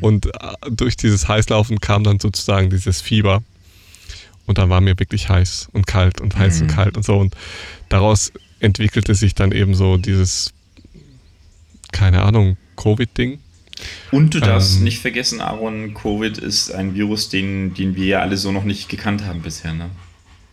Und 0.00 0.26
äh, 0.26 0.30
durch 0.70 0.96
dieses 0.96 1.28
Heißlaufen 1.28 1.80
kam 1.80 2.04
dann 2.04 2.18
sozusagen 2.18 2.70
dieses 2.70 3.00
Fieber. 3.02 3.42
Und 4.46 4.56
dann 4.58 4.70
war 4.70 4.80
mir 4.80 4.98
wirklich 4.98 5.28
heiß 5.28 5.68
und 5.72 5.86
kalt 5.86 6.20
und 6.20 6.36
heiß 6.36 6.62
und 6.62 6.66
Mhm. 6.68 6.74
kalt 6.74 6.96
und 6.96 7.04
so. 7.04 7.16
Und 7.18 7.36
daraus 7.90 8.32
entwickelte 8.58 9.14
sich 9.14 9.34
dann 9.34 9.52
eben 9.52 9.74
so 9.74 9.96
dieses, 9.98 10.52
keine 11.92 12.22
Ahnung, 12.22 12.56
Covid-Ding. 12.76 13.38
Und 14.10 14.34
du 14.34 14.40
darfst 14.40 14.78
Ähm. 14.78 14.84
nicht 14.84 14.98
vergessen, 15.00 15.40
Aaron, 15.40 15.94
Covid 15.94 16.36
ist 16.38 16.70
ein 16.72 16.94
Virus, 16.94 17.28
den, 17.30 17.72
den 17.74 17.96
wir 17.96 18.06
ja 18.06 18.20
alle 18.20 18.36
so 18.36 18.52
noch 18.52 18.64
nicht 18.64 18.88
gekannt 18.88 19.24
haben 19.24 19.40
bisher. 19.42 19.72
Ne? 19.72 19.90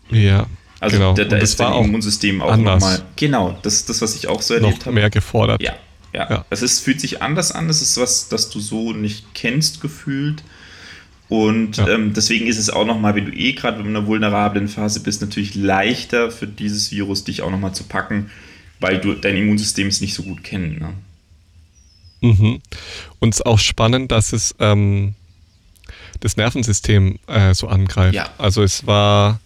Ja, 0.10 0.48
Also 0.80 0.98
genau. 0.98 1.14
da, 1.14 1.26
da 1.26 1.38
ist 1.38 1.60
das 1.60 1.70
dein 1.72 1.84
Immunsystem 1.86 2.42
auch 2.42 2.56
nochmal. 2.56 3.02
Genau, 3.18 3.58
das 3.64 3.74
ist 3.76 3.90
das, 3.90 4.02
was 4.02 4.16
ich 4.16 4.28
auch 4.28 4.42
so 4.42 4.54
erlebt 4.54 4.80
noch 4.80 4.86
habe. 4.88 4.96
mehr 4.96 5.10
gefordert. 5.10 5.62
Ja, 5.62 5.74
ja. 6.14 6.30
Ja. 6.30 6.46
Es 6.50 6.62
ist, 6.62 6.80
fühlt 6.80 7.02
sich 7.02 7.22
anders 7.22 7.52
an. 7.52 7.70
Es 7.70 7.82
ist 7.82 7.98
was, 7.98 8.30
das 8.30 8.50
du 8.50 8.60
so 8.62 8.94
nicht 8.94 9.26
kennst, 9.34 9.82
gefühlt. 9.82 10.44
Und 11.28 11.76
Ja. 11.76 11.90
ähm, 11.90 12.14
deswegen 12.14 12.48
ist 12.48 12.58
es 12.58 12.70
auch 12.70 12.86
nochmal, 12.86 13.16
wenn 13.16 13.26
du 13.26 13.34
eh 13.34 13.52
gerade 13.52 13.82
in 13.82 13.88
einer 13.88 14.08
vulnerablen 14.08 14.70
Phase 14.70 15.02
bist, 15.02 15.20
natürlich 15.20 15.56
leichter 15.56 16.32
für 16.32 16.48
dieses 16.48 16.92
Virus 16.92 17.26
dich 17.26 17.42
auch 17.42 17.52
nochmal 17.52 17.74
zu 17.76 17.84
packen, 17.84 18.32
weil 18.80 19.00
du 19.02 19.14
dein 19.14 19.36
Immunsystem 19.36 19.88
es 19.88 20.00
nicht 20.00 20.14
so 20.14 20.24
gut 20.24 20.46
kennt. 20.46 20.80
Ne? 20.80 20.94
Mhm. 22.22 22.60
Und 23.20 23.30
es 23.34 23.40
ist 23.40 23.46
auch 23.46 23.60
spannend, 23.60 24.12
dass 24.12 24.34
es 24.34 24.56
ähm, 24.60 25.14
das 26.20 26.38
Nervensystem 26.38 27.20
äh, 27.28 27.54
so 27.54 27.68
angreift. 27.68 28.16
Ja. 28.16 28.30
Also 28.38 28.64
es 28.64 28.88
war, 28.88 29.40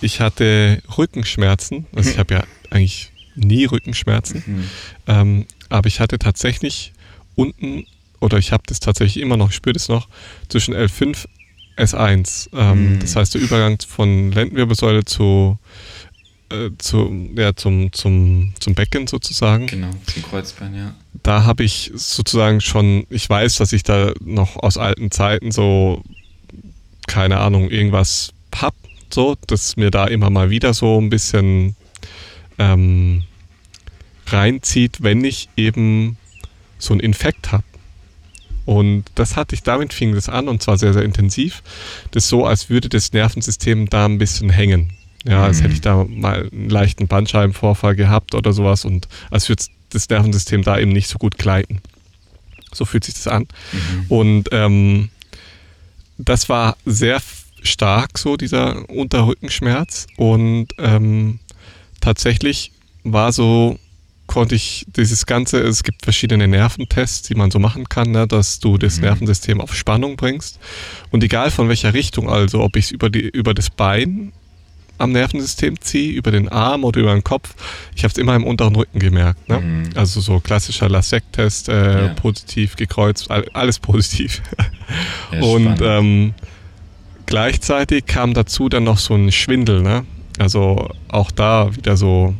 ich 0.00 0.20
hatte 0.20 0.82
Rückenschmerzen. 0.96 1.86
Also 1.94 2.10
ich 2.10 2.18
habe 2.18 2.34
ja 2.34 2.44
eigentlich 2.70 3.12
nie 3.34 3.66
Rückenschmerzen. 3.66 4.42
Mhm. 4.46 4.70
Ähm, 5.06 5.46
aber 5.68 5.88
ich 5.88 6.00
hatte 6.00 6.18
tatsächlich 6.18 6.92
unten, 7.34 7.86
oder 8.20 8.38
ich 8.38 8.52
habe 8.52 8.62
das 8.66 8.80
tatsächlich 8.80 9.22
immer 9.22 9.36
noch, 9.36 9.50
ich 9.50 9.56
spüre 9.56 9.74
das 9.74 9.88
noch, 9.88 10.08
zwischen 10.48 10.74
L5 10.74 11.26
S1. 11.76 12.48
Ähm, 12.54 12.94
Mhm. 12.94 13.00
Das 13.00 13.16
heißt, 13.16 13.34
der 13.34 13.42
Übergang 13.42 13.78
von 13.86 14.32
Lendenwirbelsäule 14.32 15.04
zu, 15.04 15.58
äh, 16.50 16.70
zu, 16.78 17.30
ja, 17.36 17.54
zum, 17.56 17.92
zum, 17.92 18.52
zum 18.60 18.74
Becken 18.74 19.06
sozusagen 19.06 19.66
Genau, 19.66 19.90
zum 20.06 20.22
Kreuzbein, 20.22 20.74
ja. 20.74 20.94
da 21.22 21.44
habe 21.44 21.64
ich 21.64 21.92
sozusagen 21.94 22.60
schon, 22.60 23.06
ich 23.10 23.28
weiß, 23.28 23.56
dass 23.56 23.72
ich 23.72 23.82
da 23.82 24.12
noch 24.24 24.56
aus 24.56 24.78
alten 24.78 25.10
Zeiten 25.10 25.50
so, 25.50 26.02
keine 27.06 27.38
Ahnung, 27.38 27.70
irgendwas 27.70 28.32
hab, 28.54 28.74
so, 29.10 29.36
dass 29.46 29.76
mir 29.76 29.90
da 29.90 30.06
immer 30.06 30.30
mal 30.30 30.50
wieder 30.50 30.72
so 30.72 31.00
ein 31.00 31.10
bisschen 31.10 31.76
ähm, 32.58 33.24
reinzieht, 34.26 35.02
wenn 35.02 35.24
ich 35.24 35.48
eben 35.56 36.16
so 36.78 36.94
einen 36.94 37.00
Infekt 37.00 37.52
habe. 37.52 37.64
Und 38.64 39.04
das 39.14 39.36
hatte 39.36 39.54
ich, 39.54 39.62
damit 39.62 39.92
fing 39.92 40.14
das 40.14 40.28
an 40.28 40.48
und 40.48 40.62
zwar 40.62 40.76
sehr, 40.76 40.92
sehr 40.92 41.02
intensiv. 41.02 41.62
Das 42.10 42.24
ist 42.24 42.30
so, 42.30 42.44
als 42.44 42.68
würde 42.68 42.88
das 42.88 43.12
Nervensystem 43.12 43.88
da 43.88 44.06
ein 44.06 44.18
bisschen 44.18 44.50
hängen. 44.50 44.95
Ja, 45.28 45.44
als 45.44 45.58
Mhm. 45.58 45.62
hätte 45.62 45.74
ich 45.74 45.80
da 45.80 46.04
mal 46.08 46.48
einen 46.52 46.70
leichten 46.70 47.08
Bandscheibenvorfall 47.08 47.96
gehabt 47.96 48.34
oder 48.34 48.52
sowas 48.52 48.84
und 48.84 49.08
als 49.30 49.48
würde 49.48 49.64
das 49.90 50.08
Nervensystem 50.08 50.62
da 50.62 50.78
eben 50.78 50.92
nicht 50.92 51.08
so 51.08 51.18
gut 51.18 51.38
gleiten. 51.38 51.80
So 52.72 52.84
fühlt 52.84 53.04
sich 53.04 53.14
das 53.14 53.26
an. 53.28 53.46
Und 54.08 54.48
ähm, 54.52 55.08
das 56.18 56.48
war 56.48 56.76
sehr 56.84 57.20
stark, 57.62 58.18
so 58.18 58.36
dieser 58.36 58.88
Unterrückenschmerz. 58.90 60.06
Und 60.16 60.68
ähm, 60.78 61.38
tatsächlich 62.00 62.72
war 63.04 63.32
so, 63.32 63.78
konnte 64.26 64.54
ich 64.54 64.84
dieses 64.96 65.24
Ganze, 65.26 65.60
es 65.60 65.82
gibt 65.82 66.02
verschiedene 66.04 66.48
Nerventests, 66.48 67.22
die 67.28 67.34
man 67.34 67.50
so 67.50 67.58
machen 67.58 67.88
kann, 67.88 68.10
ne, 68.10 68.26
dass 68.26 68.58
du 68.60 68.76
das 68.78 68.96
Mhm. 68.96 69.02
Nervensystem 69.04 69.60
auf 69.60 69.74
Spannung 69.74 70.16
bringst. 70.16 70.58
Und 71.10 71.22
egal 71.24 71.50
von 71.50 71.68
welcher 71.68 71.94
Richtung, 71.94 72.28
also 72.28 72.60
ob 72.62 72.76
ich 72.76 72.86
es 72.86 72.90
über, 72.90 73.08
die, 73.10 73.20
über 73.28 73.54
das 73.54 73.70
Bein 73.70 74.32
am 74.98 75.12
Nervensystem 75.12 75.80
ziehe, 75.80 76.12
über 76.12 76.30
den 76.30 76.48
Arm 76.48 76.84
oder 76.84 77.00
über 77.00 77.12
den 77.12 77.24
Kopf, 77.24 77.54
ich 77.94 78.04
habe 78.04 78.12
es 78.12 78.18
immer 78.18 78.34
im 78.34 78.44
unteren 78.44 78.74
Rücken 78.76 78.98
gemerkt. 78.98 79.48
Ne? 79.48 79.60
Mhm. 79.60 79.90
Also 79.94 80.20
so 80.20 80.40
klassischer 80.40 80.88
Lasek-Test, 80.88 81.68
äh, 81.68 82.06
Ja. 82.06 82.14
positiv 82.14 82.76
gekreuzt, 82.76 83.30
all, 83.30 83.44
alles 83.52 83.78
positiv. 83.78 84.42
Ja, 85.32 85.40
Und 85.42 85.80
ähm, 85.82 86.32
gleichzeitig 87.26 88.06
kam 88.06 88.34
dazu 88.34 88.68
dann 88.68 88.84
noch 88.84 88.98
so 88.98 89.14
ein 89.14 89.32
Schwindel, 89.32 89.82
ne? 89.82 90.04
Also 90.38 90.90
auch 91.08 91.30
da 91.32 91.74
wieder 91.74 91.96
so 91.96 92.34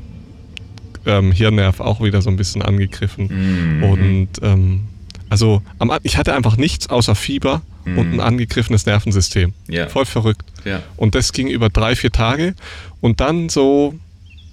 ähm, 1.07 1.33
Hirnnerv 1.33 1.81
auch 1.81 2.01
wieder 2.03 2.23
so 2.23 2.31
ein 2.31 2.37
bisschen 2.37 2.63
angegriffen. 2.63 3.79
Mhm. 3.79 3.83
Und 3.83 4.29
ähm, 4.43 4.85
also 5.29 5.63
ich 6.03 6.17
hatte 6.19 6.35
einfach 6.35 6.57
nichts 6.57 6.89
außer 6.89 7.15
Fieber 7.15 7.63
und 7.87 7.99
ein 7.99 8.11
Mhm. 8.15 8.21
angegriffenes 8.21 8.85
Nervensystem. 8.87 9.53
Ja. 9.69 9.89
Voll 9.89 10.05
verrückt. 10.07 10.43
ja. 10.65 10.83
Und 10.97 11.15
das 11.15 11.33
ging 11.33 11.49
über 11.49 11.69
drei, 11.69 11.95
vier 11.95 12.11
Tage. 12.13 12.55
Und 13.01 13.21
dann 13.21 13.49
so, 13.49 13.95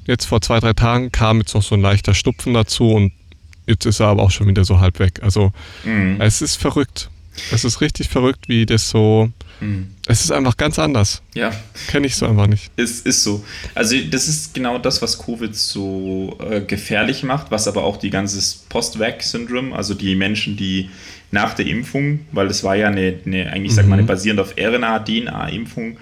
jetzt 0.05 0.25
vor 0.25 0.41
zwei, 0.41 0.59
drei 0.59 0.73
Tagen 0.73 1.11
kam 1.11 1.39
jetzt 1.39 1.53
noch 1.55 1.63
so 1.63 1.75
ein 1.75 1.81
leichter 1.81 2.13
Stupfen 2.13 2.53
dazu 2.53 2.91
und 2.91 3.11
jetzt 3.65 3.85
ist 3.85 3.99
er 3.99 4.07
aber 4.07 4.21
auch 4.23 4.31
schon 4.31 4.47
wieder 4.47 4.65
so 4.65 4.79
halb 4.79 4.99
weg. 4.99 5.21
Also 5.23 5.51
mhm. 5.83 6.21
es 6.21 6.41
ist 6.41 6.57
verrückt. 6.57 7.09
Es 7.51 7.63
ist 7.63 7.81
richtig 7.81 8.09
verrückt, 8.09 8.47
wie 8.47 8.67
das 8.67 8.89
so. 8.89 9.31
Mhm. 9.59 9.87
Es 10.05 10.23
ist 10.23 10.31
einfach 10.31 10.55
ganz 10.57 10.77
anders. 10.77 11.23
Ja. 11.33 11.51
Kenne 11.87 12.05
ich 12.05 12.15
so 12.15 12.27
einfach 12.27 12.45
nicht. 12.45 12.69
Es 12.75 12.99
ist 12.99 13.23
so. 13.23 13.43
Also, 13.73 13.95
das 14.11 14.27
ist 14.27 14.53
genau 14.53 14.77
das, 14.77 15.01
was 15.01 15.17
Covid 15.17 15.55
so 15.55 16.37
äh, 16.47 16.61
gefährlich 16.61 17.23
macht, 17.23 17.49
was 17.49 17.67
aber 17.67 17.83
auch 17.85 17.97
die 17.97 18.09
ganze 18.11 18.39
Post-Vac-Syndrom, 18.69 19.73
also 19.73 19.93
die 19.95 20.15
Menschen, 20.15 20.57
die 20.57 20.89
nach 21.33 21.53
der 21.53 21.67
Impfung, 21.67 22.21
weil 22.31 22.47
es 22.47 22.63
war 22.63 22.75
ja 22.75 22.87
eine, 22.87 23.15
eine 23.25 23.51
eigentlich, 23.51 23.73
mhm. 23.73 23.75
sag 23.75 23.87
mal, 23.87 23.97
eine 23.97 24.07
basierend 24.07 24.39
auf 24.39 24.55
RNA-DNA-Impfung, 24.57 25.97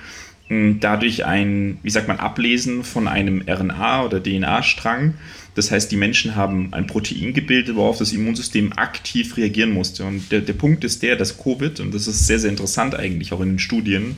dadurch 0.79 1.25
ein, 1.25 1.79
wie 1.81 1.89
sagt 1.89 2.07
man, 2.07 2.17
Ablesen 2.17 2.83
von 2.83 3.07
einem 3.07 3.41
RNA- 3.41 4.05
oder 4.05 4.21
DNA-Strang 4.21 5.13
das 5.53 5.69
heißt, 5.69 5.91
die 5.91 5.97
Menschen 5.97 6.35
haben 6.35 6.73
ein 6.73 6.87
Protein 6.87 7.33
gebildet, 7.33 7.75
worauf 7.75 7.97
das 7.97 8.13
Immunsystem 8.13 8.71
aktiv 8.73 9.35
reagieren 9.35 9.71
musste. 9.71 10.05
Und 10.05 10.31
der, 10.31 10.41
der 10.41 10.53
Punkt 10.53 10.83
ist 10.83 11.03
der, 11.03 11.17
dass 11.17 11.37
Covid, 11.37 11.79
und 11.81 11.93
das 11.93 12.07
ist 12.07 12.25
sehr, 12.25 12.39
sehr 12.39 12.49
interessant 12.49 12.95
eigentlich 12.95 13.33
auch 13.33 13.41
in 13.41 13.49
den 13.49 13.59
Studien 13.59 14.17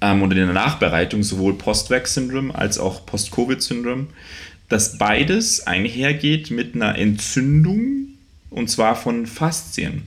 ähm, 0.00 0.22
und 0.22 0.30
in 0.30 0.36
der 0.36 0.52
Nachbereitung, 0.52 1.24
sowohl 1.24 1.54
Post-Vax-Syndrom 1.54 2.52
als 2.52 2.78
auch 2.78 3.04
Post-Covid-Syndrom, 3.06 4.08
dass 4.68 4.98
beides 4.98 5.66
einhergeht 5.66 6.50
mit 6.50 6.76
einer 6.76 6.96
Entzündung 6.96 8.06
und 8.48 8.70
zwar 8.70 8.94
von 8.94 9.26
Faszien. 9.26 10.02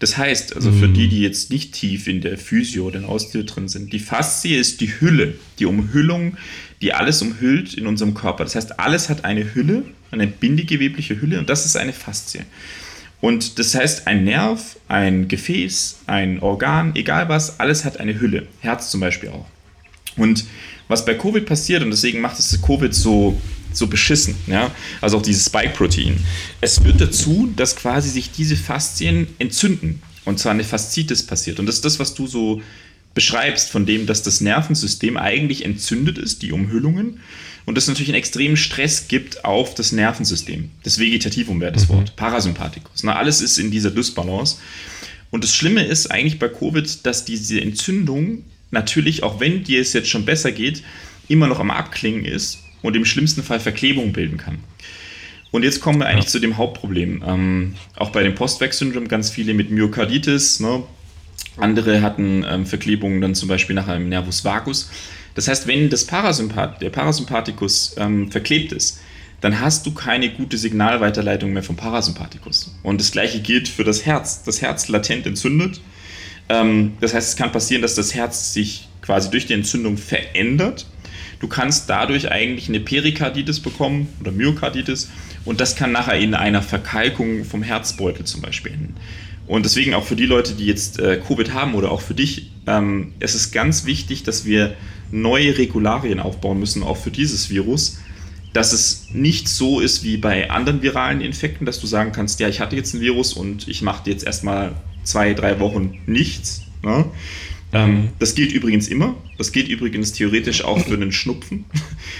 Das 0.00 0.16
heißt, 0.16 0.56
also 0.56 0.72
für 0.72 0.88
die, 0.88 1.08
die 1.08 1.20
jetzt 1.20 1.50
nicht 1.50 1.72
tief 1.72 2.08
in 2.08 2.20
der 2.20 2.38
Physio 2.38 2.86
oder 2.86 2.98
in 2.98 3.04
Osteo 3.04 3.42
drin 3.42 3.68
sind, 3.68 3.92
die 3.92 3.98
Faszie 3.98 4.56
ist 4.56 4.80
die 4.80 5.00
Hülle, 5.00 5.34
die 5.58 5.66
Umhüllung 5.66 6.36
die 6.80 6.94
alles 6.94 7.20
umhüllt 7.22 7.74
in 7.74 7.86
unserem 7.86 8.14
Körper. 8.14 8.44
Das 8.44 8.54
heißt, 8.54 8.80
alles 8.80 9.08
hat 9.08 9.24
eine 9.24 9.54
Hülle, 9.54 9.84
eine 10.10 10.26
bindegewebliche 10.26 11.20
Hülle 11.20 11.38
und 11.38 11.50
das 11.50 11.66
ist 11.66 11.76
eine 11.76 11.92
Faszie. 11.92 12.40
Und 13.20 13.58
das 13.58 13.74
heißt, 13.74 14.06
ein 14.06 14.24
Nerv, 14.24 14.78
ein 14.88 15.28
Gefäß, 15.28 16.00
ein 16.06 16.40
Organ, 16.40 16.96
egal 16.96 17.28
was, 17.28 17.60
alles 17.60 17.84
hat 17.84 18.00
eine 18.00 18.18
Hülle. 18.18 18.46
Herz 18.60 18.90
zum 18.90 19.00
Beispiel 19.00 19.28
auch. 19.28 19.46
Und 20.16 20.46
was 20.88 21.04
bei 21.04 21.14
Covid 21.14 21.44
passiert, 21.44 21.82
und 21.82 21.90
deswegen 21.90 22.20
macht 22.20 22.38
es 22.38 22.60
Covid 22.62 22.94
so, 22.94 23.38
so 23.72 23.86
beschissen, 23.86 24.34
ja, 24.46 24.74
also 25.00 25.18
auch 25.18 25.22
dieses 25.22 25.46
Spike-Protein, 25.46 26.18
es 26.60 26.78
führt 26.78 27.00
dazu, 27.00 27.52
dass 27.56 27.76
quasi 27.76 28.10
sich 28.10 28.30
diese 28.30 28.56
Faszien 28.56 29.28
entzünden. 29.38 30.02
Und 30.24 30.38
zwar 30.38 30.52
eine 30.52 30.64
Faszitis 30.64 31.24
passiert. 31.24 31.58
Und 31.58 31.66
das 31.66 31.76
ist 31.76 31.84
das, 31.84 31.98
was 31.98 32.14
du 32.14 32.26
so 32.26 32.60
beschreibst, 33.14 33.70
von 33.70 33.86
dem, 33.86 34.06
dass 34.06 34.22
das 34.22 34.40
Nervensystem 34.40 35.16
eigentlich 35.16 35.64
entzündet 35.64 36.18
ist, 36.18 36.42
die 36.42 36.52
Umhüllungen, 36.52 37.20
und 37.66 37.76
das 37.76 37.86
natürlich 37.86 38.08
einen 38.08 38.18
extremen 38.18 38.56
Stress 38.56 39.06
gibt 39.06 39.44
auf 39.44 39.74
das 39.74 39.92
Nervensystem. 39.92 40.70
Das 40.82 40.98
Vegetativum 40.98 41.60
wäre 41.60 41.72
das 41.72 41.88
mhm. 41.88 41.94
Wort, 41.94 42.16
Parasympathikus. 42.16 43.04
Na, 43.04 43.16
alles 43.16 43.40
ist 43.40 43.58
in 43.58 43.70
dieser 43.70 43.90
Dysbalance. 43.90 44.56
Und 45.30 45.44
das 45.44 45.54
Schlimme 45.54 45.84
ist 45.84 46.10
eigentlich 46.10 46.38
bei 46.38 46.48
Covid, 46.48 47.06
dass 47.06 47.24
diese 47.24 47.60
Entzündung 47.60 48.44
natürlich, 48.70 49.22
auch 49.22 49.40
wenn 49.40 49.62
dir 49.62 49.80
es 49.80 49.92
jetzt 49.92 50.08
schon 50.08 50.24
besser 50.24 50.52
geht, 50.52 50.82
immer 51.28 51.46
noch 51.46 51.60
am 51.60 51.70
Abklingen 51.70 52.24
ist 52.24 52.58
und 52.82 52.96
im 52.96 53.04
schlimmsten 53.04 53.42
Fall 53.42 53.60
Verklebung 53.60 54.12
bilden 54.12 54.36
kann. 54.36 54.58
Und 55.50 55.64
jetzt 55.64 55.80
kommen 55.80 55.98
wir 55.98 56.06
eigentlich 56.06 56.26
ja. 56.26 56.30
zu 56.30 56.38
dem 56.38 56.56
Hauptproblem. 56.56 57.24
Ähm, 57.26 57.74
auch 57.96 58.10
bei 58.10 58.22
dem 58.22 58.34
Postweg-Syndrom 58.34 59.08
ganz 59.08 59.30
viele 59.30 59.52
mit 59.54 59.70
Myokarditis, 59.70 60.60
ne, 60.60 60.84
andere 61.56 62.02
hatten 62.02 62.44
ähm, 62.48 62.66
Verklebungen 62.66 63.20
dann 63.20 63.34
zum 63.34 63.48
Beispiel 63.48 63.74
nach 63.74 63.88
einem 63.88 64.08
Nervus 64.08 64.44
vagus. 64.44 64.90
Das 65.34 65.48
heißt, 65.48 65.66
wenn 65.66 65.90
das 65.90 66.04
Parasympath 66.04 66.80
der 66.80 66.90
Parasympathikus 66.90 67.96
ähm, 67.98 68.30
verklebt 68.30 68.72
ist, 68.72 69.00
dann 69.40 69.60
hast 69.60 69.86
du 69.86 69.94
keine 69.94 70.30
gute 70.30 70.58
Signalweiterleitung 70.58 71.52
mehr 71.52 71.62
vom 71.62 71.76
Parasympathikus. 71.76 72.74
Und 72.82 73.00
das 73.00 73.10
gleiche 73.10 73.40
gilt 73.40 73.68
für 73.68 73.84
das 73.84 74.04
Herz. 74.04 74.42
Das 74.42 74.60
Herz 74.60 74.88
latent 74.88 75.26
entzündet. 75.26 75.80
Ähm, 76.48 76.92
das 77.00 77.14
heißt, 77.14 77.30
es 77.30 77.36
kann 77.36 77.52
passieren, 77.52 77.82
dass 77.82 77.94
das 77.94 78.14
Herz 78.14 78.52
sich 78.52 78.88
quasi 79.02 79.30
durch 79.30 79.46
die 79.46 79.54
Entzündung 79.54 79.96
verändert. 79.96 80.86
Du 81.40 81.48
kannst 81.48 81.88
dadurch 81.90 82.30
eigentlich 82.30 82.68
eine 82.68 82.80
Perikarditis 82.80 83.60
bekommen 83.60 84.08
oder 84.20 84.30
Myokarditis 84.30 85.10
und 85.44 85.60
das 85.60 85.74
kann 85.74 85.90
nachher 85.90 86.18
in 86.18 86.34
einer 86.34 86.62
Verkalkung 86.62 87.44
vom 87.44 87.62
Herzbeutel 87.62 88.26
zum 88.26 88.42
Beispiel 88.42 88.72
enden. 88.72 88.94
Und 89.46 89.64
deswegen 89.64 89.94
auch 89.94 90.04
für 90.04 90.16
die 90.16 90.26
Leute, 90.26 90.54
die 90.54 90.66
jetzt 90.66 91.00
äh, 91.00 91.20
Covid 91.26 91.52
haben 91.54 91.74
oder 91.74 91.90
auch 91.90 92.02
für 92.02 92.14
dich, 92.14 92.52
ähm, 92.66 93.14
es 93.18 93.34
ist 93.34 93.50
ganz 93.50 93.84
wichtig, 93.84 94.22
dass 94.22 94.44
wir 94.44 94.76
neue 95.10 95.58
Regularien 95.58 96.20
aufbauen 96.20 96.60
müssen, 96.60 96.82
auch 96.82 96.96
für 96.96 97.10
dieses 97.10 97.50
Virus, 97.50 97.98
dass 98.52 98.72
es 98.72 99.06
nicht 99.12 99.48
so 99.48 99.80
ist 99.80 100.04
wie 100.04 100.18
bei 100.18 100.50
anderen 100.50 100.82
viralen 100.82 101.20
Infekten, 101.20 101.66
dass 101.66 101.80
du 101.80 101.86
sagen 101.86 102.12
kannst, 102.12 102.38
ja, 102.40 102.48
ich 102.48 102.60
hatte 102.60 102.76
jetzt 102.76 102.94
ein 102.94 103.00
Virus 103.00 103.32
und 103.32 103.66
ich 103.66 103.82
mache 103.82 104.08
jetzt 104.10 104.24
erstmal 104.24 104.72
zwei, 105.04 105.34
drei 105.34 105.58
Wochen 105.58 105.98
nichts. 106.06 106.62
Ne? 106.82 107.06
Ähm, 107.72 108.08
das 108.18 108.34
gilt 108.34 108.52
übrigens 108.52 108.88
immer. 108.88 109.16
Das 109.38 109.52
gilt 109.52 109.68
übrigens 109.68 110.12
theoretisch 110.12 110.64
auch 110.64 110.78
für 110.78 110.94
einen 110.94 111.12
Schnupfen. 111.12 111.64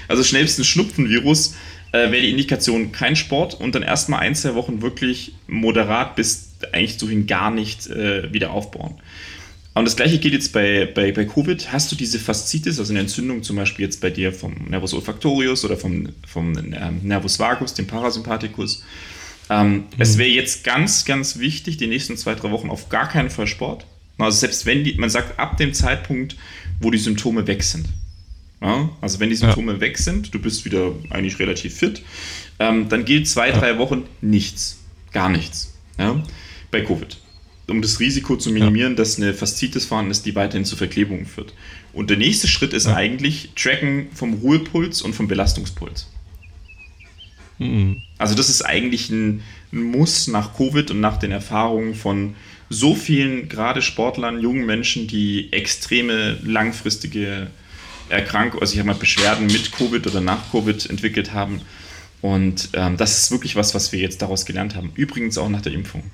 Also 0.08 0.24
schnellst 0.24 0.58
ein 0.58 0.64
Schnupfenvirus 0.64 1.54
äh, 1.92 2.10
wäre 2.10 2.22
die 2.22 2.30
Indikation 2.30 2.92
kein 2.92 3.16
Sport 3.16 3.54
und 3.54 3.74
dann 3.74 3.82
erstmal 3.82 4.20
ein, 4.20 4.34
zwei 4.34 4.54
Wochen 4.54 4.82
wirklich 4.82 5.34
moderat 5.46 6.16
bis 6.16 6.50
eigentlich 6.72 6.98
so 6.98 7.08
hin 7.08 7.26
gar 7.26 7.50
nicht 7.50 7.86
äh, 7.88 8.32
wieder 8.32 8.50
aufbauen. 8.50 8.94
Und 9.72 9.84
das 9.84 9.96
gleiche 9.96 10.18
gilt 10.18 10.34
jetzt 10.34 10.52
bei, 10.52 10.86
bei, 10.86 11.12
bei 11.12 11.24
Covid. 11.24 11.72
Hast 11.72 11.92
du 11.92 11.96
diese 11.96 12.18
Faszitis, 12.18 12.78
also 12.78 12.92
eine 12.92 13.00
Entzündung 13.00 13.42
zum 13.42 13.56
Beispiel 13.56 13.84
jetzt 13.84 14.00
bei 14.00 14.10
dir 14.10 14.32
vom 14.32 14.54
Nervus 14.68 14.94
olfactorius 14.94 15.64
oder 15.64 15.76
vom, 15.76 16.08
vom 16.26 16.56
ähm, 16.58 17.00
Nervus 17.02 17.38
vagus, 17.38 17.74
dem 17.74 17.86
Parasympathikus, 17.86 18.82
ähm, 19.48 19.72
mhm. 19.74 19.84
es 19.98 20.18
wäre 20.18 20.28
jetzt 20.28 20.64
ganz, 20.64 21.04
ganz 21.04 21.38
wichtig, 21.38 21.76
die 21.76 21.86
nächsten 21.86 22.16
zwei, 22.16 22.34
drei 22.34 22.50
Wochen 22.50 22.70
auf 22.70 22.88
gar 22.88 23.08
keinen 23.08 23.30
Fall 23.30 23.46
Sport. 23.46 23.84
Also 24.22 24.38
selbst 24.38 24.66
wenn 24.66 24.84
die, 24.84 24.94
man 24.94 25.10
sagt, 25.10 25.38
ab 25.38 25.56
dem 25.56 25.72
Zeitpunkt, 25.72 26.36
wo 26.80 26.90
die 26.90 26.98
Symptome 26.98 27.46
weg 27.46 27.62
sind. 27.62 27.86
Ja? 28.60 28.90
Also 29.00 29.20
wenn 29.20 29.30
die 29.30 29.36
Symptome 29.36 29.74
ja. 29.74 29.80
weg 29.80 29.98
sind, 29.98 30.34
du 30.34 30.38
bist 30.38 30.64
wieder 30.64 30.92
eigentlich 31.10 31.38
relativ 31.38 31.74
fit, 31.74 32.02
ähm, 32.58 32.88
dann 32.88 33.04
gilt 33.04 33.28
zwei, 33.28 33.50
drei 33.50 33.78
Wochen 33.78 34.04
nichts. 34.20 34.78
Gar 35.12 35.28
nichts. 35.28 35.74
Ja? 35.98 36.22
bei 36.70 36.80
Covid. 36.82 37.18
Um 37.68 37.82
das 37.82 38.00
Risiko 38.00 38.36
zu 38.36 38.50
minimieren, 38.50 38.96
dass 38.96 39.16
eine 39.16 39.32
Faszitis 39.32 39.84
vorhanden 39.84 40.10
ist, 40.10 40.26
die 40.26 40.34
weiterhin 40.34 40.64
zu 40.64 40.76
Verklebungen 40.76 41.26
führt. 41.26 41.54
Und 41.92 42.10
der 42.10 42.16
nächste 42.16 42.48
Schritt 42.48 42.72
ist 42.72 42.88
eigentlich 42.88 43.50
Tracken 43.54 44.08
vom 44.12 44.34
Ruhepuls 44.34 45.02
und 45.02 45.14
vom 45.14 45.28
Belastungspuls. 45.28 46.08
Mhm. 47.58 48.02
Also 48.18 48.34
das 48.34 48.48
ist 48.48 48.62
eigentlich 48.62 49.10
ein 49.10 49.42
Muss 49.70 50.26
nach 50.26 50.56
Covid 50.56 50.90
und 50.90 51.00
nach 51.00 51.18
den 51.18 51.30
Erfahrungen 51.30 51.94
von 51.94 52.34
so 52.70 52.94
vielen, 52.94 53.48
gerade 53.48 53.82
Sportlern, 53.82 54.40
jungen 54.40 54.64
Menschen, 54.64 55.08
die 55.08 55.52
extreme 55.52 56.38
langfristige 56.44 57.48
Erkrankungen, 58.08 58.62
also 58.62 58.72
ich 58.72 58.78
habe 58.78 58.86
mal 58.86 58.98
Beschwerden 58.98 59.46
mit 59.48 59.72
Covid 59.72 60.06
oder 60.06 60.20
nach 60.20 60.50
Covid 60.50 60.88
entwickelt 60.88 61.32
haben. 61.32 61.60
Und 62.22 62.70
ähm, 62.74 62.96
das 62.96 63.18
ist 63.18 63.30
wirklich 63.32 63.56
was, 63.56 63.74
was 63.74 63.92
wir 63.92 63.98
jetzt 63.98 64.22
daraus 64.22 64.46
gelernt 64.46 64.76
haben. 64.76 64.92
Übrigens 64.94 65.36
auch 65.36 65.48
nach 65.48 65.62
der 65.62 65.72
Impfung. 65.72 66.04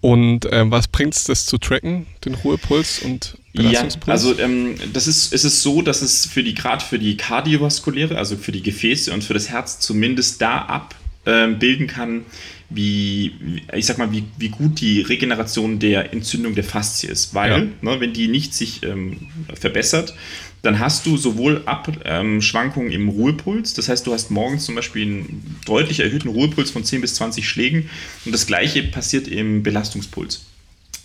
Und 0.00 0.48
ähm, 0.50 0.70
was 0.70 0.88
bringt 0.88 1.14
es, 1.14 1.24
das 1.24 1.44
zu 1.44 1.58
tracken, 1.58 2.06
den 2.24 2.34
Ruhepuls 2.34 3.00
und 3.00 3.36
Belastungspuls? 3.52 4.06
Ja, 4.06 4.12
also 4.12 4.38
ähm, 4.38 4.76
das 4.94 5.06
ist, 5.06 5.32
es 5.34 5.44
ist 5.44 5.62
so, 5.62 5.82
dass 5.82 6.00
es 6.00 6.24
für 6.24 6.42
die, 6.42 6.54
gerade 6.54 6.82
für 6.82 6.98
die 6.98 7.16
kardiovaskuläre, 7.18 8.16
also 8.16 8.36
für 8.36 8.50
die 8.50 8.62
Gefäße 8.62 9.12
und 9.12 9.22
für 9.22 9.34
das 9.34 9.50
Herz 9.50 9.78
zumindest 9.78 10.40
da 10.40 10.62
abbilden 11.26 11.82
ähm, 11.82 11.86
kann, 11.86 12.24
wie, 12.70 13.32
ich 13.74 13.84
sag 13.86 13.98
mal, 13.98 14.12
wie, 14.12 14.24
wie 14.38 14.48
gut 14.48 14.80
die 14.80 15.02
Regeneration 15.02 15.78
der 15.78 16.12
Entzündung 16.12 16.54
der 16.54 16.64
Faszie 16.64 17.08
ist. 17.08 17.34
Weil, 17.34 17.50
ja. 17.50 17.58
ne, 17.90 18.00
wenn 18.00 18.12
die 18.12 18.28
nicht 18.28 18.54
sich 18.54 18.82
ähm, 18.84 19.28
verbessert, 19.54 20.14
dann 20.62 20.78
hast 20.78 21.06
du 21.06 21.16
sowohl 21.16 21.62
Abschwankungen 21.64 22.92
ähm, 22.92 23.00
im 23.00 23.08
Ruhepuls, 23.08 23.74
das 23.74 23.88
heißt, 23.88 24.06
du 24.06 24.12
hast 24.12 24.30
morgens 24.30 24.66
zum 24.66 24.74
Beispiel 24.74 25.02
einen 25.02 25.60
deutlich 25.64 26.00
erhöhten 26.00 26.28
Ruhepuls 26.28 26.70
von 26.70 26.84
10 26.84 27.00
bis 27.00 27.14
20 27.14 27.48
Schlägen 27.48 27.88
und 28.24 28.32
das 28.32 28.46
gleiche 28.46 28.82
passiert 28.82 29.26
im 29.26 29.62
Belastungspuls. 29.62 30.44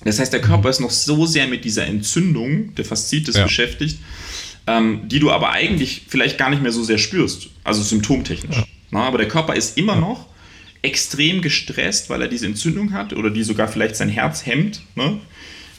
Das 0.04 0.19
heißt, 0.19 0.34
der 0.34 0.41
Körper 0.41 0.69
ist 0.69 0.82
noch 0.82 0.91
so 0.91 1.25
sehr 1.25 1.47
mit 1.47 1.63
dieser 1.63 1.86
Entzündung 1.86 2.75
der 2.75 2.86
Faszitis 2.86 3.36
ja. 3.36 3.43
beschäftigt, 3.43 3.97
ähm, 4.67 5.01
die 5.06 5.19
du 5.19 5.32
aber 5.32 5.51
eigentlich 5.51 6.04
vielleicht 6.08 6.38
gar 6.38 6.49
nicht 6.49 6.62
mehr 6.62 6.73
so 6.73 6.84
sehr 6.84 6.97
spürst, 6.97 7.47
also 7.63 7.82
symptomtechnisch. 7.82 8.58
Ja. 8.58 8.65
Na, 8.91 9.04
aber 9.04 9.17
der 9.17 9.28
Körper 9.28 9.56
ist 9.56 9.78
immer 9.78 9.95
noch 9.95 10.28
extrem 10.86 11.41
gestresst, 11.41 12.10
weil 12.10 12.21
er 12.21 12.28
diese 12.28 12.45
Entzündung 12.45 12.93
hat 12.93 13.13
oder 13.13 13.30
die 13.30 13.43
sogar 13.43 13.67
vielleicht 13.67 13.95
sein 13.95 14.10
Herz 14.10 14.45
hemmt. 14.45 14.82
Ne? 14.95 15.19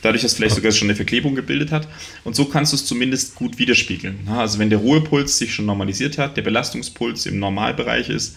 dadurch, 0.07 0.23
dass 0.23 0.35
vielleicht 0.35 0.55
sogar 0.55 0.73
schon 0.73 0.88
eine 0.88 0.97
Verklebung 0.97 1.35
gebildet 1.35 1.73
hat. 1.73 1.88
Und 2.25 2.37
so 2.37 2.47
kannst 2.47 2.73
du 2.73 2.77
es 2.77 2.87
zumindest 2.87 3.35
gut 3.35 3.59
widerspiegeln. 3.59 4.29
Also 4.29 4.59
wenn 4.59 4.71
der 4.71 4.79
Ruhepuls 4.79 5.38
sich 5.38 5.55
schon 5.55 5.66
normalisiert 5.66 6.16
hat, 6.19 6.37
der 6.37 6.42
Belastungspuls 6.42 7.27
im 7.27 7.38
Normalbereich 7.38 8.09
ist, 8.09 8.37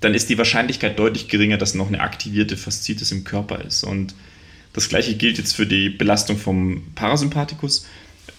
dann 0.00 0.14
ist 0.14 0.28
die 0.28 0.38
Wahrscheinlichkeit 0.38 0.98
deutlich 0.98 1.28
geringer, 1.28 1.56
dass 1.56 1.74
noch 1.74 1.88
eine 1.88 2.00
aktivierte 2.00 2.56
Faszitis 2.56 3.12
im 3.12 3.24
Körper 3.24 3.64
ist. 3.64 3.84
Und 3.84 4.14
das 4.72 4.88
gleiche 4.88 5.14
gilt 5.14 5.38
jetzt 5.38 5.54
für 5.56 5.66
die 5.66 5.88
Belastung 5.88 6.36
vom 6.36 6.82
Parasympathikus. 6.94 7.86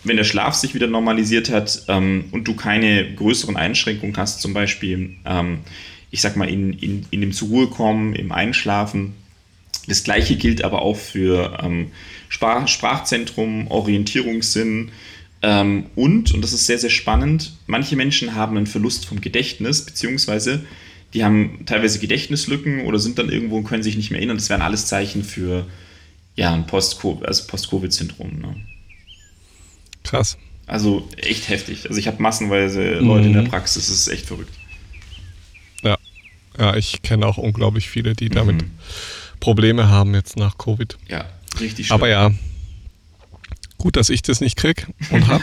Wenn 0.03 0.17
der 0.17 0.23
Schlaf 0.23 0.53
sich 0.53 0.75
wieder 0.75 0.87
normalisiert 0.87 1.49
hat 1.49 1.83
ähm, 1.87 2.25
und 2.31 2.47
du 2.47 2.55
keine 2.55 3.13
größeren 3.15 3.57
Einschränkungen 3.57 4.15
hast, 4.17 4.41
zum 4.41 4.53
Beispiel 4.53 5.15
ähm, 5.25 5.59
ich 6.11 6.21
sag 6.21 6.35
mal, 6.35 6.49
in, 6.49 6.73
in, 6.73 7.05
in 7.11 7.21
dem 7.21 7.33
zur 7.33 7.49
Ruhe 7.49 7.67
kommen, 7.67 8.13
im 8.15 8.31
Einschlafen. 8.31 9.13
Das 9.87 10.03
gleiche 10.03 10.35
gilt 10.35 10.63
aber 10.63 10.81
auch 10.81 10.97
für 10.97 11.59
ähm, 11.61 11.91
Sprach, 12.29 12.67
Sprachzentrum, 12.67 13.67
Orientierungssinn 13.69 14.91
ähm, 15.41 15.85
und, 15.95 16.33
und 16.33 16.41
das 16.41 16.53
ist 16.53 16.65
sehr, 16.65 16.79
sehr 16.79 16.89
spannend, 16.89 17.53
manche 17.67 17.95
Menschen 17.95 18.35
haben 18.35 18.57
einen 18.57 18.67
Verlust 18.67 19.05
vom 19.05 19.21
Gedächtnis, 19.21 19.85
beziehungsweise 19.85 20.65
die 21.13 21.23
haben 21.23 21.63
teilweise 21.65 21.99
Gedächtnislücken 21.99 22.85
oder 22.85 22.99
sind 22.99 23.19
dann 23.19 23.29
irgendwo 23.29 23.57
und 23.57 23.63
können 23.63 23.83
sich 23.83 23.95
nicht 23.95 24.11
mehr 24.11 24.19
erinnern. 24.19 24.37
Das 24.37 24.49
wären 24.49 24.61
alles 24.61 24.87
Zeichen 24.87 25.23
für 25.23 25.65
ja, 26.35 26.53
ein 26.53 26.65
also 26.69 27.47
Post-Covid-Syndrom. 27.47 28.39
Ne? 28.39 28.55
Krass. 30.03 30.37
Also 30.65 31.07
echt 31.15 31.47
heftig. 31.49 31.87
Also 31.87 31.97
ich 31.99 32.07
habe 32.07 32.21
massenweise 32.21 32.95
Leute 32.95 33.21
mhm. 33.21 33.27
in 33.27 33.33
der 33.33 33.41
mhm. 33.43 33.49
Praxis, 33.49 33.87
das 33.87 33.95
ist 33.95 34.07
echt 34.09 34.25
verrückt. 34.25 34.53
Ja, 36.57 36.75
ich 36.75 37.01
kenne 37.01 37.25
auch 37.25 37.37
unglaublich 37.37 37.89
viele, 37.89 38.13
die 38.13 38.29
damit 38.29 38.63
mhm. 38.63 38.71
Probleme 39.39 39.89
haben 39.89 40.13
jetzt 40.15 40.37
nach 40.37 40.57
Covid. 40.57 40.97
Ja, 41.07 41.25
richtig 41.59 41.87
schön. 41.87 41.95
Aber 41.95 42.09
ja, 42.09 42.31
gut, 43.77 43.95
dass 43.95 44.09
ich 44.09 44.21
das 44.21 44.41
nicht 44.41 44.57
krieg 44.57 44.87
und 45.11 45.27
hab. 45.27 45.41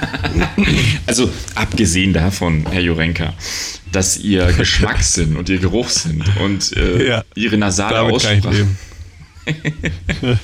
also 1.07 1.31
abgesehen 1.55 2.12
davon, 2.12 2.66
Herr 2.70 2.81
Jurenka, 2.81 3.33
dass 3.92 4.18
Ihr 4.18 4.53
Geschmackssinn 4.57 5.37
und 5.37 5.48
Ihr 5.48 5.59
Geruchssinn 5.59 6.24
und 6.42 6.77
äh, 6.77 7.09
ja, 7.09 7.24
Ihre 7.35 7.57
nasale 7.57 8.00
Aussprache 8.00 8.66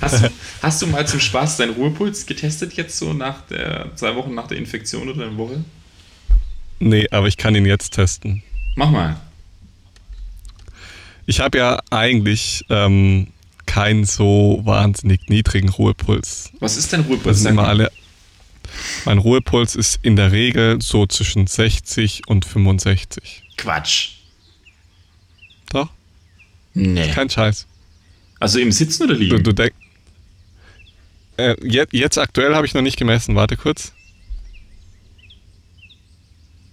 hast, 0.00 0.24
du, 0.24 0.30
hast 0.62 0.82
du 0.82 0.86
mal 0.86 1.06
zum 1.06 1.20
Spaß 1.20 1.58
deinen 1.58 1.74
Ruhepuls 1.74 2.24
getestet 2.24 2.72
jetzt 2.72 2.96
so 2.96 3.12
nach 3.12 3.42
der 3.42 3.90
zwei 3.96 4.16
Wochen 4.16 4.34
nach 4.34 4.46
der 4.46 4.56
Infektion 4.56 5.08
oder 5.10 5.26
eine 5.26 5.36
Woche? 5.36 5.62
Nee, 6.78 7.06
aber 7.10 7.28
ich 7.28 7.36
kann 7.36 7.54
ihn 7.54 7.66
jetzt 7.66 7.92
testen. 7.92 8.42
Mach 8.76 8.90
mal. 8.90 9.20
Ich 11.30 11.38
habe 11.38 11.58
ja 11.58 11.78
eigentlich 11.90 12.64
ähm, 12.70 13.28
keinen 13.64 14.04
so 14.04 14.62
wahnsinnig 14.64 15.28
niedrigen 15.28 15.68
Ruhepuls. 15.68 16.50
Was 16.58 16.76
ist 16.76 16.92
dein 16.92 17.02
Ruhepuls? 17.02 17.42
Sind 17.42 17.56
alle, 17.60 17.92
mein 19.04 19.18
Ruhepuls 19.18 19.76
ist 19.76 20.00
in 20.02 20.16
der 20.16 20.32
Regel 20.32 20.82
so 20.82 21.06
zwischen 21.06 21.46
60 21.46 22.22
und 22.26 22.44
65. 22.44 23.44
Quatsch. 23.56 24.08
Doch? 25.68 25.88
Nee. 26.74 27.12
Kein 27.12 27.30
Scheiß. 27.30 27.68
Also 28.40 28.58
im 28.58 28.72
Sitzen 28.72 29.04
oder 29.04 29.14
liegen? 29.14 29.36
Du, 29.36 29.40
du 29.40 29.52
denk, 29.52 29.72
äh, 31.36 31.54
jetzt, 31.62 31.92
jetzt 31.92 32.18
aktuell 32.18 32.56
habe 32.56 32.66
ich 32.66 32.74
noch 32.74 32.82
nicht 32.82 32.96
gemessen. 32.96 33.36
Warte 33.36 33.56
kurz. 33.56 33.92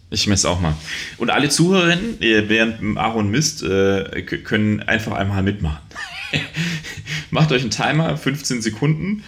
Ich 0.10 0.28
messe 0.28 0.50
auch 0.50 0.60
mal. 0.60 0.76
Und 1.18 1.30
alle 1.30 1.50
Zuhörerinnen, 1.50 2.18
während 2.20 2.98
Aaron 2.98 3.30
misst, 3.30 3.64
äh, 3.64 4.22
können 4.22 4.82
einfach 4.82 5.14
einmal 5.14 5.44
mitmachen. 5.44 5.80
Macht 7.32 7.52
euch 7.52 7.62
einen 7.62 7.72
Timer, 7.72 8.18
15 8.18 8.62
Sekunden, 8.62 9.24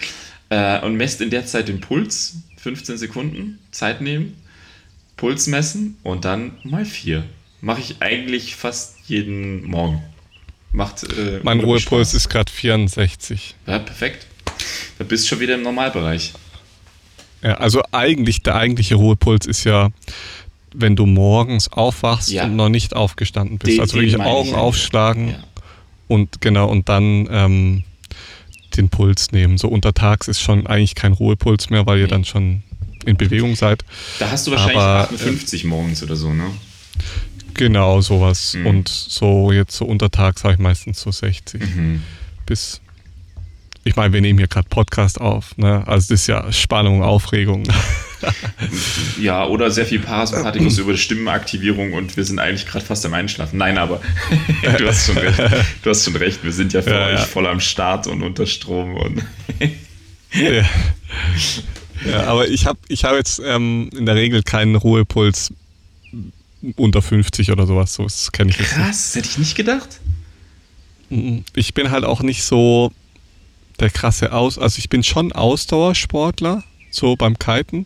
äh, 0.49 0.79
und 0.81 0.95
messt 0.95 1.21
in 1.21 1.29
der 1.29 1.45
Zeit 1.45 1.67
den 1.67 1.81
Puls. 1.81 2.37
15 2.61 2.97
Sekunden, 2.97 3.59
Zeit 3.71 4.01
nehmen, 4.01 4.35
Puls 5.15 5.47
messen 5.47 5.97
und 6.03 6.25
dann 6.25 6.57
mal 6.63 6.85
4. 6.85 7.23
Mache 7.61 7.81
ich 7.81 7.95
eigentlich 8.01 8.55
fast 8.55 8.97
jeden 9.07 9.65
Morgen. 9.65 10.01
Macht, 10.71 11.03
äh, 11.03 11.39
mein 11.43 11.61
Ruhepuls 11.61 12.13
ist 12.13 12.29
gerade 12.29 12.51
64. 12.51 13.55
Ja, 13.65 13.79
perfekt. 13.79 14.27
Da 14.97 15.03
bist 15.03 15.25
du 15.25 15.29
schon 15.29 15.39
wieder 15.39 15.55
im 15.55 15.63
Normalbereich. 15.63 16.33
Ja, 17.41 17.55
also 17.55 17.81
eigentlich, 17.91 18.43
der 18.43 18.55
eigentliche 18.55 18.95
Ruhepuls 18.95 19.45
ist 19.45 19.63
ja, 19.63 19.89
wenn 20.73 20.95
du 20.95 21.05
morgens 21.05 21.71
aufwachst 21.71 22.31
ja. 22.31 22.45
und 22.45 22.55
noch 22.55 22.69
nicht 22.69 22.95
aufgestanden 22.95 23.57
bist. 23.57 23.73
Den, 23.73 23.81
also 23.81 23.95
wirklich 23.95 24.19
Augen 24.19 24.55
aufschlagen 24.55 25.29
ja. 25.29 25.39
und 26.07 26.41
genau, 26.41 26.69
und 26.69 26.89
dann 26.89 27.27
ähm, 27.31 27.83
den 28.77 28.89
Puls 28.89 29.31
nehmen. 29.31 29.57
So 29.57 29.67
untertags 29.67 30.27
ist 30.27 30.41
schon 30.41 30.67
eigentlich 30.67 30.95
kein 30.95 31.13
Ruhepuls 31.13 31.69
mehr, 31.69 31.85
weil 31.85 31.99
ihr 31.99 32.07
dann 32.07 32.25
schon 32.25 32.63
in 33.05 33.17
Bewegung 33.17 33.55
seid. 33.55 33.83
Da 34.19 34.29
hast 34.31 34.47
du 34.47 34.51
wahrscheinlich 34.51 34.77
Aber, 34.77 35.09
58 35.11 35.63
äh, 35.63 35.67
morgens 35.67 36.03
oder 36.03 36.15
so, 36.15 36.33
ne? 36.33 36.45
Genau, 37.53 38.01
sowas. 38.01 38.53
Mhm. 38.53 38.65
Und 38.65 38.87
so 38.87 39.51
jetzt 39.51 39.75
so 39.75 39.85
untertags 39.85 40.43
habe 40.43 40.53
ich 40.53 40.59
meistens 40.59 41.01
so 41.01 41.11
60 41.11 41.61
mhm. 41.61 42.03
bis. 42.45 42.81
Ich 43.85 43.95
meine, 43.95 44.13
wir 44.13 44.21
nehmen 44.21 44.37
hier 44.37 44.47
gerade 44.47 44.67
Podcast 44.69 45.19
auf, 45.19 45.57
ne? 45.57 45.83
Also 45.87 46.13
das 46.13 46.21
ist 46.21 46.27
ja 46.27 46.51
Spannung, 46.51 47.01
Aufregung. 47.01 47.63
ja, 49.19 49.45
oder 49.45 49.71
sehr 49.71 49.85
viel 49.85 49.99
Parasympathikus 49.99 50.77
über 50.77 50.95
Stimmenaktivierung 50.97 51.93
und 51.93 52.17
wir 52.17 52.23
sind 52.23 52.39
eigentlich 52.39 52.65
gerade 52.65 52.85
fast 52.85 53.05
am 53.05 53.13
Einschlafen. 53.13 53.57
Nein, 53.57 53.77
aber 53.77 54.01
du 54.77 54.87
hast 54.87 55.05
schon 55.05 55.17
recht. 55.17 55.39
Du 55.83 55.89
hast 55.89 56.03
schon 56.03 56.15
recht. 56.15 56.43
Wir 56.43 56.51
sind 56.51 56.73
ja 56.73 56.81
für 56.81 56.91
ja, 56.91 57.07
euch 57.07 57.19
ja. 57.19 57.25
voll 57.25 57.47
am 57.47 57.59
Start 57.59 58.07
und 58.07 58.23
unter 58.23 58.45
Strom 58.45 58.95
und. 58.95 59.23
ja. 60.33 60.63
ja. 62.05 62.23
aber 62.25 62.47
ich 62.47 62.65
habe 62.65 62.79
ich 62.87 63.03
hab 63.03 63.15
jetzt 63.15 63.41
ähm, 63.45 63.89
in 63.95 64.05
der 64.05 64.15
Regel 64.15 64.43
keinen 64.43 64.75
Ruhepuls 64.75 65.53
unter 66.75 67.01
50 67.01 67.51
oder 67.51 67.65
sowas. 67.65 67.93
So, 67.93 68.03
das 68.03 68.31
kenne 68.31 68.51
ich 68.51 68.57
Krass, 68.57 68.67
nicht. 68.69 68.85
Krass, 68.85 69.15
hätte 69.15 69.29
ich 69.29 69.37
nicht 69.37 69.55
gedacht. 69.55 69.99
Ich 71.55 71.73
bin 71.73 71.89
halt 71.89 72.05
auch 72.05 72.21
nicht 72.21 72.43
so 72.43 72.91
der 73.79 73.89
krasse 73.89 74.33
Aus. 74.33 74.57
Also 74.57 74.79
ich 74.79 74.89
bin 74.89 75.03
schon 75.03 75.31
Ausdauersportler, 75.31 76.63
so 76.91 77.15
beim 77.15 77.37
Kiten. 77.37 77.85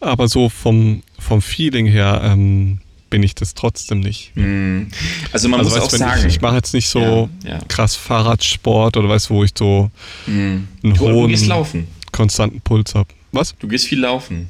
Aber 0.00 0.28
so 0.28 0.48
vom, 0.48 1.02
vom 1.18 1.40
Feeling 1.40 1.86
her 1.86 2.20
ähm, 2.24 2.80
bin 3.10 3.22
ich 3.22 3.34
das 3.34 3.54
trotzdem 3.54 4.00
nicht. 4.00 4.32
Hm. 4.34 4.88
Also 5.32 5.48
man 5.48 5.60
also 5.60 5.76
muss 5.76 5.84
auch 5.84 5.90
sagen. 5.90 6.26
Ich, 6.26 6.34
ich 6.34 6.40
mache 6.40 6.56
jetzt 6.56 6.74
nicht 6.74 6.88
so 6.88 7.30
ja, 7.44 7.50
ja. 7.50 7.58
krass 7.68 7.96
Fahrradsport 7.96 8.96
oder 8.96 9.08
weißt 9.08 9.30
du, 9.30 9.34
wo 9.34 9.44
ich 9.44 9.52
so 9.56 9.90
mhm. 10.26 10.68
einen 10.82 10.94
du, 10.94 11.00
hohen, 11.00 11.32
du 11.32 11.84
konstanten 12.12 12.60
Puls 12.60 12.94
habe. 12.94 13.08
Was? 13.32 13.54
Du 13.58 13.68
gehst 13.68 13.86
viel 13.86 14.00
laufen. 14.00 14.48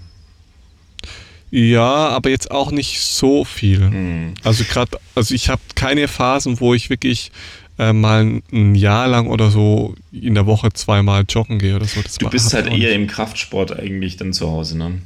Ja, 1.51 2.09
aber 2.09 2.31
jetzt 2.31 2.51
auch 2.51 2.73
nicht 2.73 3.01
so 3.01 3.45
viel. 3.45 3.79
Mhm. 3.79 4.35
Also 4.43 4.65
gerade, 4.65 4.99
also 5.15 5.35
ich 5.35 5.49
habe 5.49 5.63
keine 5.75 6.09
Phasen, 6.09 6.59
wo 6.59 6.75
ich 6.75 6.91
wirklich 6.91 7.31
äh, 7.79 7.93
mal 7.93 8.43
ein 8.53 8.75
Jahr 8.75 9.09
lang 9.09 9.29
oder 9.29 9.51
so 9.51 9.95
in 10.13 10.35
der 10.35 10.47
Woche 10.47 10.73
zweimal 10.73 11.25
joggen 11.29 11.59
gehe 11.59 11.77
oder 11.77 11.87
so. 11.87 12.01
Das 12.03 12.17
du 12.17 12.29
bist 12.29 12.55
halt 12.55 12.73
eher 12.73 12.95
im 12.95 13.07
Kraftsport 13.07 13.79
eigentlich 13.79 14.17
dann 14.17 14.33
zu 14.33 14.51
Hause, 14.51 14.79
ne? 14.79 14.99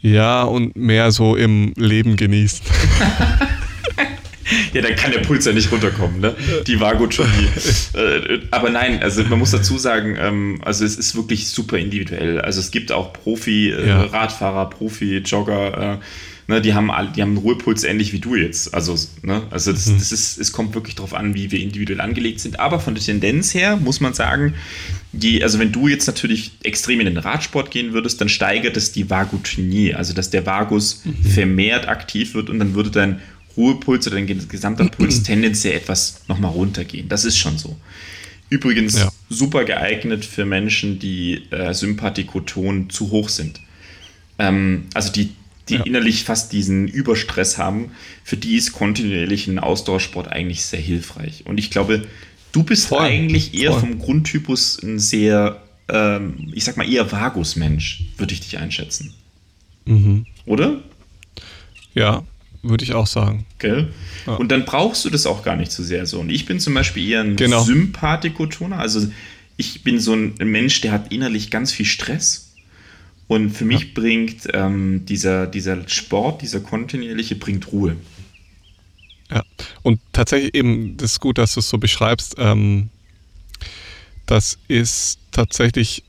Ja, 0.00 0.44
und 0.44 0.76
mehr 0.76 1.10
so 1.10 1.34
im 1.34 1.72
Leben 1.76 2.16
genießen. 2.16 2.64
ja, 4.72 4.80
dann 4.80 4.94
kann 4.94 5.10
der 5.10 5.20
Puls 5.20 5.44
ja 5.44 5.52
nicht 5.52 5.72
runterkommen, 5.72 6.20
ne? 6.20 6.36
Die 6.66 6.78
war 6.78 6.94
gut 6.94 7.14
schon 7.14 7.26
die. 7.38 7.98
Äh, 7.98 8.40
aber 8.52 8.70
nein, 8.70 9.02
also 9.02 9.24
man 9.24 9.40
muss 9.40 9.50
dazu 9.50 9.76
sagen, 9.76 10.16
ähm, 10.20 10.60
also 10.64 10.84
es 10.84 10.96
ist 10.96 11.16
wirklich 11.16 11.48
super 11.48 11.78
individuell. 11.78 12.40
Also 12.40 12.60
es 12.60 12.70
gibt 12.70 12.92
auch 12.92 13.12
Profi-Radfahrer, 13.12 14.70
äh, 14.70 14.74
Profi-Jogger, 14.74 15.94
äh, 15.94 15.98
ne, 16.48 16.60
die 16.60 16.74
haben 16.74 16.90
die 17.14 17.22
haben 17.22 17.30
einen 17.30 17.36
Ruhepuls 17.36 17.84
ähnlich 17.84 18.12
wie 18.12 18.18
du 18.18 18.34
jetzt. 18.34 18.74
Also, 18.74 18.96
ne, 19.22 19.46
also 19.50 19.70
das, 19.70 19.86
mhm. 19.86 19.98
das 19.98 20.10
ist, 20.10 20.38
es 20.38 20.50
kommt 20.50 20.74
wirklich 20.74 20.96
darauf 20.96 21.14
an, 21.14 21.34
wie 21.34 21.52
wir 21.52 21.60
individuell 21.60 22.00
angelegt 22.00 22.40
sind. 22.40 22.58
Aber 22.58 22.80
von 22.80 22.94
der 22.94 23.04
Tendenz 23.04 23.54
her 23.54 23.76
muss 23.76 24.00
man 24.00 24.14
sagen, 24.14 24.54
die, 25.12 25.42
also 25.42 25.58
wenn 25.58 25.70
du 25.70 25.86
jetzt 25.86 26.06
natürlich 26.06 26.52
extrem 26.64 27.00
in 27.00 27.06
den 27.06 27.18
Radsport 27.18 27.70
gehen 27.70 27.92
würdest, 27.92 28.20
dann 28.20 28.28
steigert 28.28 28.76
es 28.76 28.90
die 28.90 29.08
Vagotonie, 29.08 29.94
also 29.94 30.12
dass 30.14 30.30
der 30.30 30.46
Vagus 30.46 31.02
mhm. 31.04 31.24
vermehrt 31.24 31.86
aktiv 31.86 32.34
wird 32.34 32.50
und 32.50 32.58
dann 32.58 32.74
würde 32.74 32.90
dein 32.90 33.20
Ruhepuls 33.56 34.06
oder 34.06 34.16
dein 34.16 34.48
gesamter 34.48 34.86
Puls 34.88 35.22
tendenziell 35.24 35.76
etwas 35.76 36.22
nochmal 36.28 36.52
runtergehen. 36.52 37.08
Das 37.08 37.24
ist 37.24 37.36
schon 37.36 37.58
so. 37.58 37.76
Übrigens 38.50 38.98
ja. 38.98 39.12
super 39.28 39.64
geeignet 39.64 40.24
für 40.24 40.46
Menschen, 40.46 40.98
die 40.98 41.42
äh, 41.50 41.74
Sympathikoton 41.74 42.88
zu 42.88 43.10
hoch 43.10 43.28
sind. 43.28 43.60
Ähm, 44.38 44.86
also 44.94 45.12
die, 45.12 45.32
die 45.68 45.74
ja. 45.74 45.82
innerlich 45.82 46.24
fast 46.24 46.52
diesen 46.52 46.88
Überstress 46.88 47.58
haben, 47.58 47.92
für 48.24 48.36
die 48.36 48.56
ist 48.56 48.72
kontinuierlich 48.72 49.46
ein 49.46 49.58
Ausdauersport 49.58 50.28
eigentlich 50.28 50.64
sehr 50.64 50.80
hilfreich. 50.80 51.44
Und 51.46 51.58
ich 51.58 51.70
glaube, 51.70 52.06
du 52.52 52.62
bist 52.62 52.88
voll, 52.88 53.00
eigentlich 53.00 53.54
eher 53.54 53.72
voll. 53.72 53.80
vom 53.80 53.98
Grundtypus 53.98 54.82
ein 54.82 54.98
sehr, 54.98 55.62
ähm, 55.88 56.50
ich 56.52 56.64
sag 56.64 56.76
mal, 56.76 56.90
eher 56.90 57.10
Vagus-Mensch, 57.10 58.04
würde 58.16 58.34
ich 58.34 58.40
dich 58.40 58.58
einschätzen. 58.58 59.14
Mhm. 59.84 60.26
Oder? 60.46 60.82
Ja, 61.94 62.24
würde 62.62 62.84
ich 62.84 62.94
auch 62.94 63.06
sagen. 63.06 63.46
Gell? 63.58 63.88
Ja. 64.26 64.34
Und 64.34 64.50
dann 64.50 64.64
brauchst 64.64 65.04
du 65.04 65.10
das 65.10 65.26
auch 65.26 65.42
gar 65.42 65.56
nicht 65.56 65.72
so 65.72 65.82
sehr 65.82 66.06
so. 66.06 66.20
Und 66.20 66.30
ich 66.30 66.46
bin 66.46 66.60
zum 66.60 66.74
Beispiel 66.74 67.08
eher 67.08 67.20
ein 67.20 67.36
genau. 67.36 67.62
Sympathikotoner. 67.62 68.78
Also 68.78 69.08
ich 69.56 69.82
bin 69.82 69.98
so 70.00 70.14
ein 70.14 70.34
Mensch, 70.38 70.80
der 70.80 70.92
hat 70.92 71.12
innerlich 71.12 71.50
ganz 71.50 71.72
viel 71.72 71.86
Stress. 71.86 72.47
Und 73.28 73.50
für 73.50 73.66
mich 73.66 73.80
ja. 73.80 73.86
bringt 73.94 74.48
ähm, 74.54 75.04
dieser, 75.04 75.46
dieser 75.46 75.86
Sport, 75.88 76.42
dieser 76.42 76.60
kontinuierliche, 76.60 77.36
bringt 77.36 77.70
Ruhe. 77.70 77.96
Ja, 79.30 79.44
und 79.82 80.00
tatsächlich 80.12 80.54
eben, 80.54 80.96
das 80.96 81.12
ist 81.12 81.20
gut, 81.20 81.36
dass 81.36 81.54
du 81.54 81.60
es 81.60 81.68
so 81.68 81.76
beschreibst. 81.76 82.36
Ähm, 82.38 82.88
das 84.24 84.58
ist 84.68 85.18
tatsächlich, 85.30 86.02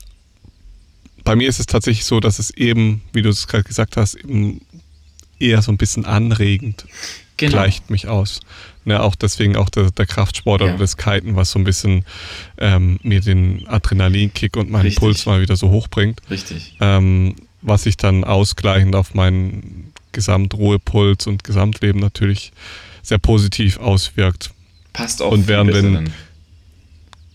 bei 1.22 1.36
mir 1.36 1.48
ist 1.48 1.60
es 1.60 1.66
tatsächlich 1.66 2.06
so, 2.06 2.20
dass 2.20 2.38
es 2.38 2.50
eben, 2.50 3.02
wie 3.12 3.22
du 3.22 3.28
es 3.28 3.46
gerade 3.46 3.64
gesagt 3.64 3.98
hast, 3.98 4.14
eben 4.14 4.62
eher 5.38 5.60
so 5.60 5.72
ein 5.72 5.78
bisschen 5.78 6.06
anregend. 6.06 6.86
Genau. 7.40 7.52
Gleicht 7.52 7.88
mich 7.88 8.06
aus. 8.06 8.40
Ne, 8.84 9.00
auch 9.00 9.14
deswegen 9.14 9.56
auch 9.56 9.70
der, 9.70 9.90
der 9.90 10.04
Kraftsport 10.04 10.60
ja. 10.60 10.68
oder 10.68 10.76
das 10.76 10.98
Kiten, 10.98 11.36
was 11.36 11.50
so 11.50 11.58
ein 11.58 11.64
bisschen 11.64 12.04
ähm, 12.58 13.00
mir 13.02 13.20
den 13.20 13.66
Adrenalinkick 13.66 14.58
und 14.58 14.70
meinen 14.70 14.82
Richtig. 14.82 15.00
Puls 15.00 15.24
mal 15.24 15.40
wieder 15.40 15.56
so 15.56 15.70
hochbringt. 15.70 16.20
Richtig. 16.28 16.76
Ähm, 16.80 17.34
was 17.62 17.84
sich 17.84 17.96
dann 17.96 18.24
ausgleichend 18.24 18.94
auf 18.94 19.14
meinen 19.14 19.92
Gesamtruhepuls 20.12 21.26
und 21.26 21.42
Gesamtleben 21.42 21.98
natürlich 21.98 22.52
sehr 23.02 23.18
positiv 23.18 23.78
auswirkt. 23.78 24.50
Passt 24.92 25.22
auch. 25.22 25.32
Und 25.32 25.48
während 25.48 25.72
wenn, 25.72 26.12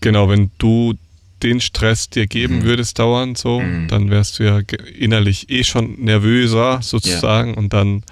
genau, 0.00 0.28
wenn 0.28 0.52
du 0.58 0.94
den 1.42 1.60
Stress 1.60 2.08
dir 2.08 2.26
geben 2.26 2.58
mhm. 2.58 2.62
würdest 2.64 2.98
dauernd 2.98 3.36
so, 3.36 3.60
mhm. 3.60 3.88
dann 3.88 4.10
wärst 4.10 4.38
du 4.38 4.44
ja 4.44 4.60
innerlich 4.98 5.50
eh 5.50 5.64
schon 5.64 6.00
nervöser 6.00 6.80
sozusagen 6.82 7.50
ja. 7.50 7.56
und 7.56 7.72
dann 7.72 8.02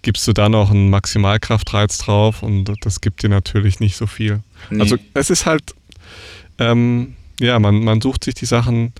gibst 0.00 0.26
du 0.26 0.32
da 0.32 0.48
noch 0.48 0.70
einen 0.70 0.90
Maximalkraftreiz 0.90 1.98
drauf 1.98 2.42
und 2.42 2.72
das 2.82 3.00
gibt 3.00 3.22
dir 3.22 3.28
natürlich 3.28 3.80
nicht 3.80 3.96
so 3.96 4.06
viel. 4.06 4.40
Nee. 4.70 4.80
Also 4.80 4.96
es 5.14 5.30
ist 5.30 5.46
halt, 5.46 5.74
ähm, 6.58 7.14
ja, 7.40 7.58
man, 7.58 7.84
man 7.84 8.00
sucht 8.00 8.24
sich 8.24 8.34
die 8.34 8.46
Sachen 8.46 8.92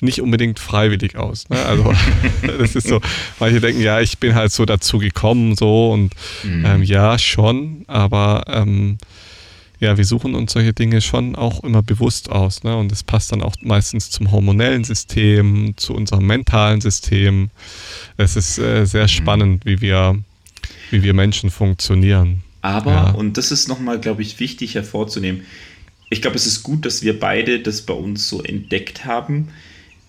nicht 0.00 0.20
unbedingt 0.20 0.60
freiwillig 0.60 1.16
aus. 1.16 1.48
Ne? 1.48 1.60
Also 1.64 1.92
das 2.58 2.76
ist 2.76 2.86
so, 2.86 3.00
manche 3.40 3.60
denken, 3.60 3.82
ja, 3.82 4.00
ich 4.00 4.18
bin 4.18 4.34
halt 4.34 4.52
so 4.52 4.64
dazu 4.64 4.98
gekommen 4.98 5.56
so 5.56 5.90
und 5.92 6.14
mhm. 6.44 6.64
ähm, 6.64 6.82
ja, 6.82 7.18
schon, 7.18 7.84
aber 7.88 8.44
ähm, 8.46 8.98
ja, 9.80 9.96
wir 9.96 10.04
suchen 10.04 10.34
uns 10.34 10.52
solche 10.52 10.72
Dinge 10.72 11.00
schon 11.00 11.36
auch 11.36 11.62
immer 11.62 11.82
bewusst 11.82 12.30
aus. 12.30 12.64
Ne? 12.64 12.76
Und 12.76 12.90
es 12.90 13.02
passt 13.02 13.32
dann 13.32 13.42
auch 13.42 13.54
meistens 13.60 14.10
zum 14.10 14.30
hormonellen 14.32 14.84
System, 14.84 15.74
zu 15.76 15.94
unserem 15.94 16.26
mentalen 16.26 16.80
System. 16.80 17.50
Es 18.16 18.36
ist 18.36 18.58
äh, 18.58 18.84
sehr 18.84 19.04
mhm. 19.04 19.08
spannend, 19.08 19.66
wie 19.66 19.80
wir, 19.80 20.18
wie 20.90 21.02
wir 21.02 21.14
Menschen 21.14 21.50
funktionieren. 21.50 22.42
Aber, 22.60 22.92
ja. 22.92 23.10
und 23.10 23.36
das 23.36 23.52
ist 23.52 23.68
nochmal, 23.68 24.00
glaube 24.00 24.22
ich, 24.22 24.40
wichtig 24.40 24.74
hervorzunehmen, 24.74 25.42
ich 26.10 26.22
glaube, 26.22 26.36
es 26.36 26.46
ist 26.46 26.62
gut, 26.62 26.86
dass 26.86 27.02
wir 27.02 27.18
beide 27.20 27.60
das 27.60 27.82
bei 27.82 27.94
uns 27.94 28.28
so 28.28 28.42
entdeckt 28.42 29.04
haben. 29.04 29.48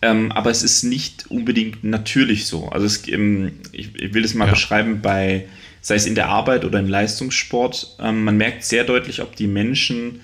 Ähm, 0.01 0.31
aber 0.31 0.49
es 0.49 0.63
ist 0.63 0.83
nicht 0.83 1.29
unbedingt 1.29 1.83
natürlich 1.83 2.45
so. 2.45 2.69
Also 2.69 2.85
es, 2.85 3.05
ähm, 3.09 3.51
ich, 3.73 3.93
ich, 3.95 4.13
will 4.13 4.21
das 4.21 4.33
mal 4.33 4.45
ja. 4.45 4.51
beschreiben 4.51 5.01
bei 5.01 5.45
sei 5.81 5.95
es 5.95 6.05
in 6.05 6.15
der 6.15 6.27
Arbeit 6.27 6.65
oder 6.65 6.79
im 6.79 6.87
Leistungssport, 6.87 7.97
ähm, 7.99 8.23
man 8.23 8.37
merkt 8.37 8.63
sehr 8.63 8.83
deutlich, 8.83 9.21
ob 9.21 9.35
die 9.35 9.47
Menschen 9.47 10.21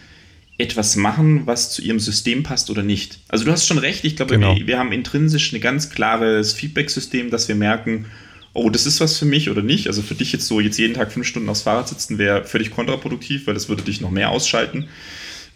etwas 0.58 0.96
machen, 0.96 1.46
was 1.46 1.72
zu 1.72 1.82
ihrem 1.82 2.00
System 2.00 2.44
passt 2.44 2.70
oder 2.70 2.82
nicht. 2.82 3.20
Also 3.28 3.46
du 3.46 3.52
hast 3.52 3.68
schon 3.68 3.78
recht, 3.78 4.06
ich 4.06 4.15
glaube, 4.15 4.36
genau. 4.36 4.56
wir, 4.56 4.68
wir, 4.68 4.80
haben 4.80 4.91
intrinsisch 4.91 5.52
ein 5.52 5.60
ganz 5.60 5.89
klares 5.89 6.54
Feedback-System, 6.54 7.30
dass 7.30 7.48
wir 7.48 7.56
merken, 7.56 8.06
oh, 8.54 8.70
das 8.70 8.86
ist 8.86 9.02
was 9.02 9.20
für 9.20 9.26
mich 9.26 9.50
oder 9.50 9.62
nicht. 9.62 9.88
Also 9.88 10.02
für 10.02 10.15
dich 10.15 10.32
jetzt 10.32 10.48
so, 10.48 10.62
jetzt 10.62 10.78
jeden 10.78 10.94
Tag 10.94 11.12
fünf 11.12 11.28
Stunden 11.28 11.50
aufs 11.50 11.63
Fahrrad 11.63 11.89
sitzen, 11.89 12.18
wäre 12.18 12.46
völlig 12.46 12.72
kontraproduktiv, 12.72 13.48
weil 13.48 13.54
das 13.54 13.68
würde 13.68 13.84
dich 13.84 14.00
noch 14.00 14.12
mehr 14.12 14.30
ausschalten. 14.30 14.88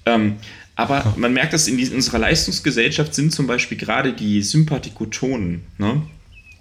Ähm, 0.06 0.36
aber 0.76 1.14
man 1.18 1.34
merkt, 1.34 1.54
dass 1.54 1.68
in, 1.68 1.78
die, 1.78 1.84
in, 1.84 1.96
unserer 1.96 2.20
Leistungsgesellschaft 2.20 3.14
sind 3.14 3.34
zum 3.34 3.48
Beispiel 3.48 3.78
gerade 3.78 4.14
die 4.14 4.42
Sympathikotonen, 4.42 5.62
ne? 5.78 6.02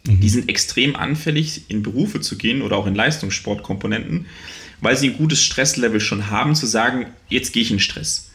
Mhm. 0.09 0.21
Die 0.21 0.29
sind 0.29 0.49
extrem 0.49 0.97
anfällig, 0.97 1.63
in 1.69 1.83
Berufe 1.83 2.21
zu 2.21 2.37
gehen 2.37 2.63
oder 2.63 2.77
auch 2.77 2.87
in 2.87 2.95
Leistungssportkomponenten, 2.95 4.27
weil 4.81 4.97
sie 4.97 5.11
ein 5.11 5.17
gutes 5.17 5.43
Stresslevel 5.43 6.01
schon 6.01 6.31
haben, 6.31 6.55
zu 6.55 6.67
sagen, 6.67 7.07
jetzt 7.29 7.53
gehe 7.53 7.63
ich 7.63 7.71
in 7.71 7.79
Stress. 7.79 8.31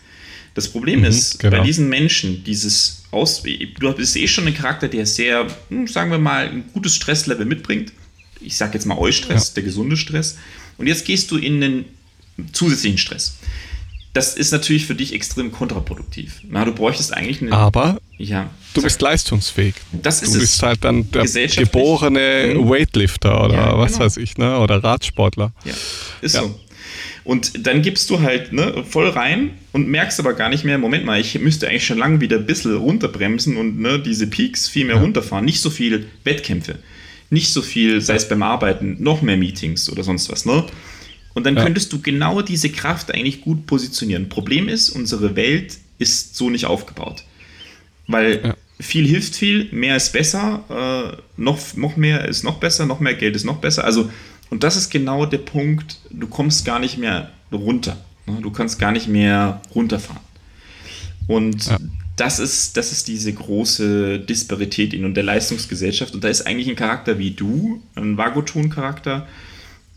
Das 0.53 0.67
Problem 0.67 0.99
mhm, 0.99 1.05
ist, 1.05 1.39
genau. 1.39 1.57
bei 1.57 1.63
diesen 1.63 1.89
Menschen, 1.89 2.43
dieses 2.43 3.03
Aus, 3.11 3.41
du 3.43 3.93
bist 3.93 4.15
eh 4.15 4.27
schon 4.27 4.47
ein 4.47 4.53
Charakter, 4.53 4.87
der 4.87 5.05
sehr, 5.05 5.47
hm, 5.69 5.87
sagen 5.87 6.11
wir 6.11 6.19
mal, 6.19 6.47
ein 6.47 6.63
gutes 6.73 6.95
Stresslevel 6.95 7.45
mitbringt. 7.45 7.91
Ich 8.39 8.55
sage 8.55 8.73
jetzt 8.75 8.85
mal 8.85 8.97
Eustress, 8.97 9.49
ja. 9.49 9.53
der 9.55 9.63
gesunde 9.63 9.97
Stress. 9.97 10.37
Und 10.77 10.87
jetzt 10.87 11.05
gehst 11.05 11.31
du 11.31 11.37
in 11.37 11.63
einen 11.63 11.85
zusätzlichen 12.51 12.97
Stress 12.97 13.37
das 14.13 14.35
ist 14.35 14.51
natürlich 14.51 14.85
für 14.85 14.95
dich 14.95 15.13
extrem 15.13 15.51
kontraproduktiv. 15.51 16.41
Na, 16.47 16.63
du 16.65 16.71
bräuchtest 16.71 17.13
eigentlich 17.13 17.41
eine. 17.41 17.51
Aber 17.51 17.99
ja, 18.17 18.51
du 18.73 18.81
sag, 18.81 18.83
bist 18.83 19.01
leistungsfähig. 19.01 19.73
Das 19.91 20.21
ist 20.21 20.35
du 20.35 20.39
bist 20.39 20.55
es. 20.55 20.61
halt 20.61 20.83
dann 20.83 21.09
der 21.11 21.25
geborene 21.25 22.53
mhm. 22.55 22.69
Weightlifter 22.69 23.43
oder 23.43 23.55
ja, 23.55 23.77
was 23.77 23.93
genau. 23.93 24.05
weiß 24.05 24.17
ich, 24.17 24.37
ne? 24.37 24.59
Oder 24.59 24.83
Radsportler. 24.83 25.51
Ja, 25.65 25.73
ist 26.21 26.35
ja. 26.35 26.41
so. 26.41 26.59
Und 27.23 27.65
dann 27.65 27.81
gibst 27.81 28.09
du 28.09 28.19
halt 28.19 28.51
ne, 28.51 28.83
voll 28.87 29.09
rein 29.09 29.51
und 29.71 29.87
merkst 29.87 30.19
aber 30.19 30.33
gar 30.33 30.49
nicht 30.49 30.65
mehr, 30.65 30.77
Moment 30.77 31.05
mal, 31.05 31.19
ich 31.19 31.39
müsste 31.39 31.69
eigentlich 31.69 31.85
schon 31.85 31.97
lange 31.97 32.19
wieder 32.19 32.37
ein 32.37 32.45
bisschen 32.45 32.75
runterbremsen 32.75 33.55
und 33.55 33.79
ne, 33.79 33.97
diese 33.97 34.27
Peaks 34.27 34.67
viel 34.67 34.85
mehr 34.85 34.97
ja. 34.97 35.01
runterfahren. 35.01 35.45
Nicht 35.45 35.61
so 35.61 35.69
viel 35.69 36.07
Wettkämpfe, 36.25 36.79
nicht 37.29 37.51
so 37.51 37.61
viel, 37.61 38.01
sei 38.01 38.15
es 38.15 38.27
beim 38.27 38.43
Arbeiten, 38.43 38.97
noch 38.99 39.21
mehr 39.21 39.37
Meetings 39.37 39.89
oder 39.89 40.03
sonst 40.03 40.29
was. 40.29 40.45
Ne? 40.45 40.65
Und 41.33 41.45
dann 41.45 41.55
ja. 41.55 41.63
könntest 41.63 41.91
du 41.91 42.01
genau 42.01 42.41
diese 42.41 42.69
Kraft 42.69 43.13
eigentlich 43.13 43.41
gut 43.41 43.65
positionieren. 43.65 44.29
Problem 44.29 44.69
ist, 44.69 44.89
unsere 44.89 45.35
Welt 45.35 45.77
ist 45.97 46.35
so 46.35 46.49
nicht 46.49 46.65
aufgebaut. 46.65 47.23
Weil 48.07 48.41
ja. 48.43 48.55
viel 48.79 49.07
hilft 49.07 49.35
viel, 49.35 49.69
mehr 49.71 49.95
ist 49.95 50.13
besser, 50.13 50.63
äh, 50.69 51.41
noch, 51.41 51.59
noch 51.75 51.97
mehr 51.97 52.27
ist 52.27 52.43
noch 52.43 52.59
besser, 52.59 52.85
noch 52.85 52.99
mehr 52.99 53.15
Geld 53.15 53.35
ist 53.35 53.45
noch 53.45 53.57
besser. 53.57 53.83
Also, 53.83 54.11
und 54.49 54.63
das 54.63 54.75
ist 54.75 54.91
genau 54.91 55.25
der 55.25 55.39
Punkt, 55.39 55.99
du 56.11 56.27
kommst 56.27 56.65
gar 56.65 56.79
nicht 56.79 56.97
mehr 56.97 57.31
runter. 57.51 57.97
Ne? 58.27 58.39
Du 58.41 58.51
kannst 58.51 58.77
gar 58.79 58.91
nicht 58.91 59.07
mehr 59.07 59.61
runterfahren. 59.73 60.21
Und 61.27 61.65
ja. 61.67 61.77
das, 62.15 62.39
ist, 62.39 62.77
das 62.77 62.91
ist 62.91 63.07
diese 63.07 63.33
große 63.33 64.19
Disparität 64.19 64.93
in 64.93 65.13
der 65.13 65.23
Leistungsgesellschaft. 65.23 66.13
Und 66.13 66.23
da 66.23 66.27
ist 66.27 66.45
eigentlich 66.45 66.69
ein 66.69 66.75
Charakter 66.75 67.17
wie 67.17 67.31
du, 67.31 67.81
ein 67.95 68.17
Vagoton-Charakter, 68.17 69.27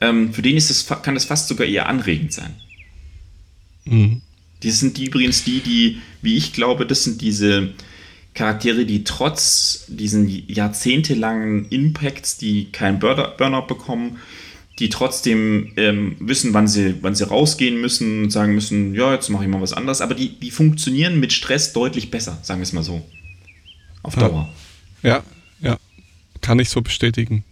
ähm, 0.00 0.32
für 0.32 0.42
den 0.42 0.56
ist 0.56 0.70
es, 0.70 0.86
kann 0.86 1.14
das 1.14 1.24
fast 1.24 1.48
sogar 1.48 1.66
eher 1.66 1.88
anregend 1.88 2.32
sein. 2.32 2.54
Mhm. 3.84 4.22
Das 4.62 4.80
sind 4.80 4.96
die 4.96 5.06
übrigens 5.06 5.44
die, 5.44 5.60
die, 5.60 5.98
wie 6.22 6.36
ich 6.36 6.52
glaube, 6.52 6.86
das 6.86 7.04
sind 7.04 7.20
diese 7.20 7.74
Charaktere, 8.34 8.84
die 8.84 9.04
trotz 9.04 9.84
diesen 9.88 10.28
jahrzehntelangen 10.28 11.68
Impacts, 11.68 12.36
die 12.36 12.70
keinen 12.72 12.98
Burnout 12.98 13.66
bekommen, 13.66 14.18
die 14.78 14.90
trotzdem 14.90 15.72
ähm, 15.76 16.16
wissen, 16.20 16.52
wann 16.52 16.68
sie, 16.68 16.96
wann 17.00 17.14
sie 17.14 17.26
rausgehen 17.26 17.80
müssen 17.80 18.24
und 18.24 18.30
sagen 18.30 18.54
müssen, 18.54 18.94
ja, 18.94 19.14
jetzt 19.14 19.30
mache 19.30 19.44
ich 19.44 19.50
mal 19.50 19.62
was 19.62 19.72
anderes, 19.72 20.02
aber 20.02 20.14
die, 20.14 20.38
die 20.38 20.50
funktionieren 20.50 21.18
mit 21.18 21.32
Stress 21.32 21.72
deutlich 21.72 22.10
besser, 22.10 22.38
sagen 22.42 22.60
wir 22.60 22.64
es 22.64 22.74
mal 22.74 22.82
so. 22.82 23.04
Auf 24.02 24.14
Dauer. 24.14 24.52
Ja. 25.02 25.24
Kann 26.46 26.60
ich 26.60 26.68
so 26.68 26.80
bestätigen. 26.80 27.42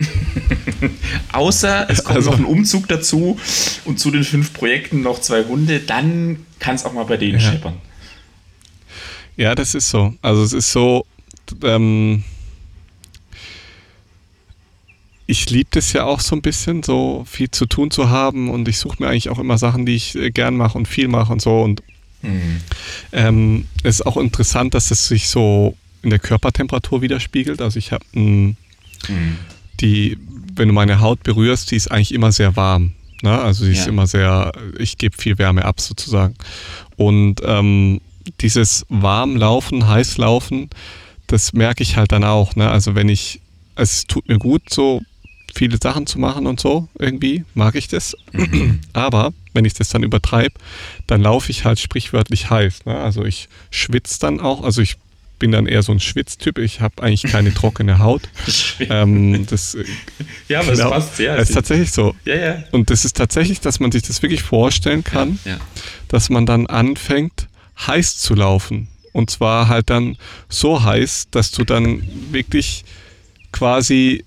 Außer 1.32 1.90
es 1.90 2.04
kommt 2.04 2.18
also, 2.18 2.30
noch 2.30 2.38
ein 2.38 2.44
Umzug 2.44 2.86
dazu 2.86 3.40
und 3.84 3.98
zu 3.98 4.12
den 4.12 4.22
fünf 4.22 4.52
Projekten 4.52 5.02
noch 5.02 5.20
zwei 5.20 5.42
Hunde, 5.42 5.80
dann 5.80 6.46
kann 6.60 6.76
es 6.76 6.84
auch 6.84 6.92
mal 6.92 7.02
bei 7.02 7.16
denen 7.16 7.40
ja. 7.40 7.50
scheppern. 7.50 7.74
Ja, 9.36 9.56
das 9.56 9.74
ist 9.74 9.90
so. 9.90 10.14
Also 10.22 10.44
es 10.44 10.52
ist 10.52 10.70
so, 10.70 11.06
ähm, 11.64 12.22
ich 15.26 15.50
liebe 15.50 15.70
das 15.72 15.92
ja 15.92 16.04
auch 16.04 16.20
so 16.20 16.36
ein 16.36 16.42
bisschen, 16.42 16.84
so 16.84 17.24
viel 17.28 17.50
zu 17.50 17.66
tun 17.66 17.90
zu 17.90 18.10
haben 18.10 18.48
und 18.48 18.68
ich 18.68 18.78
suche 18.78 19.02
mir 19.02 19.08
eigentlich 19.08 19.28
auch 19.28 19.40
immer 19.40 19.58
Sachen, 19.58 19.86
die 19.86 19.96
ich 19.96 20.14
äh, 20.14 20.30
gern 20.30 20.56
mache 20.56 20.78
und 20.78 20.86
viel 20.86 21.08
mache 21.08 21.32
und 21.32 21.42
so 21.42 21.62
und 21.62 21.82
mhm. 22.22 22.60
ähm, 23.10 23.66
es 23.82 23.96
ist 23.96 24.06
auch 24.06 24.18
interessant, 24.18 24.74
dass 24.74 24.92
es 24.92 25.08
sich 25.08 25.28
so 25.28 25.76
in 26.02 26.10
der 26.10 26.20
Körpertemperatur 26.20 27.02
widerspiegelt. 27.02 27.60
Also 27.60 27.80
ich 27.80 27.90
habe 27.90 28.04
ein 28.14 28.56
Mhm. 29.08 29.38
Die, 29.80 30.18
wenn 30.54 30.68
du 30.68 30.74
meine 30.74 31.00
Haut 31.00 31.22
berührst, 31.22 31.70
die 31.70 31.76
ist 31.76 31.90
eigentlich 31.90 32.12
immer 32.12 32.32
sehr 32.32 32.56
warm. 32.56 32.92
Ne? 33.22 33.38
Also 33.38 33.64
sie 33.64 33.72
ist 33.72 33.86
ja. 33.86 33.88
immer 33.88 34.06
sehr, 34.06 34.52
ich 34.78 34.98
gebe 34.98 35.16
viel 35.16 35.38
Wärme 35.38 35.64
ab 35.64 35.80
sozusagen. 35.80 36.34
Und 36.96 37.40
ähm, 37.44 38.00
dieses 38.40 38.86
Warmlaufen, 38.88 39.88
Heißlaufen, 39.88 40.70
das 41.26 41.52
merke 41.52 41.82
ich 41.82 41.96
halt 41.96 42.12
dann 42.12 42.24
auch. 42.24 42.54
Ne? 42.54 42.70
Also 42.70 42.94
wenn 42.94 43.08
ich, 43.08 43.40
es 43.76 44.06
tut 44.06 44.28
mir 44.28 44.38
gut, 44.38 44.62
so 44.70 45.02
viele 45.54 45.78
Sachen 45.82 46.06
zu 46.06 46.18
machen 46.18 46.46
und 46.46 46.60
so, 46.60 46.88
irgendwie 46.98 47.44
mag 47.54 47.74
ich 47.76 47.88
das. 47.88 48.16
Mhm. 48.32 48.80
Aber 48.92 49.32
wenn 49.52 49.64
ich 49.64 49.74
das 49.74 49.88
dann 49.88 50.02
übertreibe, 50.02 50.54
dann 51.06 51.22
laufe 51.22 51.50
ich 51.50 51.64
halt 51.64 51.78
sprichwörtlich 51.78 52.50
heiß. 52.50 52.84
Ne? 52.86 52.96
Also 52.96 53.24
ich 53.24 53.48
schwitze 53.70 54.20
dann 54.20 54.40
auch, 54.40 54.64
also 54.64 54.82
ich 54.82 54.96
bin 55.38 55.52
dann 55.52 55.66
eher 55.66 55.82
so 55.82 55.92
ein 55.92 56.00
Schwitztyp. 56.00 56.58
Ich 56.58 56.80
habe 56.80 57.02
eigentlich 57.02 57.30
keine 57.30 57.52
trockene 57.52 57.98
Haut. 57.98 58.22
ähm, 58.80 59.46
das, 59.46 59.76
ja, 60.48 60.60
aber 60.60 60.72
genau, 60.72 60.90
das 60.90 60.92
passt 60.92 61.16
sehr. 61.16 61.36
Das 61.36 61.48
ist 61.50 61.54
tatsächlich 61.54 61.92
so. 61.92 62.14
Ja, 62.24 62.36
ja. 62.36 62.64
Und 62.70 62.90
das 62.90 63.04
ist 63.04 63.16
tatsächlich, 63.16 63.60
dass 63.60 63.80
man 63.80 63.92
sich 63.92 64.02
das 64.02 64.22
wirklich 64.22 64.42
vorstellen 64.42 65.04
kann, 65.04 65.38
ja, 65.44 65.52
ja. 65.52 65.58
dass 66.08 66.30
man 66.30 66.46
dann 66.46 66.66
anfängt, 66.66 67.48
heiß 67.86 68.18
zu 68.18 68.34
laufen. 68.34 68.88
Und 69.12 69.30
zwar 69.30 69.68
halt 69.68 69.90
dann 69.90 70.16
so 70.48 70.82
heiß, 70.82 71.28
dass 71.30 71.52
du 71.52 71.64
dann 71.64 72.02
wirklich 72.32 72.84
quasi 73.52 74.24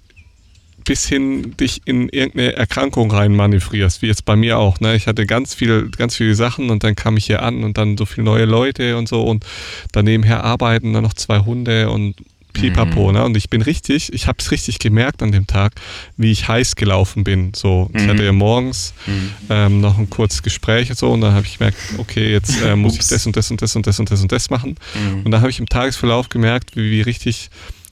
bis 0.88 1.06
hin 1.06 1.54
dich 1.58 1.82
in 1.84 2.08
irgendeine 2.08 2.54
Erkrankung 2.54 3.12
rein 3.12 3.36
manövrierst, 3.36 4.02
wie 4.02 4.08
jetzt 4.08 4.24
bei 4.24 4.38
mir 4.38 4.58
auch. 4.58 4.80
Ne? 4.80 4.96
Ich 4.96 5.06
hatte 5.06 5.26
ganz 5.26 5.54
viel, 5.54 5.92
ganz 5.92 6.16
viele 6.16 6.34
Sachen 6.34 6.70
und 6.70 6.86
dann 6.86 6.96
kam 6.96 7.18
ich 7.18 7.26
hier 7.26 7.44
an 7.44 7.66
und 7.66 7.78
dann 7.78 7.98
so 7.98 8.06
viele 8.06 8.24
neue 8.24 8.46
Leute 8.46 8.96
und 8.96 9.10
so 9.10 9.22
und 9.22 9.46
daneben 9.92 10.24
her 10.24 10.46
arbeiten 10.46 10.94
dann 10.94 11.04
noch 11.04 11.14
zwei 11.14 11.40
Hunde 11.40 11.90
und 11.90 12.16
pipapo, 12.54 13.10
mhm. 13.10 13.14
ne? 13.14 13.26
Und 13.26 13.36
ich 13.36 13.50
bin 13.50 13.62
richtig, 13.62 14.14
ich 14.14 14.28
habe 14.28 14.38
es 14.40 14.50
richtig 14.50 14.80
gemerkt 14.80 15.22
an 15.22 15.34
dem 15.34 15.46
Tag, 15.46 15.74
wie 16.16 16.32
ich 16.32 16.48
heiß 16.48 16.78
gelaufen 16.78 17.26
bin. 17.26 17.52
So, 17.54 17.92
ich 17.94 18.08
hatte 18.08 18.24
ja 18.24 18.32
mhm. 18.32 18.38
morgens 18.38 18.94
mhm. 19.06 19.32
ähm, 19.50 19.82
noch 19.82 19.98
ein 19.98 20.10
kurzes 20.10 20.42
Gespräch 20.42 20.90
und 20.90 20.98
so 20.98 21.12
und 21.12 21.20
dann 21.20 21.34
habe 21.34 21.46
ich 21.46 21.58
gemerkt, 21.58 21.78
okay, 21.98 22.32
jetzt 22.32 22.62
äh, 22.62 22.78
muss 22.78 22.98
ich 22.98 23.08
das 23.08 23.26
und 23.26 23.36
das 23.36 23.52
und 23.52 23.62
das 23.62 23.76
und 23.76 23.86
das 23.86 24.00
und 24.00 24.10
das 24.10 24.22
und 24.22 24.32
das 24.32 24.50
machen. 24.50 24.76
Und 25.24 25.32
dann 25.32 25.42
habe 25.42 25.52
ich 25.52 25.60
im 25.60 25.68
Tagesverlauf 25.68 26.30
gemerkt, 26.30 26.78
wie, 26.78 26.92
wie 26.92 27.02
richtig 27.02 27.50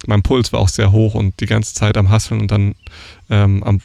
mein 0.08 0.24
Puls 0.24 0.54
war 0.54 0.60
auch 0.60 0.70
sehr 0.70 0.92
hoch 0.92 1.16
und 1.16 1.40
die 1.40 1.46
ganze 1.46 1.74
Zeit 1.74 1.98
am 1.98 2.10
Hasseln 2.10 2.42
und 2.42 2.52
dann 2.52 2.76
ähm, 3.30 3.64
am 3.64 3.82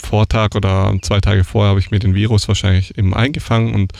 Vortag 0.00 0.54
oder 0.54 0.94
zwei 1.02 1.20
Tage 1.20 1.44
vorher 1.44 1.70
habe 1.70 1.80
ich 1.80 1.90
mir 1.90 1.98
den 1.98 2.14
Virus 2.14 2.46
wahrscheinlich 2.48 2.96
eben 2.96 3.14
eingefangen 3.14 3.74
und 3.74 3.92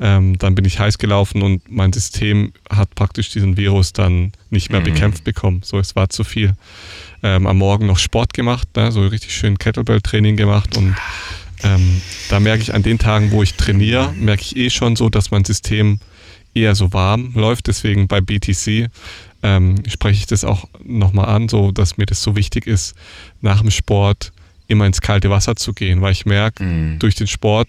ähm, 0.00 0.38
dann 0.38 0.54
bin 0.54 0.64
ich 0.64 0.78
heiß 0.78 0.98
gelaufen 0.98 1.42
und 1.42 1.70
mein 1.70 1.92
System 1.92 2.52
hat 2.70 2.94
praktisch 2.94 3.30
diesen 3.30 3.56
Virus 3.56 3.92
dann 3.92 4.32
nicht 4.50 4.70
mehr 4.70 4.80
mhm. 4.80 4.84
bekämpft 4.84 5.24
bekommen. 5.24 5.60
So, 5.62 5.78
es 5.78 5.94
war 5.94 6.08
zu 6.08 6.24
viel. 6.24 6.54
Ähm, 7.22 7.46
am 7.46 7.58
Morgen 7.58 7.86
noch 7.86 7.98
Sport 7.98 8.32
gemacht, 8.32 8.66
ne, 8.76 8.90
so 8.90 9.06
richtig 9.06 9.34
schön 9.34 9.58
Kettlebell-Training 9.58 10.36
gemacht 10.36 10.76
und 10.76 10.96
ähm, 11.62 12.00
da 12.28 12.40
merke 12.40 12.62
ich 12.62 12.74
an 12.74 12.82
den 12.82 12.98
Tagen, 12.98 13.30
wo 13.30 13.42
ich 13.42 13.54
trainiere, 13.54 14.12
merke 14.18 14.42
ich 14.42 14.56
eh 14.56 14.70
schon 14.70 14.96
so, 14.96 15.08
dass 15.08 15.30
mein 15.30 15.44
System 15.44 16.00
eher 16.54 16.74
so 16.74 16.92
warm 16.92 17.32
läuft. 17.34 17.68
Deswegen 17.68 18.08
bei 18.08 18.20
BTC 18.20 18.90
ähm, 19.42 19.76
spreche 19.88 20.20
ich 20.20 20.26
das 20.26 20.44
auch 20.44 20.68
nochmal 20.84 21.26
an, 21.26 21.48
so 21.48 21.72
dass 21.72 21.96
mir 21.96 22.06
das 22.06 22.22
so 22.22 22.36
wichtig 22.36 22.66
ist, 22.66 22.94
nach 23.40 23.60
dem 23.60 23.70
Sport 23.70 24.32
immer 24.68 24.86
ins 24.86 25.00
kalte 25.00 25.30
Wasser 25.30 25.56
zu 25.56 25.72
gehen, 25.72 26.00
weil 26.00 26.12
ich 26.12 26.26
merke, 26.26 26.62
mhm. 26.62 26.98
durch 26.98 27.14
den 27.14 27.26
Sport 27.26 27.68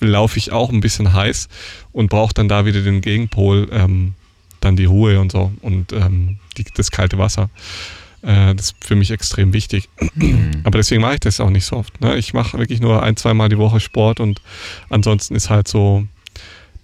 laufe 0.00 0.38
ich 0.38 0.52
auch 0.52 0.70
ein 0.70 0.80
bisschen 0.80 1.12
heiß 1.12 1.48
und 1.92 2.10
brauche 2.10 2.34
dann 2.34 2.48
da 2.48 2.64
wieder 2.64 2.82
den 2.82 3.00
Gegenpol, 3.00 3.68
ähm, 3.72 4.14
dann 4.60 4.76
die 4.76 4.84
Ruhe 4.84 5.20
und 5.20 5.32
so 5.32 5.52
und 5.62 5.92
ähm, 5.92 6.38
die, 6.56 6.64
das 6.74 6.90
kalte 6.90 7.18
Wasser. 7.18 7.50
Äh, 8.22 8.54
das 8.54 8.66
ist 8.66 8.84
für 8.84 8.96
mich 8.96 9.10
extrem 9.10 9.52
wichtig. 9.52 9.88
Mhm. 10.14 10.60
Aber 10.64 10.78
deswegen 10.78 11.00
mache 11.00 11.14
ich 11.14 11.20
das 11.20 11.40
auch 11.40 11.50
nicht 11.50 11.64
so 11.64 11.76
oft. 11.76 12.00
Ne? 12.00 12.16
Ich 12.16 12.34
mache 12.34 12.58
wirklich 12.58 12.80
nur 12.80 13.02
ein, 13.02 13.16
zweimal 13.16 13.48
die 13.48 13.58
Woche 13.58 13.80
Sport 13.80 14.20
und 14.20 14.40
ansonsten 14.88 15.34
ist 15.34 15.50
halt 15.50 15.68
so 15.68 16.06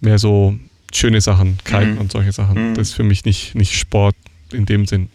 mehr 0.00 0.18
so 0.18 0.56
schöne 0.92 1.20
Sachen, 1.20 1.58
Kiten 1.64 1.94
mhm. 1.94 1.98
und 1.98 2.12
solche 2.12 2.32
Sachen. 2.32 2.70
Mhm. 2.70 2.74
Das 2.74 2.88
ist 2.88 2.94
für 2.94 3.04
mich 3.04 3.24
nicht, 3.24 3.54
nicht 3.54 3.74
Sport 3.74 4.16
in 4.52 4.66
dem 4.66 4.86
Sinn. 4.86 5.08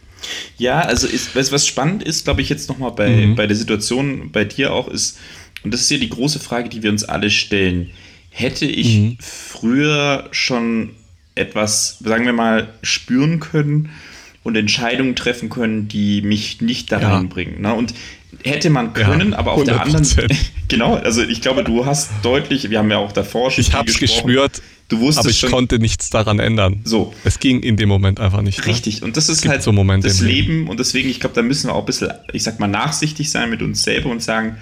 Ja, 0.57 0.81
also 0.81 1.07
ist, 1.07 1.35
was, 1.35 1.51
was 1.51 1.65
spannend 1.65 2.03
ist, 2.03 2.25
glaube 2.25 2.41
ich, 2.41 2.49
jetzt 2.49 2.69
nochmal 2.69 2.91
bei, 2.91 3.09
mhm. 3.09 3.35
bei 3.35 3.47
der 3.47 3.55
Situation 3.55 4.31
bei 4.31 4.45
dir 4.45 4.73
auch 4.73 4.87
ist, 4.87 5.17
und 5.63 5.73
das 5.73 5.81
ist 5.81 5.91
ja 5.91 5.97
die 5.97 6.09
große 6.09 6.39
Frage, 6.39 6.69
die 6.69 6.83
wir 6.83 6.89
uns 6.89 7.03
alle 7.03 7.29
stellen. 7.29 7.91
Hätte 8.29 8.65
ich 8.65 8.97
mhm. 8.97 9.17
früher 9.19 10.27
schon 10.31 10.91
etwas, 11.35 11.99
sagen 11.99 12.25
wir 12.25 12.33
mal, 12.33 12.73
spüren 12.81 13.39
können 13.39 13.89
und 14.43 14.55
Entscheidungen 14.55 15.15
treffen 15.15 15.49
können, 15.49 15.87
die 15.87 16.21
mich 16.21 16.61
nicht 16.61 16.91
daran 16.91 17.23
ja. 17.23 17.29
bringen? 17.29 17.61
Ne? 17.61 17.73
Und 17.73 17.93
hätte 18.43 18.69
man 18.69 18.93
können, 18.93 19.31
ja, 19.31 19.37
aber 19.37 19.53
auf 19.53 19.61
100%. 19.61 19.65
der 19.65 19.81
anderen 19.81 20.05
Seite, 20.05 20.35
genau, 20.67 20.95
also 20.95 21.21
ich 21.21 21.41
glaube, 21.41 21.63
du 21.63 21.85
hast 21.85 22.11
deutlich, 22.23 22.69
wir 22.69 22.79
haben 22.79 22.89
ja 22.89 22.97
auch 22.97 23.11
davor 23.11 23.51
schon 23.51 23.61
Ich 23.61 23.73
habe 23.73 23.89
es 23.89 23.99
gespürt, 23.99 24.61
Du 24.91 24.99
wusstest 24.99 25.19
aber 25.19 25.29
ich 25.29 25.39
schon, 25.39 25.51
konnte 25.51 25.79
nichts 25.79 26.09
daran 26.09 26.39
ändern. 26.39 26.81
So. 26.83 27.13
Es 27.23 27.39
ging 27.39 27.61
in 27.61 27.77
dem 27.77 27.87
Moment 27.87 28.19
einfach 28.19 28.41
nicht. 28.41 28.67
Richtig. 28.67 29.03
Und 29.03 29.15
das 29.15 29.29
ist 29.29 29.47
halt 29.47 29.63
so 29.63 29.71
Momente 29.71 30.09
das 30.09 30.19
Leben. 30.19 30.67
Und 30.67 30.81
deswegen, 30.81 31.09
ich 31.09 31.21
glaube, 31.21 31.33
da 31.33 31.41
müssen 31.41 31.69
wir 31.69 31.75
auch 31.75 31.79
ein 31.79 31.85
bisschen, 31.85 32.11
ich 32.33 32.43
sag 32.43 32.59
mal, 32.59 32.67
nachsichtig 32.67 33.31
sein 33.31 33.49
mit 33.49 33.61
uns 33.61 33.83
selber 33.83 34.09
und 34.09 34.21
sagen, 34.21 34.57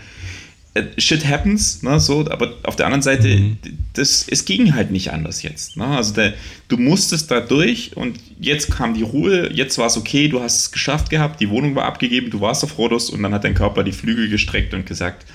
äh, 0.76 0.84
shit 1.00 1.26
happens, 1.26 1.82
ne, 1.82 2.00
so, 2.00 2.30
aber 2.30 2.54
auf 2.62 2.76
der 2.76 2.86
anderen 2.86 3.02
Seite, 3.02 3.28
mhm. 3.28 3.58
das, 3.94 4.28
es 4.30 4.46
ging 4.46 4.76
halt 4.76 4.92
nicht 4.92 5.12
anders 5.12 5.42
jetzt. 5.42 5.78
Ne? 5.78 5.88
Also 5.88 6.14
der, 6.14 6.36
du 6.68 6.78
musstest 6.78 7.32
da 7.32 7.40
durch 7.40 7.98
und 7.98 8.20
jetzt 8.40 8.70
kam 8.70 8.94
die 8.94 9.02
Ruhe, 9.02 9.52
jetzt 9.52 9.80
war 9.80 9.88
es 9.88 9.98
okay, 9.98 10.28
du 10.28 10.42
hast 10.42 10.60
es 10.60 10.72
geschafft 10.72 11.10
gehabt, 11.10 11.42
die 11.42 11.50
Wohnung 11.50 11.74
war 11.74 11.86
abgegeben, 11.86 12.30
du 12.30 12.40
warst 12.40 12.64
auf 12.64 12.78
Rhodos 12.78 13.10
und 13.10 13.24
dann 13.24 13.34
hat 13.34 13.46
dein 13.46 13.56
Körper 13.56 13.84
die 13.84 13.94
Flügel 13.94 14.30
gestreckt 14.30 14.76
und 14.76 14.86
gesagt, 14.86 15.26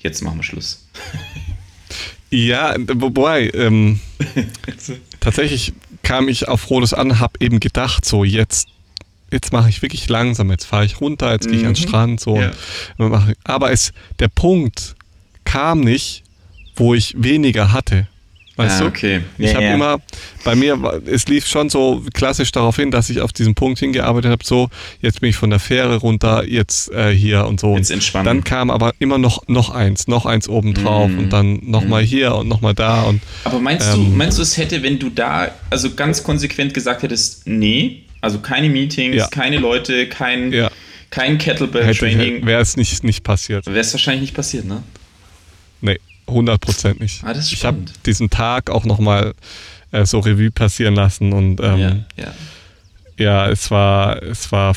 jetzt 0.00 0.22
machen 0.22 0.38
wir 0.38 0.42
Schluss. 0.42 0.88
Ja, 2.30 2.76
wobei, 2.94 3.50
ähm, 3.54 4.00
tatsächlich 5.20 5.72
kam 6.02 6.28
ich 6.28 6.48
auf 6.48 6.70
Rhodos 6.70 6.94
an, 6.94 7.18
habe 7.18 7.34
eben 7.40 7.60
gedacht, 7.60 8.04
so 8.04 8.24
jetzt, 8.24 8.68
jetzt 9.30 9.52
mache 9.52 9.68
ich 9.68 9.82
wirklich 9.82 10.08
langsam, 10.08 10.50
jetzt 10.50 10.64
fahre 10.64 10.84
ich 10.84 11.00
runter, 11.00 11.32
jetzt 11.32 11.46
mhm. 11.46 11.50
gehe 11.50 11.60
ich 11.60 11.66
an 11.66 11.74
den 11.74 11.82
mhm. 11.82 11.88
Strand, 11.88 12.20
so. 12.20 12.40
Ja. 12.40 12.52
aber 13.44 13.72
es, 13.72 13.92
der 14.20 14.28
Punkt 14.28 14.94
kam 15.44 15.80
nicht, 15.80 16.22
wo 16.76 16.94
ich 16.94 17.14
weniger 17.18 17.72
hatte. 17.72 18.06
Weißt 18.60 18.76
ah, 18.76 18.84
du? 18.84 18.88
Okay. 18.88 19.20
Ich 19.38 19.50
ja, 19.50 19.54
habe 19.54 19.64
ja. 19.64 19.74
immer, 19.74 20.00
bei 20.44 20.54
mir, 20.54 20.78
es 21.06 21.26
lief 21.28 21.46
schon 21.46 21.70
so 21.70 22.04
klassisch 22.12 22.52
darauf 22.52 22.76
hin, 22.76 22.90
dass 22.90 23.08
ich 23.08 23.22
auf 23.22 23.32
diesen 23.32 23.54
Punkt 23.54 23.78
hingearbeitet 23.78 24.30
habe, 24.30 24.44
so, 24.44 24.68
jetzt 25.00 25.20
bin 25.22 25.30
ich 25.30 25.36
von 25.36 25.48
der 25.48 25.58
Fähre 25.58 25.96
runter, 25.96 26.44
jetzt 26.46 26.92
äh, 26.92 27.10
hier 27.10 27.46
und 27.46 27.58
so. 27.58 27.74
Jetzt 27.74 27.90
entspannen. 27.90 28.26
Dann 28.26 28.44
kam 28.44 28.70
aber 28.70 28.92
immer 28.98 29.16
noch, 29.16 29.48
noch 29.48 29.70
eins, 29.70 30.08
noch 30.08 30.26
eins 30.26 30.46
obendrauf 30.46 31.10
mm. 31.10 31.18
und 31.18 31.32
dann 31.32 31.60
nochmal 31.62 32.02
mm. 32.02 32.06
hier 32.06 32.34
und 32.34 32.48
nochmal 32.48 32.74
da. 32.74 33.04
Und, 33.04 33.22
aber 33.44 33.60
meinst 33.60 33.94
ähm, 33.94 34.10
du, 34.10 34.16
meinst 34.16 34.36
du, 34.36 34.42
es 34.42 34.58
hätte, 34.58 34.82
wenn 34.82 34.98
du 34.98 35.08
da 35.08 35.50
also 35.70 35.94
ganz 35.94 36.22
konsequent 36.22 36.74
gesagt 36.74 37.02
hättest, 37.02 37.46
nee, 37.46 38.02
also 38.20 38.40
keine 38.40 38.68
Meetings, 38.68 39.16
ja. 39.16 39.28
keine 39.28 39.58
Leute, 39.58 40.06
kein, 40.06 40.68
kein 41.08 41.38
Kettlebell-Training. 41.38 42.44
Wäre 42.44 42.60
es 42.60 42.76
nicht, 42.76 43.02
nicht 43.04 43.24
passiert. 43.24 43.64
Wäre 43.66 43.80
es 43.80 43.94
wahrscheinlich 43.94 44.20
nicht 44.20 44.34
passiert, 44.34 44.66
ne? 44.66 44.82
100% 46.30 47.00
nicht. 47.00 47.24
Ah, 47.24 47.34
ich 47.38 47.64
habe 47.64 47.78
diesen 48.06 48.30
Tag 48.30 48.70
auch 48.70 48.84
nochmal 48.84 49.34
äh, 49.92 50.06
so 50.06 50.20
Revue 50.20 50.50
passieren 50.50 50.94
lassen 50.94 51.32
und 51.32 51.60
ähm, 51.60 51.78
ja, 51.78 51.96
ja. 52.16 52.34
ja, 53.16 53.48
es 53.48 53.70
war, 53.70 54.22
es 54.22 54.50
war 54.52 54.74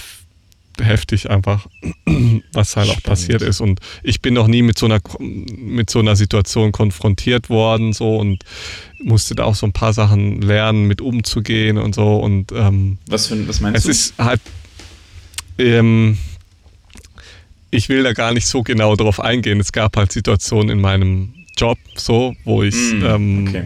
heftig 0.81 1.29
einfach, 1.29 1.67
was 2.53 2.75
halt 2.75 2.87
Spannend. 2.87 2.89
auch 2.89 3.03
passiert 3.03 3.41
ist. 3.41 3.61
Und 3.61 3.79
ich 4.01 4.21
bin 4.21 4.33
noch 4.33 4.47
nie 4.47 4.61
mit 4.61 4.77
so 4.77 4.85
einer 4.85 4.99
mit 5.19 5.89
so 5.89 5.99
einer 5.99 6.15
Situation 6.15 6.71
konfrontiert 6.71 7.49
worden 7.49 7.93
so 7.93 8.17
und 8.17 8.43
musste 9.01 9.35
da 9.35 9.43
auch 9.43 9.55
so 9.55 9.65
ein 9.65 9.73
paar 9.73 9.93
Sachen 9.93 10.41
lernen, 10.41 10.85
mit 10.85 11.01
umzugehen 11.01 11.77
und 11.77 11.95
so. 11.95 12.17
Und 12.17 12.51
ähm, 12.51 12.97
was 13.07 13.27
für 13.27 13.47
was 13.47 13.59
meinst 13.59 13.77
es 13.77 13.83
du? 13.83 13.91
Es 13.91 13.97
ist 13.97 14.17
halt 14.17 14.41
ähm, 15.59 16.17
ich 17.69 17.89
will 17.89 18.03
da 18.03 18.13
gar 18.13 18.33
nicht 18.33 18.47
so 18.47 18.63
genau 18.63 18.95
drauf 18.95 19.19
eingehen. 19.19 19.59
Es 19.59 19.71
gab 19.71 19.97
halt 19.97 20.11
Situationen 20.11 20.69
in 20.69 20.81
meinem 20.81 21.33
Job, 21.57 21.77
so, 21.95 22.35
wo 22.43 22.63
ich, 22.63 22.75
mm, 22.75 23.05
ähm, 23.05 23.47
okay. 23.47 23.65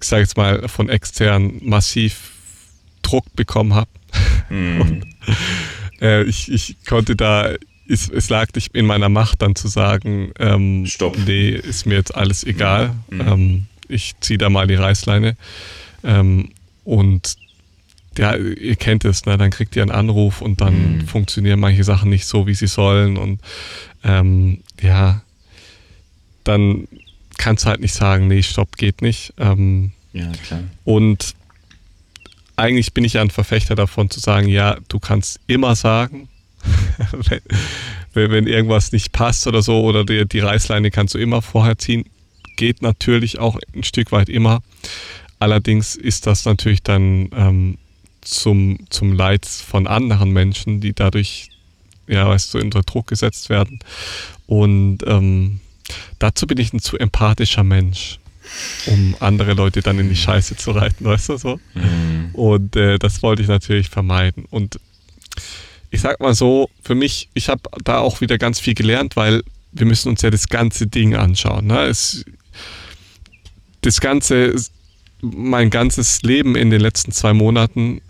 ich 0.00 0.06
sage 0.06 0.22
jetzt 0.22 0.36
mal, 0.36 0.68
von 0.68 0.88
extern 0.88 1.60
massiv 1.62 2.32
Druck 3.02 3.24
bekommen 3.34 3.74
habe. 3.74 3.90
Mm. 4.50 5.02
äh, 6.00 6.22
ich, 6.24 6.50
ich 6.52 6.76
konnte 6.86 7.16
da, 7.16 7.54
es, 7.88 8.08
es, 8.08 8.28
lag 8.28 8.48
nicht 8.54 8.74
in 8.74 8.86
meiner 8.86 9.08
Macht, 9.08 9.42
dann 9.42 9.54
zu 9.54 9.68
sagen, 9.68 10.32
ähm, 10.38 10.86
Stopp. 10.86 11.16
nee, 11.26 11.50
ist 11.50 11.86
mir 11.86 11.94
jetzt 11.94 12.14
alles 12.14 12.44
egal. 12.44 12.94
Mm. 13.10 13.20
Ähm, 13.20 13.66
ich 13.88 14.14
ziehe 14.20 14.38
da 14.38 14.50
mal 14.50 14.66
die 14.66 14.74
Reißleine. 14.74 15.36
Ähm, 16.04 16.50
und 16.84 17.36
ja, 18.18 18.34
ihr 18.34 18.76
kennt 18.76 19.04
es, 19.04 19.26
ne? 19.26 19.38
dann 19.38 19.50
kriegt 19.50 19.76
ihr 19.76 19.82
einen 19.82 19.90
Anruf 19.90 20.42
und 20.42 20.60
dann 20.60 20.98
mm. 20.98 21.06
funktionieren 21.06 21.60
manche 21.60 21.84
Sachen 21.84 22.10
nicht 22.10 22.26
so, 22.26 22.46
wie 22.46 22.54
sie 22.54 22.66
sollen. 22.66 23.16
Und 23.16 23.40
ähm, 24.04 24.60
ja, 24.80 25.22
dann 26.48 26.88
kannst 27.36 27.64
du 27.64 27.68
halt 27.68 27.80
nicht 27.80 27.94
sagen, 27.94 28.26
nee, 28.26 28.42
stopp, 28.42 28.76
geht 28.76 29.02
nicht. 29.02 29.32
Ähm, 29.38 29.92
ja, 30.12 30.30
klar. 30.46 30.64
Und 30.84 31.34
eigentlich 32.56 32.92
bin 32.92 33.04
ich 33.04 33.14
ja 33.14 33.22
ein 33.22 33.30
Verfechter 33.30 33.74
davon 33.74 34.10
zu 34.10 34.20
sagen, 34.20 34.48
ja, 34.48 34.78
du 34.88 34.98
kannst 34.98 35.40
immer 35.46 35.76
sagen, 35.76 36.28
wenn, 38.14 38.30
wenn, 38.30 38.46
irgendwas 38.46 38.90
nicht 38.90 39.12
passt 39.12 39.46
oder 39.46 39.62
so, 39.62 39.82
oder 39.82 40.04
die, 40.04 40.26
die 40.26 40.40
Reißleine 40.40 40.90
kannst 40.90 41.14
du 41.14 41.18
immer 41.18 41.40
vorher 41.40 41.78
ziehen. 41.78 42.04
Geht 42.56 42.82
natürlich 42.82 43.38
auch 43.38 43.56
ein 43.74 43.84
Stück 43.84 44.10
weit 44.10 44.28
immer. 44.28 44.60
Allerdings 45.38 45.94
ist 45.94 46.26
das 46.26 46.44
natürlich 46.44 46.82
dann 46.82 47.30
ähm, 47.32 47.78
zum, 48.22 48.78
zum 48.90 49.12
Leid 49.12 49.46
von 49.46 49.86
anderen 49.86 50.32
Menschen, 50.32 50.80
die 50.80 50.92
dadurch, 50.92 51.50
ja, 52.08 52.28
weißt 52.28 52.54
du, 52.54 52.58
unter 52.58 52.82
Druck 52.82 53.06
gesetzt 53.06 53.48
werden. 53.48 53.78
Und 54.46 54.98
ähm, 55.06 55.60
Dazu 56.18 56.46
bin 56.46 56.58
ich 56.58 56.72
ein 56.72 56.80
zu 56.80 56.98
empathischer 56.98 57.64
Mensch, 57.64 58.18
um 58.86 59.16
andere 59.20 59.54
Leute 59.54 59.80
dann 59.80 59.98
in 59.98 60.08
die 60.08 60.16
Scheiße 60.16 60.56
zu 60.56 60.72
reiten, 60.72 61.04
weißt 61.04 61.30
du 61.30 61.36
so? 61.36 61.60
Mhm. 61.74 62.30
Und 62.32 62.76
äh, 62.76 62.98
das 62.98 63.22
wollte 63.22 63.42
ich 63.42 63.48
natürlich 63.48 63.88
vermeiden. 63.88 64.44
Und 64.50 64.78
ich 65.90 66.00
sag 66.00 66.20
mal 66.20 66.34
so, 66.34 66.68
für 66.82 66.94
mich, 66.94 67.28
ich 67.34 67.48
habe 67.48 67.62
da 67.84 67.98
auch 67.98 68.20
wieder 68.20 68.38
ganz 68.38 68.60
viel 68.60 68.74
gelernt, 68.74 69.16
weil 69.16 69.42
wir 69.72 69.86
müssen 69.86 70.10
uns 70.10 70.22
ja 70.22 70.30
das 70.30 70.48
ganze 70.48 70.86
Ding 70.86 71.14
anschauen. 71.14 71.66
Ne? 71.66 71.84
Es, 71.86 72.24
das 73.82 74.00
ganze, 74.00 74.54
mein 75.20 75.70
ganzes 75.70 76.22
Leben 76.22 76.56
in 76.56 76.70
den 76.70 76.80
letzten 76.80 77.12
zwei 77.12 77.32
Monaten 77.32 78.00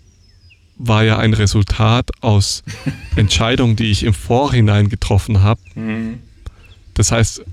war 0.77 1.03
ja 1.03 1.17
ein 1.17 1.33
Resultat 1.33 2.09
aus 2.21 2.63
Entscheidungen, 3.15 3.75
die 3.75 3.91
ich 3.91 4.03
im 4.03 4.13
Vorhinein 4.13 4.89
getroffen 4.89 5.41
habe. 5.41 5.61
Mhm. 5.75 6.19
Das 6.93 7.11
heißt, 7.11 7.43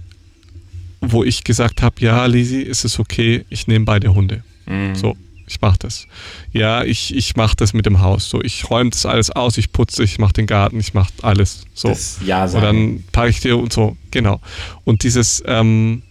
wo 1.12 1.24
ich 1.24 1.44
gesagt 1.44 1.82
habe, 1.82 1.96
ja, 2.00 2.26
Lisi, 2.26 2.60
ist 2.60 2.84
es 2.84 2.98
okay, 2.98 3.44
ich 3.48 3.66
nehme 3.66 3.84
beide 3.84 4.14
Hunde. 4.14 4.42
Mhm. 4.66 4.94
So. 4.94 5.16
ich 5.46 5.60
mache 5.60 5.78
das. 5.78 6.06
Ja, 6.52 6.82
ich, 6.82 7.14
ich 7.14 7.36
mache 7.36 7.56
das 7.56 7.72
mit 7.72 7.86
dem 7.86 8.00
Haus. 8.00 8.28
So, 8.28 8.42
ich 8.42 8.68
räume 8.68 8.90
das 8.90 9.06
alles 9.06 9.30
aus, 9.30 9.58
ich 9.58 9.72
putze, 9.72 10.02
ich 10.02 10.18
mache 10.18 10.32
den 10.34 10.46
Garten, 10.46 10.80
ich 10.80 10.92
mache 10.94 11.12
alles. 11.22 11.64
So. 11.74 11.88
Das 11.88 12.18
ja 12.24 12.48
sagen. 12.48 12.66
Und 12.66 12.74
dann 12.74 13.04
packe 13.12 13.30
ich 13.30 13.40
dir 13.40 13.56
und 13.56 13.72
so, 13.72 13.96
genau. 14.10 14.40
Und 14.84 15.04
dieses, 15.04 15.42
ähm, 15.46 16.02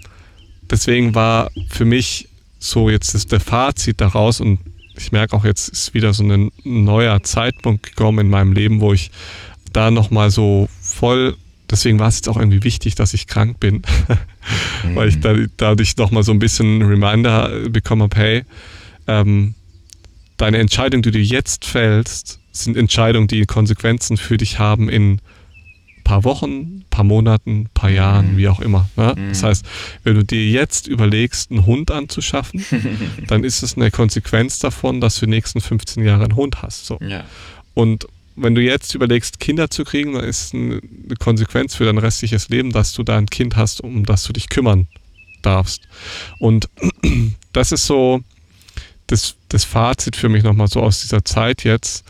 deswegen 0.70 1.16
war 1.16 1.52
für 1.70 1.86
mich 1.86 2.30
so 2.60 2.89
jetzt 2.89 3.14
das, 3.14 3.28
der 3.28 3.39
Fazit 3.39 4.02
daraus 4.02 4.39
und 4.39 4.60
ich 4.98 5.12
merke 5.12 5.36
auch 5.36 5.43
jetzt 5.43 5.68
ist 5.68 5.93
wieder 5.93 6.14
so 6.14 6.24
ein 6.24 6.52
neuer 6.64 7.22
Zeitpunkt 7.24 7.84
gekommen 7.84 8.20
in 8.20 8.30
meinem 8.30 8.54
Leben, 8.54 8.80
wo 8.80 8.93
ich 8.93 9.12
da 9.74 9.91
nochmal 9.91 10.32
so 10.32 10.70
voll 10.82 11.36
deswegen 11.70 11.99
war 11.99 12.07
es 12.07 12.18
jetzt 12.18 12.30
auch 12.30 12.38
irgendwie 12.38 12.63
wichtig, 12.63 12.95
dass 12.95 13.13
ich 13.13 13.28
krank 13.28 13.59
bin, 13.59 13.82
weil 14.93 15.09
ich 15.09 15.20
da, 15.20 15.36
dadurch 15.57 15.97
nochmal 15.97 16.24
so 16.24 16.32
ein 16.32 16.39
bisschen 16.39 16.82
Reminder 16.82 17.70
bekommen 17.70 18.03
habe, 18.03 18.16
hey, 18.18 18.43
ähm, 19.07 19.55
deine 20.38 20.57
Entscheidungen, 20.57 21.03
die 21.03 21.11
du 21.11 21.20
jetzt 21.20 21.66
fällst, 21.66 22.39
sind 22.51 22.78
Entscheidungen, 22.78 23.28
die 23.28 23.45
Konsequenzen 23.45 24.18
für 24.18 24.38
dich 24.38 24.59
haben 24.59 24.89
in 24.89 25.20
paar 26.05 26.24
Wochen, 26.24 26.86
paar 26.89 27.03
Monaten, 27.03 27.68
paar 27.74 27.89
Jahren, 27.89 28.34
mhm. 28.34 28.38
wie 28.38 28.47
auch 28.47 28.61
immer. 28.61 28.88
Ne? 28.95 29.13
Mhm. 29.18 29.30
Das 29.30 29.43
heißt, 29.43 29.66
wenn 30.03 30.16
du 30.16 30.24
dir 30.24 30.49
jetzt 30.49 30.88
überlegst, 30.88 31.51
einen 31.51 31.66
Hund 31.66 31.91
anzuschaffen, 31.91 32.63
dann 33.28 33.43
ist 33.43 33.63
es 33.63 33.76
eine 33.76 33.91
Konsequenz 33.91 34.59
davon, 34.59 35.01
dass 35.01 35.16
du 35.20 35.26
die 35.26 35.32
nächsten 35.32 35.59
15 35.59 36.05
Jahre 36.05 36.24
einen 36.24 36.36
Hund 36.36 36.61
hast. 36.61 36.86
So. 36.86 36.99
Ja. 37.01 37.26
Und 37.74 38.07
wenn 38.36 38.56
du 38.56 38.62
jetzt 38.62 38.94
überlegst, 38.96 39.40
Kinder 39.40 39.70
zu 39.70 39.84
kriegen, 39.84 40.14
dann 40.14 40.24
ist 40.24 40.54
eine 40.54 40.82
Konsequenz 41.20 41.76
für 41.76 41.86
dein 41.86 41.98
restliches 41.98 42.50
Leben, 42.50 42.72
dass 42.72 42.94
du 42.94 43.04
da 43.04 43.18
ein 43.18 43.30
Kind 43.30 43.56
hast, 43.56 43.82
um 43.82 44.06
das 44.06 44.24
du 44.24 44.34
dich 44.34 44.50
kümmern 44.50 44.88
darfst. 45.42 45.88
Und 46.40 46.70
das 47.54 47.72
ist 47.72 47.86
so 47.86 48.22
das, 49.08 49.36
das 49.50 49.64
Fazit 49.64 50.16
für 50.16 50.30
mich 50.30 50.44
nochmal 50.44 50.68
so 50.68 50.82
aus 50.82 51.02
dieser 51.02 51.24
Zeit 51.24 51.64
jetzt, 51.64 52.04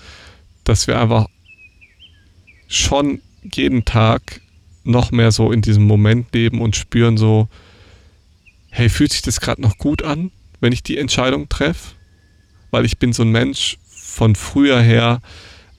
dass 0.64 0.88
wir 0.88 1.00
einfach 1.00 1.28
schon 2.68 3.22
jeden 3.44 3.86
Tag 3.86 4.42
noch 4.84 5.12
mehr 5.12 5.32
so 5.32 5.52
in 5.52 5.62
diesem 5.62 5.84
Moment 5.84 6.34
leben 6.34 6.62
und 6.62 6.76
spüren 6.76 7.18
so, 7.18 7.50
hey, 8.70 8.90
fühlt 8.90 9.12
sich 9.12 9.22
das 9.22 9.42
gerade 9.42 9.62
noch 9.62 9.78
gut 9.78 10.04
an, 10.04 10.32
wenn 10.60 10.74
ich 10.74 10.84
die 10.84 10.98
Entscheidung 10.98 11.50
treffe? 11.50 11.96
Weil 12.72 12.86
ich 12.86 12.98
bin 12.98 13.14
so 13.14 13.24
ein 13.24 13.32
Mensch 13.32 13.78
von 13.88 14.36
früher 14.36 14.82
her, 14.82 15.22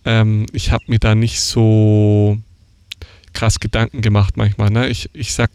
ähm, 0.06 0.46
ich 0.52 0.70
habe 0.70 0.84
mir 0.86 0.98
da 0.98 1.14
nicht 1.14 1.40
so 1.40 2.38
krass 3.34 3.60
Gedanken 3.60 4.00
gemacht 4.00 4.36
manchmal. 4.36 4.70
Ne? 4.70 4.88
Ich, 4.88 5.10
ich 5.12 5.34
sag, 5.34 5.50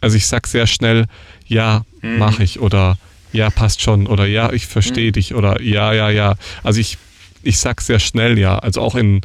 also 0.00 0.16
ich 0.16 0.26
sag 0.26 0.48
sehr 0.48 0.66
schnell, 0.66 1.06
ja, 1.46 1.84
mhm. 2.00 2.18
mache 2.18 2.42
ich 2.42 2.58
oder 2.58 2.98
ja, 3.32 3.48
passt 3.50 3.80
schon 3.80 4.06
oder 4.06 4.26
ja, 4.26 4.52
ich 4.52 4.66
verstehe 4.66 5.08
mhm. 5.08 5.12
dich 5.12 5.34
oder 5.34 5.62
ja, 5.62 5.92
ja, 5.92 6.10
ja. 6.10 6.34
Also 6.64 6.80
ich, 6.80 6.98
ich 7.42 7.58
sag 7.58 7.80
sehr 7.80 8.00
schnell 8.00 8.38
ja. 8.38 8.58
Also 8.58 8.80
auch 8.80 8.96
in, 8.96 9.20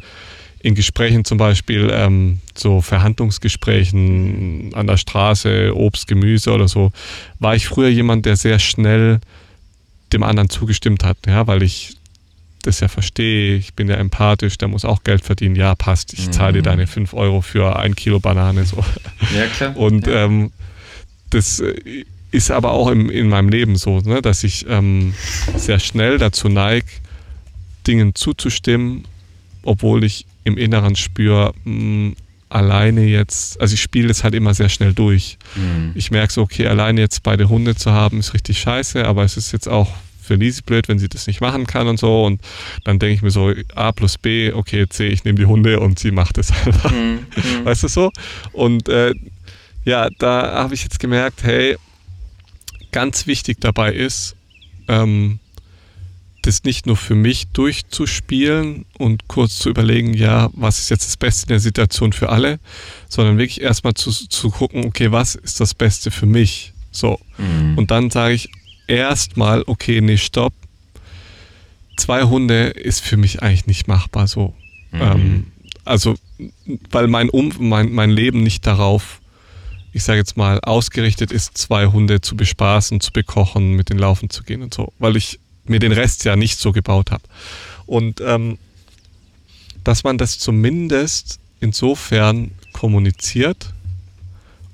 in 0.60 0.74
Gesprächen 0.74 1.24
zum 1.24 1.38
Beispiel, 1.38 1.90
ähm, 1.92 2.40
so 2.56 2.80
Verhandlungsgesprächen 2.80 4.70
an 4.74 4.86
der 4.86 4.96
Straße, 4.96 5.72
Obst, 5.74 6.06
Gemüse 6.06 6.52
oder 6.52 6.68
so, 6.68 6.92
war 7.38 7.56
ich 7.56 7.66
früher 7.66 7.88
jemand, 7.88 8.26
der 8.26 8.36
sehr 8.36 8.58
schnell 8.58 9.20
dem 10.12 10.22
anderen 10.22 10.48
zugestimmt 10.48 11.04
hat, 11.04 11.18
ja, 11.26 11.46
weil 11.46 11.62
ich 11.62 11.97
das 12.62 12.80
ja 12.80 12.88
verstehe, 12.88 13.56
ich 13.56 13.74
bin 13.74 13.88
ja 13.88 13.96
empathisch, 13.96 14.58
der 14.58 14.68
muss 14.68 14.84
auch 14.84 15.04
Geld 15.04 15.24
verdienen, 15.24 15.56
ja, 15.56 15.74
passt, 15.74 16.12
ich 16.12 16.30
zahle 16.30 16.54
dir 16.54 16.58
mhm. 16.60 16.64
deine 16.64 16.86
5 16.86 17.14
Euro 17.14 17.40
für 17.40 17.76
ein 17.76 17.94
Kilo 17.94 18.20
Banane. 18.20 18.64
So. 18.64 18.84
Ja, 19.36 19.46
klar. 19.46 19.76
Und 19.76 20.06
ja. 20.06 20.24
Ähm, 20.24 20.50
das 21.30 21.60
äh, 21.60 22.04
ist 22.30 22.50
aber 22.50 22.72
auch 22.72 22.88
im, 22.88 23.10
in 23.10 23.28
meinem 23.28 23.48
Leben 23.48 23.76
so, 23.76 24.00
ne, 24.00 24.22
dass 24.22 24.44
ich 24.44 24.66
ähm, 24.68 25.14
sehr 25.56 25.78
schnell 25.78 26.18
dazu 26.18 26.48
neige, 26.48 26.86
Dingen 27.86 28.14
zuzustimmen, 28.14 29.06
obwohl 29.62 30.04
ich 30.04 30.26
im 30.44 30.58
Inneren 30.58 30.96
spüre, 30.96 31.54
hm, 31.64 32.16
alleine 32.50 33.04
jetzt, 33.04 33.60
also 33.60 33.74
ich 33.74 33.82
spiele 33.82 34.08
das 34.08 34.24
halt 34.24 34.34
immer 34.34 34.54
sehr 34.54 34.68
schnell 34.68 34.94
durch. 34.94 35.38
Mhm. 35.54 35.92
Ich 35.94 36.10
merke 36.10 36.32
so, 36.32 36.42
okay, 36.42 36.66
alleine 36.66 37.00
jetzt 37.00 37.22
beide 37.22 37.48
Hunde 37.48 37.74
zu 37.76 37.92
haben, 37.92 38.18
ist 38.20 38.34
richtig 38.34 38.58
scheiße, 38.60 39.04
aber 39.04 39.24
es 39.24 39.36
ist 39.36 39.52
jetzt 39.52 39.68
auch 39.68 39.92
für 40.28 40.36
Lisi 40.36 40.62
blöd, 40.62 40.88
wenn 40.88 40.98
sie 40.98 41.08
das 41.08 41.26
nicht 41.26 41.40
machen 41.40 41.66
kann 41.66 41.88
und 41.88 41.98
so. 41.98 42.24
Und 42.24 42.40
dann 42.84 42.98
denke 42.98 43.14
ich 43.14 43.22
mir 43.22 43.30
so, 43.30 43.52
A 43.74 43.92
plus 43.92 44.18
B, 44.18 44.52
okay, 44.52 44.88
C, 44.88 45.08
ich 45.08 45.24
nehme 45.24 45.38
die 45.38 45.46
Hunde 45.46 45.80
und 45.80 45.98
sie 45.98 46.12
macht 46.12 46.38
es 46.38 46.52
einfach. 46.52 46.92
Mhm. 46.92 47.26
mhm. 47.34 47.64
Weißt 47.64 47.82
du 47.82 47.88
so? 47.88 48.12
Und 48.52 48.88
äh, 48.88 49.14
ja, 49.84 50.08
da 50.18 50.52
habe 50.62 50.74
ich 50.74 50.82
jetzt 50.82 51.00
gemerkt, 51.00 51.42
hey, 51.42 51.76
ganz 52.92 53.26
wichtig 53.26 53.58
dabei 53.60 53.92
ist, 53.92 54.36
ähm, 54.86 55.40
das 56.42 56.64
nicht 56.64 56.86
nur 56.86 56.96
für 56.96 57.14
mich 57.14 57.48
durchzuspielen 57.48 58.86
und 58.96 59.28
kurz 59.28 59.58
zu 59.58 59.68
überlegen, 59.68 60.14
ja, 60.14 60.50
was 60.52 60.78
ist 60.78 60.88
jetzt 60.90 61.06
das 61.06 61.16
Beste 61.16 61.44
in 61.44 61.48
der 61.48 61.60
Situation 61.60 62.12
für 62.12 62.28
alle, 62.28 62.58
sondern 63.08 63.38
wirklich 63.38 63.60
erstmal 63.60 63.94
zu, 63.94 64.10
zu 64.10 64.50
gucken, 64.50 64.84
okay, 64.84 65.10
was 65.10 65.34
ist 65.34 65.60
das 65.60 65.74
Beste 65.74 66.10
für 66.10 66.26
mich? 66.26 66.72
So. 66.90 67.18
Mhm. 67.36 67.76
Und 67.76 67.90
dann 67.90 68.10
sage 68.10 68.34
ich 68.34 68.50
erstmal, 68.88 69.62
okay, 69.66 70.00
nee, 70.00 70.16
stopp. 70.16 70.52
Zwei 71.96 72.24
Hunde 72.24 72.68
ist 72.68 73.00
für 73.00 73.16
mich 73.16 73.42
eigentlich 73.42 73.66
nicht 73.66 73.88
machbar 73.88 74.26
so. 74.26 74.54
Mhm. 74.90 75.00
Ähm, 75.00 75.46
also, 75.84 76.16
weil 76.90 77.08
mein, 77.08 77.30
um, 77.30 77.52
mein, 77.58 77.92
mein 77.92 78.10
Leben 78.10 78.42
nicht 78.42 78.66
darauf 78.66 79.20
ich 79.92 80.04
sage 80.04 80.18
jetzt 80.18 80.36
mal, 80.36 80.60
ausgerichtet 80.60 81.32
ist, 81.32 81.56
zwei 81.58 81.86
Hunde 81.86 82.20
zu 82.20 82.36
bespaßen, 82.36 83.00
zu 83.00 83.12
bekochen, 83.12 83.72
mit 83.72 83.90
den 83.90 83.98
Laufen 83.98 84.30
zu 84.30 84.42
gehen 84.42 84.62
und 84.62 84.72
so, 84.74 84.92
weil 84.98 85.16
ich 85.16 85.40
mir 85.64 85.78
den 85.78 85.92
Rest 85.92 86.24
ja 86.24 86.36
nicht 86.36 86.58
so 86.58 86.72
gebaut 86.72 87.10
habe. 87.10 87.24
Und 87.86 88.20
ähm, 88.20 88.58
dass 89.84 90.04
man 90.04 90.18
das 90.18 90.38
zumindest 90.38 91.40
insofern 91.60 92.52
kommuniziert 92.72 93.72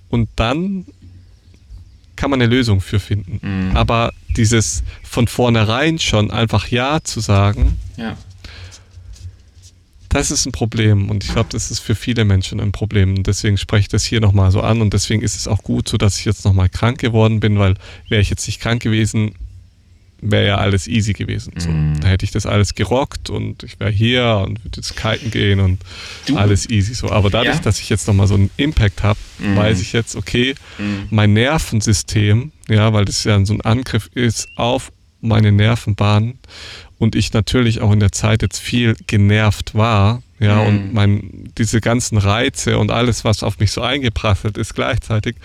und 0.08 0.28
dann 0.36 0.86
kann 2.24 2.30
man 2.30 2.40
eine 2.40 2.50
Lösung 2.50 2.80
für 2.80 3.00
finden. 3.00 3.38
Mhm. 3.42 3.76
Aber 3.76 4.10
dieses 4.34 4.82
von 5.02 5.28
vornherein 5.28 5.98
schon 5.98 6.30
einfach 6.30 6.68
Ja 6.68 7.04
zu 7.04 7.20
sagen, 7.20 7.78
ja. 7.98 8.16
Das 10.08 10.30
ist 10.30 10.46
ein 10.46 10.52
Problem 10.52 11.10
und 11.10 11.22
ich 11.22 11.32
glaube, 11.32 11.50
das 11.52 11.70
ist 11.70 11.80
für 11.80 11.94
viele 11.94 12.24
Menschen 12.24 12.60
ein 12.60 12.72
Problem. 12.72 13.24
Deswegen 13.24 13.58
spreche 13.58 13.82
ich 13.82 13.88
das 13.88 14.04
hier 14.04 14.22
nochmal 14.22 14.50
so 14.52 14.62
an 14.62 14.80
und 14.80 14.94
deswegen 14.94 15.20
ist 15.20 15.36
es 15.36 15.46
auch 15.46 15.62
gut 15.62 15.86
so, 15.86 15.98
dass 15.98 16.18
ich 16.18 16.24
jetzt 16.24 16.46
nochmal 16.46 16.70
krank 16.70 16.98
geworden 16.98 17.40
bin, 17.40 17.58
weil 17.58 17.74
wäre 18.08 18.22
ich 18.22 18.30
jetzt 18.30 18.46
nicht 18.46 18.58
krank 18.58 18.80
gewesen, 18.80 19.34
wäre 20.20 20.46
ja 20.46 20.56
alles 20.56 20.86
easy 20.86 21.12
gewesen. 21.12 21.52
So. 21.56 21.70
Mm. 21.70 22.00
Da 22.00 22.08
hätte 22.08 22.24
ich 22.24 22.30
das 22.30 22.46
alles 22.46 22.74
gerockt 22.74 23.30
und 23.30 23.62
ich 23.62 23.78
wäre 23.78 23.90
hier 23.90 24.42
und 24.46 24.64
würde 24.64 24.76
jetzt 24.76 24.96
kiten 24.96 25.30
gehen 25.30 25.60
und 25.60 25.80
du. 26.26 26.36
alles 26.36 26.68
easy 26.70 26.94
so. 26.94 27.10
Aber 27.10 27.30
dadurch, 27.30 27.56
ja. 27.56 27.62
dass 27.62 27.80
ich 27.80 27.88
jetzt 27.88 28.06
nochmal 28.06 28.26
so 28.26 28.34
einen 28.34 28.50
Impact 28.56 29.02
habe, 29.02 29.18
mm. 29.38 29.56
weiß 29.56 29.80
ich 29.80 29.92
jetzt, 29.92 30.16
okay, 30.16 30.54
mm. 30.78 31.06
mein 31.10 31.32
Nervensystem, 31.32 32.52
ja, 32.68 32.92
weil 32.92 33.04
das 33.04 33.24
ja 33.24 33.44
so 33.44 33.54
ein 33.54 33.60
Angriff 33.60 34.10
ist 34.14 34.48
auf 34.56 34.92
meine 35.20 35.52
Nervenbahn 35.52 36.38
und 36.98 37.14
ich 37.14 37.32
natürlich 37.32 37.80
auch 37.80 37.92
in 37.92 38.00
der 38.00 38.12
Zeit 38.12 38.42
jetzt 38.42 38.58
viel 38.58 38.94
genervt 39.06 39.74
war, 39.74 40.22
ja, 40.38 40.56
mhm. 40.56 40.66
und 40.66 40.94
mein, 40.94 41.50
diese 41.56 41.80
ganzen 41.80 42.18
Reize 42.18 42.78
und 42.78 42.90
alles, 42.90 43.24
was 43.24 43.42
auf 43.42 43.58
mich 43.58 43.72
so 43.72 43.82
eingeprasselt 43.82 44.58
ist 44.58 44.74
gleichzeitig, 44.74 45.36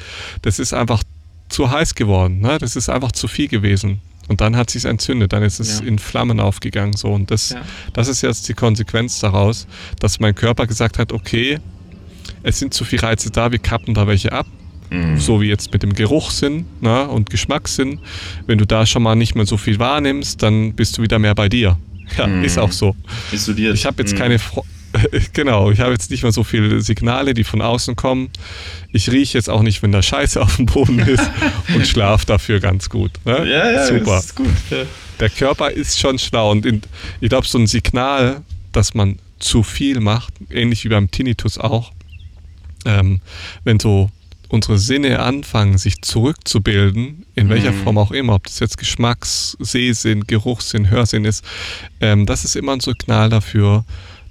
das 0.41 0.59
ist 0.59 0.73
einfach 0.73 1.03
zu 1.47 1.71
heiß 1.71 1.95
geworden, 1.95 2.39
ne? 2.41 2.57
das 2.59 2.75
ist 2.75 2.89
einfach 2.89 3.11
zu 3.11 3.27
viel 3.27 3.47
gewesen. 3.47 4.01
Und 4.29 4.39
dann 4.41 4.55
hat 4.55 4.69
sich 4.69 4.85
entzündet, 4.85 5.33
dann 5.33 5.43
ist 5.43 5.59
es 5.59 5.79
ja. 5.79 5.85
in 5.85 5.99
Flammen 5.99 6.39
aufgegangen, 6.39 6.93
so. 6.93 7.09
Und 7.09 7.31
das, 7.31 7.49
ja. 7.49 7.61
das 7.93 8.07
ist 8.07 8.21
jetzt 8.21 8.47
die 8.47 8.53
Konsequenz 8.53 9.19
daraus, 9.19 9.67
dass 9.99 10.19
mein 10.19 10.33
Körper 10.33 10.65
gesagt 10.67 10.97
hat, 10.97 11.11
okay, 11.11 11.59
es 12.43 12.59
sind 12.59 12.73
zu 12.73 12.85
viele 12.85 13.03
Reize 13.03 13.31
da, 13.31 13.51
wir 13.51 13.59
kappen 13.59 13.93
da 13.93 14.07
welche 14.07 14.31
ab 14.31 14.45
Mhm. 14.89 15.19
So 15.19 15.41
wie 15.41 15.47
jetzt 15.47 15.71
mit 15.71 15.83
dem 15.83 15.93
Geruchssinn 15.93 16.65
ne, 16.81 17.07
und 17.07 17.29
Geschmackssinn. 17.29 17.99
Wenn 18.47 18.57
du 18.57 18.65
da 18.65 18.85
schon 18.85 19.03
mal 19.03 19.15
nicht 19.15 19.35
mehr 19.35 19.45
so 19.45 19.57
viel 19.57 19.79
wahrnimmst, 19.79 20.41
dann 20.41 20.73
bist 20.73 20.97
du 20.97 21.01
wieder 21.01 21.19
mehr 21.19 21.35
bei 21.35 21.49
dir. 21.49 21.77
Ja, 22.17 22.27
mhm. 22.27 22.43
ist 22.43 22.57
auch 22.57 22.71
so. 22.71 22.95
Isoliert. 23.31 23.75
Ich 23.75 23.85
habe 23.85 24.01
jetzt 24.01 24.13
mhm. 24.13 24.17
keine 24.17 24.39
Fro 24.39 24.65
genau, 25.33 25.71
ich 25.71 25.79
habe 25.79 25.91
jetzt 25.91 26.11
nicht 26.11 26.23
mehr 26.23 26.31
so 26.31 26.43
viele 26.43 26.81
Signale, 26.81 27.33
die 27.33 27.43
von 27.43 27.61
außen 27.61 27.95
kommen. 27.95 28.29
Ich 28.91 29.11
rieche 29.11 29.37
jetzt 29.37 29.49
auch 29.49 29.61
nicht, 29.61 29.83
wenn 29.83 29.91
da 29.91 30.01
Scheiße 30.01 30.41
auf 30.41 30.55
dem 30.55 30.65
Boden 30.65 30.99
ist 31.07 31.29
und 31.73 31.85
schlafe 31.85 32.25
dafür 32.25 32.59
ganz 32.59 32.89
gut. 32.89 33.11
Ne? 33.25 33.49
Ja, 33.49 33.71
ja, 33.71 33.87
super. 33.87 34.19
ist 34.19 34.35
gut. 34.35 34.47
Ja. 34.69 34.83
Der 35.19 35.29
Körper 35.29 35.71
ist 35.71 35.99
schon 35.99 36.17
schlau 36.17 36.51
und 36.51 36.65
in, 36.65 36.81
ich 37.19 37.29
glaube, 37.29 37.45
so 37.45 37.57
ein 37.57 37.67
Signal, 37.67 38.41
dass 38.71 38.93
man 38.93 39.19
zu 39.39 39.63
viel 39.63 39.99
macht, 39.99 40.33
ähnlich 40.49 40.83
wie 40.85 40.89
beim 40.89 41.11
Tinnitus 41.11 41.57
auch, 41.57 41.91
ähm, 42.85 43.21
wenn 43.63 43.79
so 43.79 44.09
unsere 44.49 44.79
Sinne 44.79 45.19
anfangen, 45.19 45.77
sich 45.77 46.01
zurückzubilden, 46.01 47.25
in 47.35 47.47
mhm. 47.47 47.49
welcher 47.49 47.73
Form 47.73 47.97
auch 47.97 48.11
immer, 48.11 48.33
ob 48.33 48.45
das 48.45 48.59
jetzt 48.59 48.77
Geschmacks-, 48.77 49.55
Sehsinn, 49.59 50.25
Geruchssinn, 50.25 50.89
Hörsinn 50.89 51.25
ist, 51.25 51.45
ähm, 52.01 52.25
das 52.25 52.45
ist 52.45 52.55
immer 52.55 52.73
ein 52.73 52.79
Signal 52.79 53.29
dafür, 53.29 53.85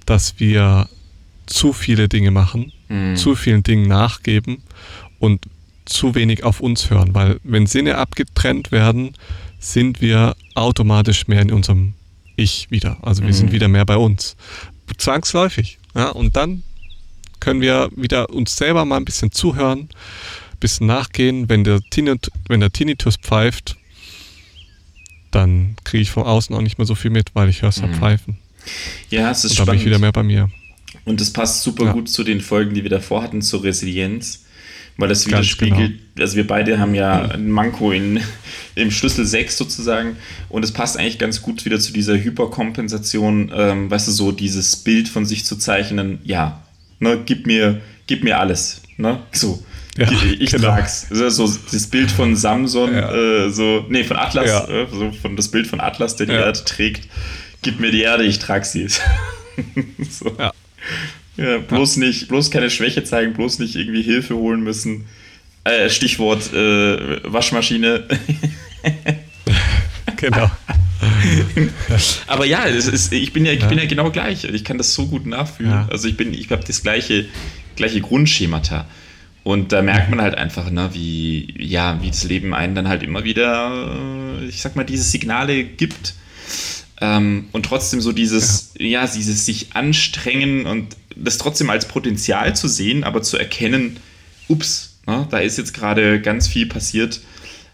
dass 0.09 0.39
wir 0.39 0.89
zu 1.45 1.71
viele 1.71 2.09
Dinge 2.09 2.31
machen, 2.31 2.71
mhm. 2.87 3.15
zu 3.15 3.35
vielen 3.35 3.63
Dingen 3.63 3.87
nachgeben 3.87 4.63
und 5.19 5.45
zu 5.85 6.15
wenig 6.15 6.43
auf 6.43 6.61
uns 6.61 6.89
hören, 6.89 7.13
weil 7.13 7.39
wenn 7.43 7.67
Sinne 7.67 7.97
abgetrennt 7.97 8.71
werden, 8.71 9.13
sind 9.59 10.01
wir 10.01 10.35
automatisch 10.55 11.27
mehr 11.27 11.41
in 11.41 11.51
unserem 11.51 11.93
Ich 12.35 12.71
wieder. 12.71 12.97
Also 13.01 13.21
wir 13.21 13.29
mhm. 13.29 13.33
sind 13.33 13.51
wieder 13.51 13.67
mehr 13.67 13.85
bei 13.85 13.97
uns. 13.97 14.35
Zwangsläufig. 14.97 15.77
Ja, 15.95 16.09
und 16.09 16.35
dann 16.35 16.63
können 17.39 17.61
wir 17.61 17.89
wieder 17.95 18.29
uns 18.29 18.55
selber 18.55 18.85
mal 18.85 18.97
ein 18.97 19.05
bisschen 19.05 19.31
zuhören, 19.31 19.81
ein 19.81 20.59
bisschen 20.59 20.87
nachgehen. 20.87 21.49
Wenn 21.49 21.63
der, 21.63 21.81
Tinnitus, 21.91 22.31
wenn 22.47 22.61
der 22.61 22.71
Tinnitus 22.71 23.17
pfeift, 23.17 23.77
dann 25.31 25.75
kriege 25.83 26.01
ich 26.01 26.11
von 26.11 26.23
außen 26.23 26.55
auch 26.55 26.61
nicht 26.61 26.77
mehr 26.77 26.87
so 26.87 26.95
viel 26.95 27.11
mit, 27.11 27.35
weil 27.35 27.49
ich 27.49 27.61
höre 27.61 27.69
es 27.69 27.81
mhm. 27.81 27.93
pfeifen. 27.93 28.37
Ja, 29.09 29.31
es 29.31 29.43
ist 29.43 29.51
und 29.51 29.55
spannend. 29.55 29.67
Da 29.67 29.71
bin 29.71 29.79
ich 29.79 29.85
wieder 29.85 29.99
mehr 29.99 30.11
bei 30.11 30.23
mir. 30.23 30.49
Und 31.05 31.21
das 31.21 31.31
passt 31.31 31.63
super 31.63 31.85
ja. 31.85 31.91
gut 31.91 32.09
zu 32.09 32.23
den 32.23 32.41
Folgen, 32.41 32.73
die 32.73 32.83
wir 32.83 32.89
davor 32.89 33.23
hatten, 33.23 33.41
zur 33.41 33.63
Resilienz, 33.63 34.45
weil 34.97 35.09
das 35.09 35.25
widerspiegelt, 35.25 35.91
genau. 35.91 36.23
also 36.23 36.35
wir 36.35 36.45
beide 36.45 36.79
haben 36.79 36.93
ja 36.93 37.29
ein 37.31 37.49
Manko 37.49 37.91
in, 37.91 38.19
im 38.75 38.91
Schlüssel 38.91 39.25
6 39.25 39.57
sozusagen 39.57 40.17
und 40.49 40.63
es 40.63 40.71
passt 40.71 40.97
eigentlich 40.97 41.17
ganz 41.17 41.41
gut 41.41 41.65
wieder 41.65 41.79
zu 41.79 41.93
dieser 41.93 42.15
Hyperkompensation, 42.15 43.51
ähm, 43.55 43.89
weißt 43.89 44.07
du, 44.07 44.11
so 44.11 44.31
dieses 44.31 44.75
Bild 44.75 45.07
von 45.07 45.25
sich 45.25 45.45
zu 45.45 45.55
zeichnen, 45.55 46.19
ja, 46.23 46.63
ne, 46.99 47.19
gib 47.25 47.47
mir, 47.47 47.81
gib 48.07 48.23
mir 48.23 48.39
alles, 48.39 48.81
ne, 48.97 49.19
so. 49.31 49.63
Ja, 49.97 50.07
ich 50.39 50.51
genau. 50.51 50.67
trag's. 50.67 51.07
So 51.09 51.49
das 51.71 51.87
Bild 51.87 52.11
von 52.11 52.35
Samson, 52.35 52.93
ja. 52.93 53.11
äh, 53.45 53.49
so, 53.49 53.85
nee, 53.89 54.03
von 54.03 54.17
Atlas, 54.17 54.47
ja. 54.47 54.67
äh, 54.67 54.87
so 54.91 55.11
von 55.11 55.35
das 55.35 55.49
Bild 55.49 55.67
von 55.67 55.81
Atlas, 55.81 56.15
der 56.15 56.27
die 56.27 56.33
Erde 56.33 56.63
trägt. 56.63 57.09
Gib 57.61 57.79
mir 57.79 57.91
die 57.91 58.01
Erde, 58.01 58.23
ich 58.23 58.39
trag 58.39 58.65
sie. 58.65 58.87
so. 60.09 60.35
Ja. 60.37 60.53
Ja, 61.37 61.57
bloß 61.59 61.97
nicht, 61.97 62.27
bloß 62.27 62.51
keine 62.51 62.69
Schwäche 62.69 63.03
zeigen, 63.05 63.33
bloß 63.33 63.59
nicht 63.59 63.75
irgendwie 63.75 64.01
Hilfe 64.01 64.35
holen 64.35 64.61
müssen. 64.61 65.05
Äh, 65.63 65.89
Stichwort 65.89 66.51
äh, 66.53 67.21
Waschmaschine. 67.31 68.03
genau. 70.17 70.51
Aber 72.27 72.45
ja, 72.45 72.63
ist, 72.63 73.13
ich, 73.13 73.31
bin 73.31 73.45
ja, 73.45 73.53
ich 73.53 73.61
ja. 73.61 73.67
bin 73.67 73.77
ja 73.77 73.85
genau 73.85 74.11
gleich. 74.11 74.43
Ich 74.43 74.65
kann 74.65 74.77
das 74.77 74.93
so 74.93 75.07
gut 75.07 75.25
nachfühlen. 75.25 75.71
Ja. 75.71 75.87
Also 75.89 76.09
ich 76.09 76.17
bin, 76.17 76.33
ich 76.33 76.51
habe 76.51 76.63
das 76.65 76.83
gleiche, 76.83 77.25
gleiche 77.75 78.01
Grundschemata. 78.01 78.85
Und 79.43 79.71
da 79.71 79.81
merkt 79.81 80.09
man 80.09 80.21
halt 80.21 80.35
einfach, 80.35 80.69
ne, 80.69 80.89
wie, 80.93 81.55
ja, 81.57 82.01
wie 82.01 82.09
das 82.09 82.25
Leben 82.25 82.53
einen 82.53 82.75
dann 82.75 82.89
halt 82.89 83.01
immer 83.01 83.23
wieder, 83.23 83.95
äh, 84.41 84.45
ich 84.45 84.61
sag 84.61 84.75
mal, 84.75 84.83
diese 84.83 85.03
Signale 85.03 85.63
gibt. 85.63 86.15
Ähm, 87.01 87.47
und 87.51 87.65
trotzdem 87.65 88.01
so 88.01 88.11
dieses, 88.11 88.71
ja. 88.77 89.03
ja, 89.03 89.07
dieses 89.07 89.45
sich 89.45 89.75
anstrengen 89.75 90.65
und 90.65 90.95
das 91.15 91.37
trotzdem 91.37 91.69
als 91.69 91.87
Potenzial 91.87 92.55
zu 92.55 92.67
sehen, 92.67 93.03
aber 93.03 93.21
zu 93.21 93.37
erkennen, 93.37 93.97
ups, 94.47 94.99
ne, 95.07 95.27
da 95.29 95.39
ist 95.39 95.57
jetzt 95.57 95.73
gerade 95.73 96.21
ganz 96.21 96.47
viel 96.47 96.65
passiert, 96.65 97.21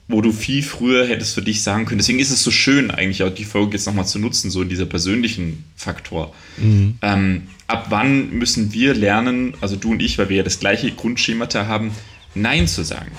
wo 0.08 0.22
du 0.22 0.32
viel 0.32 0.62
früher 0.62 1.08
hättest 1.08 1.34
für 1.34 1.42
dich 1.42 1.64
sagen 1.64 1.86
können. 1.86 1.98
Deswegen 1.98 2.20
ist 2.20 2.30
es 2.30 2.44
so 2.44 2.52
schön, 2.52 2.92
eigentlich 2.92 3.24
auch 3.24 3.34
die 3.34 3.46
Folge 3.46 3.74
jetzt 3.74 3.88
nochmal 3.88 4.06
zu 4.06 4.20
nutzen, 4.20 4.52
so 4.52 4.62
in 4.62 4.70
dieser 4.70 4.86
persönlichen 4.86 5.64
Faktor. 5.76 6.34
Mhm. 6.58 6.98
Ähm, 7.02 7.48
ab 7.66 7.88
wann 7.90 8.32
müssen 8.32 8.72
wir 8.74 8.94
lernen, 8.94 9.56
also 9.62 9.76
du 9.76 9.92
und 9.92 10.02
ich, 10.02 10.20
weil 10.20 10.30
wir 10.30 10.38
ja 10.38 10.44
das 10.44 10.60
gleiche 10.60 10.92
Grundschemata 10.92 11.66
haben, 11.66 11.92
Nein 12.36 12.68
zu 12.68 12.84
sagen? 12.84 13.12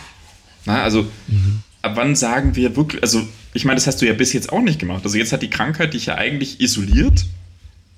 Na, 0.65 0.83
also 0.83 1.03
mhm. 1.27 1.63
ab 1.83 1.93
wann 1.97 2.15
sagen 2.15 2.55
wir 2.55 2.77
wirklich, 2.77 3.03
also 3.03 3.27
ich 3.57 3.65
meine, 3.65 3.77
das 3.77 3.87
hast 3.87 4.03
du 4.03 4.07
ja 4.07 4.13
bis 4.13 4.33
jetzt 4.35 4.53
auch 4.53 4.61
nicht 4.61 4.79
gemacht. 4.79 5.03
Also 5.05 5.17
jetzt 5.17 5.33
hat 5.33 5.43
die 5.43 5.51
Krankheit 5.51 5.95
dich 5.95 6.07
ja 6.07 6.17
eigentlich 6.17 6.61
isoliert. 6.61 7.25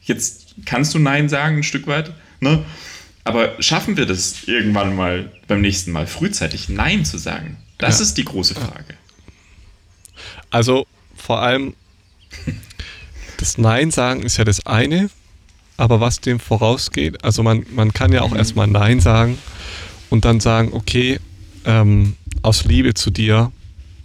Jetzt 0.03 0.55
kannst 0.65 0.95
du 0.95 1.01
Nein 1.01 1.29
sagen, 1.29 1.59
ein 1.59 1.63
Stück 1.65 1.87
weit. 1.89 2.13
Ne? 2.41 2.65
Aber 3.25 3.61
schaffen 3.61 3.97
wir 3.97 4.07
das 4.07 4.45
irgendwann 4.47 4.95
mal 4.95 5.33
beim 5.49 5.61
nächsten 5.61 5.91
Mal 5.91 6.07
frühzeitig 6.07 6.69
Nein 6.69 7.05
zu 7.05 7.19
sagen? 7.19 7.57
Das 7.77 7.99
ja. 7.99 8.05
ist 8.05 8.15
die 8.15 8.25
große 8.25 8.55
Frage. 8.55 8.95
Also 10.51 10.87
vor 11.17 11.43
allem, 11.43 11.75
das 13.37 13.59
Nein 13.59 13.91
sagen 13.91 14.23
ist 14.23 14.37
ja 14.37 14.45
das 14.45 14.65
eine, 14.65 15.11
aber 15.77 16.01
was 16.01 16.21
dem 16.21 16.39
vorausgeht, 16.39 17.25
also 17.25 17.43
man, 17.43 17.67
man 17.75 17.93
kann 17.93 18.13
ja 18.13 18.23
auch 18.23 18.31
mhm. 18.31 18.39
erstmal 18.39 18.69
Nein 18.69 19.01
sagen 19.01 19.39
und 20.09 20.25
dann 20.25 20.41
sagen, 20.41 20.71
okay, 20.73 21.19
ähm, 21.65 22.17
aus 22.43 22.65
Liebe 22.65 22.95
zu 22.95 23.11
dir 23.11 23.53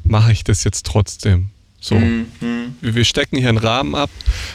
mache 0.03 0.31
ich 0.31 0.43
das 0.43 0.63
jetzt 0.63 0.85
trotzdem. 0.85 1.49
So. 1.79 1.95
Mhm. 1.95 2.25
Wir 2.79 3.03
stecken 3.03 3.37
hier 3.37 3.49
einen 3.49 3.57
Rahmen 3.57 3.93
ab. 3.93 4.09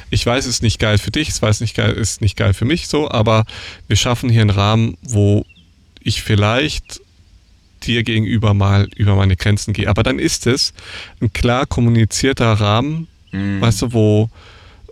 Ich 0.08 0.24
weiß, 0.24 0.46
es 0.46 0.56
ist 0.56 0.62
nicht 0.62 0.78
geil 0.78 0.96
für 0.96 1.10
dich, 1.10 1.28
es 1.28 1.42
weiß 1.42 1.60
nicht 1.60 1.76
geil, 1.76 1.92
ist 1.92 2.22
nicht 2.22 2.36
geil 2.36 2.54
für 2.54 2.64
mich 2.64 2.88
so, 2.88 3.10
aber 3.10 3.44
wir 3.86 3.96
schaffen 3.96 4.30
hier 4.30 4.40
einen 4.40 4.50
Rahmen, 4.50 4.96
wo 5.02 5.44
ich 6.02 6.22
vielleicht 6.22 7.02
dir 7.82 8.02
gegenüber 8.02 8.54
mal 8.54 8.88
über 8.96 9.14
meine 9.14 9.36
Grenzen 9.36 9.74
gehe. 9.74 9.88
Aber 9.88 10.02
dann 10.02 10.18
ist 10.18 10.46
es 10.46 10.72
ein 11.20 11.32
klar 11.32 11.66
kommunizierter 11.66 12.52
Rahmen, 12.52 13.08
mhm. 13.30 13.60
weißt 13.60 13.82
du, 13.82 13.92
wo 13.92 14.30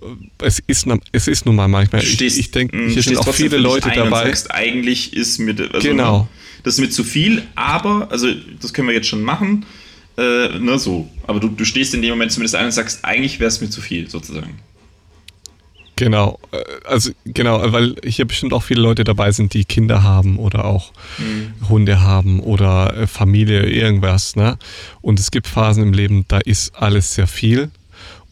äh, 0.02 0.44
es 0.44 0.62
ist, 0.66 0.86
es 1.12 1.28
ist 1.28 1.46
nun 1.46 1.56
mal 1.56 1.68
manchmal, 1.68 2.02
stehst, 2.02 2.36
ich, 2.36 2.46
ich 2.46 2.50
denke, 2.50 2.88
hier 2.88 3.02
sind 3.02 3.18
auch 3.18 3.32
viele 3.34 3.56
Leute 3.56 3.90
dabei. 3.94 4.26
Sagst, 4.26 4.50
eigentlich 4.50 5.14
ist 5.14 5.38
mir, 5.38 5.56
also, 5.72 5.88
genau. 5.88 6.28
das 6.62 6.74
ist 6.74 6.80
mir 6.80 6.90
zu 6.90 7.02
viel, 7.02 7.42
aber, 7.54 8.08
also 8.10 8.28
das 8.60 8.72
können 8.72 8.88
wir 8.88 8.94
jetzt 8.94 9.08
schon 9.08 9.22
machen, 9.22 9.64
äh, 10.16 10.58
ne, 10.58 10.78
so. 10.78 11.08
Aber 11.26 11.40
du, 11.40 11.48
du 11.48 11.64
stehst 11.64 11.94
in 11.94 12.02
dem 12.02 12.10
Moment 12.10 12.32
zumindest 12.32 12.54
ein 12.54 12.66
und 12.66 12.72
sagst, 12.72 13.04
eigentlich 13.04 13.38
wäre 13.38 13.48
es 13.48 13.60
mir 13.60 13.70
zu 13.70 13.80
viel, 13.80 14.08
sozusagen. 14.08 14.58
Genau, 15.96 16.38
äh, 16.52 16.62
also 16.86 17.10
genau, 17.24 17.72
weil 17.72 17.96
hier 18.04 18.26
bestimmt 18.26 18.52
auch 18.52 18.62
viele 18.62 18.82
Leute 18.82 19.02
dabei 19.02 19.32
sind, 19.32 19.54
die 19.54 19.64
Kinder 19.64 20.02
haben 20.02 20.38
oder 20.38 20.66
auch 20.66 20.92
mhm. 21.18 21.68
Hunde 21.68 22.02
haben 22.02 22.40
oder 22.40 22.94
äh, 22.94 23.06
Familie, 23.06 23.62
irgendwas, 23.62 24.36
ne? 24.36 24.58
Und 25.00 25.18
es 25.18 25.30
gibt 25.30 25.46
Phasen 25.46 25.82
im 25.82 25.92
Leben, 25.94 26.26
da 26.28 26.38
ist 26.38 26.76
alles 26.76 27.14
sehr 27.14 27.26
viel 27.26 27.70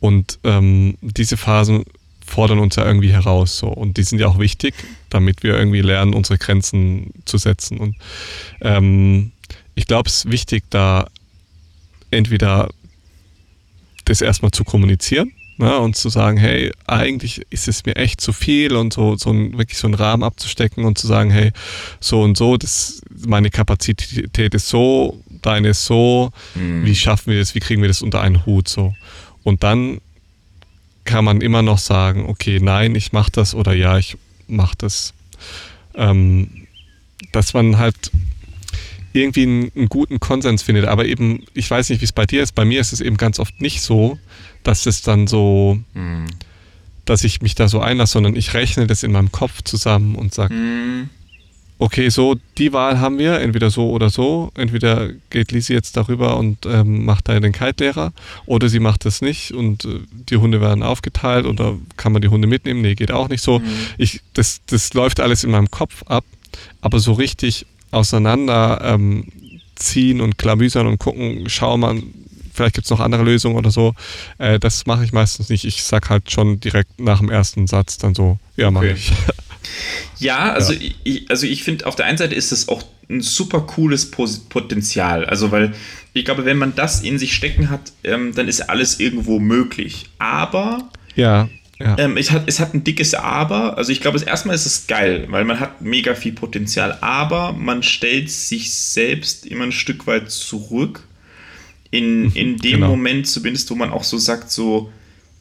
und 0.01 0.39
ähm, 0.45 0.99
diese 1.01 1.39
Phasen 1.39 1.85
fordern 2.27 2.59
uns 2.59 2.77
ja 2.77 2.87
irgendwie 2.87 3.13
heraus, 3.13 3.57
so 3.57 3.69
und 3.69 3.97
die 3.97 4.03
sind 4.03 4.19
ja 4.19 4.27
auch 4.27 4.39
wichtig, 4.39 4.75
damit 5.09 5.43
wir 5.43 5.57
irgendwie 5.57 5.81
lernen, 5.81 6.13
unsere 6.13 6.37
Grenzen 6.37 7.13
zu 7.25 7.39
setzen 7.39 7.79
und 7.79 7.97
ähm, 8.61 9.33
ich 9.75 9.87
glaube, 9.87 10.09
es 10.09 10.25
ist 10.25 10.31
wichtig, 10.31 10.65
da 10.71 11.09
entweder 12.15 12.71
das 14.05 14.21
erstmal 14.21 14.51
zu 14.51 14.65
kommunizieren 14.65 15.33
Ne, 15.57 15.79
und 15.79 15.95
zu 15.95 16.09
sagen, 16.09 16.37
hey, 16.37 16.73
eigentlich 16.85 17.43
ist 17.51 17.69
es 17.69 17.87
mir 17.87 17.95
echt 17.95 18.21
zu 18.21 18.33
viel 18.33 18.75
und 18.75 18.93
so, 18.93 19.17
so 19.17 19.31
ein, 19.31 19.57
wirklich 19.57 19.79
so 19.79 19.87
einen 19.87 19.95
Rahmen 19.95 20.25
abzustecken 20.25 20.85
und 20.85 20.99
zu 20.99 21.07
sagen, 21.07 21.31
hey, 21.31 21.53
so 22.01 22.23
und 22.23 22.37
so, 22.37 22.57
das, 22.57 23.03
meine 23.25 23.51
Kapazität 23.51 24.53
ist 24.53 24.69
so, 24.69 25.23
deine 25.43 25.69
ist 25.69 25.87
so, 25.87 26.33
mhm. 26.57 26.85
wie 26.85 26.97
schaffen 26.97 27.31
wir 27.31 27.39
das, 27.39 27.55
wie 27.55 27.61
kriegen 27.61 27.83
wir 27.83 27.89
das 27.89 28.03
unter 28.03 28.21
einen 28.21 28.45
Hut 28.47 28.67
so. 28.67 28.97
Und 29.45 29.63
dann 29.63 30.01
kann 31.05 31.25
man 31.25 31.41
immer 31.41 31.63
noch 31.63 31.79
sagen, 31.79 32.27
okay, 32.27 32.59
nein, 32.61 32.97
ich 32.97 33.13
mach 33.13 33.31
das 33.31 33.55
oder 33.55 33.75
ja, 33.75 33.97
ich 33.97 34.17
mach 34.49 34.75
das. 34.75 35.15
Ähm, 35.95 36.67
dass 37.31 37.55
man 37.55 37.79
halt 37.79 38.11
irgendwie 39.15 39.43
einen, 39.45 39.73
einen, 39.75 39.89
guten 39.89 40.21
Konsens 40.21 40.63
findet. 40.63 40.87
Aber 40.87 41.07
eben, 41.07 41.45
ich 41.55 41.71
weiß 41.71 41.89
nicht, 41.89 42.01
wie 42.01 42.05
es 42.05 42.13
bei 42.13 42.27
dir 42.27 42.43
ist. 42.43 42.53
Bei 42.53 42.65
mir 42.65 42.81
ist 42.81 42.93
es 42.93 43.01
eben 43.01 43.17
ganz 43.17 43.39
oft 43.39 43.61
nicht 43.61 43.81
so, 43.81 44.19
dass 44.65 44.87
es 44.87 45.03
dann 45.03 45.27
so, 45.29 45.79
mhm. 45.95 46.27
dass 47.05 47.23
ich 47.23 47.41
mich 47.41 47.55
da 47.55 47.69
so 47.69 47.81
einlasse, 47.81 48.15
sondern 48.15 48.35
ich 48.35 48.55
rechne 48.55 48.87
das 48.87 49.05
in 49.05 49.13
meinem 49.13 49.31
Kopf 49.31 49.63
zusammen 49.63 50.17
und 50.17 50.35
sage, 50.35 50.53
mhm. 50.53 51.11
okay, 51.79 52.09
so 52.09 52.35
die 52.59 52.73
Wahl 52.73 52.99
haben 52.99 53.19
wir, 53.19 53.41
entweder 53.41 53.71
so 53.71 53.91
oder 53.91 54.11
so. 54.11 54.51
Entweder 54.57 55.11
geht 55.31 55.53
Lisi 55.53 55.75
jetzt 55.75 55.97
darüber 55.97 56.37
und 56.37 56.67
ähm, 56.67 57.05
macht 57.05 57.29
da 57.29 57.39
den 57.39 57.53
Kite-Lehrer 57.53 58.13
oder 58.47 58.69
sie 58.69 58.81
macht 58.81 59.05
das 59.05 59.23
nicht 59.23 59.53
und 59.53 59.85
äh, 59.85 60.01
die 60.29 60.39
Hunde 60.39 60.61
werden 60.61 60.83
aufgeteilt 60.83 61.47
oder 61.47 61.77
kann 61.97 62.13
man 62.13 62.21
die 62.21 62.29
Hunde 62.29 62.49
mitnehmen? 62.49 62.83
Nee, 62.83 62.97
geht 62.97 63.13
auch 63.13 63.29
nicht 63.29 63.43
so. 63.43 63.61
Mhm. 63.61 63.67
Ich, 63.97 64.23
das, 64.33 64.61
das 64.67 64.93
läuft 64.93 65.21
alles 65.21 65.45
in 65.45 65.53
meinem 65.53 65.71
Kopf 65.71 66.03
ab, 66.07 66.25
aber 66.81 66.99
so 66.99 67.13
richtig 67.13 67.67
auseinander 67.95 68.81
ähm, 68.83 69.27
ziehen 69.77 70.21
und 70.21 70.39
klamüsern 70.39 70.87
und 70.87 70.99
gucken, 70.99 71.45
schau 71.49 71.77
mal, 71.77 72.03
vielleicht 72.53 72.75
gibt 72.75 72.87
es 72.87 72.91
noch 72.91 73.01
andere 73.01 73.23
Lösungen 73.23 73.57
oder 73.57 73.71
so. 73.71 73.95
Äh, 74.39 74.59
das 74.59 74.87
mache 74.87 75.05
ich 75.05 75.13
meistens 75.13 75.49
nicht. 75.49 75.65
Ich 75.65 75.83
sag 75.83 76.11
halt 76.11 76.31
schon 76.31 76.61
direkt 76.61 77.01
nach 77.01 77.19
dem 77.19 77.31
ersten 77.31 77.67
Satz 77.67 77.99
dann 77.99 78.15
so, 78.15 78.39
ja, 78.57 78.71
mache 78.71 78.87
okay. 78.87 78.95
ich. 78.97 79.13
Ja, 80.19 80.53
also 80.53 80.73
ja. 80.73 80.91
ich, 81.05 81.31
also 81.31 81.47
ich 81.47 81.65
finde, 81.65 81.87
auf 81.87 81.97
der 81.97 82.07
einen 82.07 82.19
Seite 82.19 82.35
ist 82.35 82.53
es 82.53 82.69
auch 82.69 82.83
ein 83.09 83.21
super 83.21 83.61
cooles 83.63 84.11
Potenzial. 84.11 85.25
Also, 85.25 85.51
weil 85.51 85.75
ich 86.13 86.25
glaube, 86.25 86.45
wenn 86.45 86.59
man 86.59 86.75
das 86.75 87.01
in 87.01 87.19
sich 87.19 87.35
stecken 87.35 87.71
hat, 87.71 87.93
ähm, 88.05 88.35
dann 88.35 88.47
ist 88.47 88.61
alles 88.61 89.01
irgendwo 89.01 89.39
möglich. 89.41 90.07
Aber 90.19 90.91
ja. 91.17 91.49
Ja. 91.85 91.99
Ähm, 91.99 92.17
es, 92.17 92.31
hat, 92.31 92.45
es 92.47 92.61
hat 92.61 92.73
ein 92.73 92.83
dickes 92.83 93.13
Aber. 93.13 93.77
Also 93.77 93.93
ich 93.93 94.01
glaube, 94.01 94.19
erstmal 94.25 94.55
ist 94.55 94.65
es 94.65 94.87
geil, 94.87 95.27
weil 95.29 95.45
man 95.45 95.61
hat 95.61 95.83
mega 95.83 96.15
viel 96.15 96.33
Potenzial. 96.33 96.97
Aber 97.03 97.53
man 97.53 97.83
stellt 97.83 98.31
sich 98.31 98.73
selbst 98.73 99.45
immer 99.45 99.65
ein 99.65 99.73
Stück 99.73 100.07
weit 100.07 100.31
zurück. 100.31 101.07
In, 101.91 102.23
mhm, 102.23 102.33
in 102.35 102.57
dem 102.57 102.73
genau. 102.73 102.89
Moment 102.89 103.29
zumindest, 103.29 103.71
wo 103.71 103.75
man 103.75 103.91
auch 103.91 104.03
so 104.03 104.17
sagt, 104.17 104.51
so, 104.51 104.91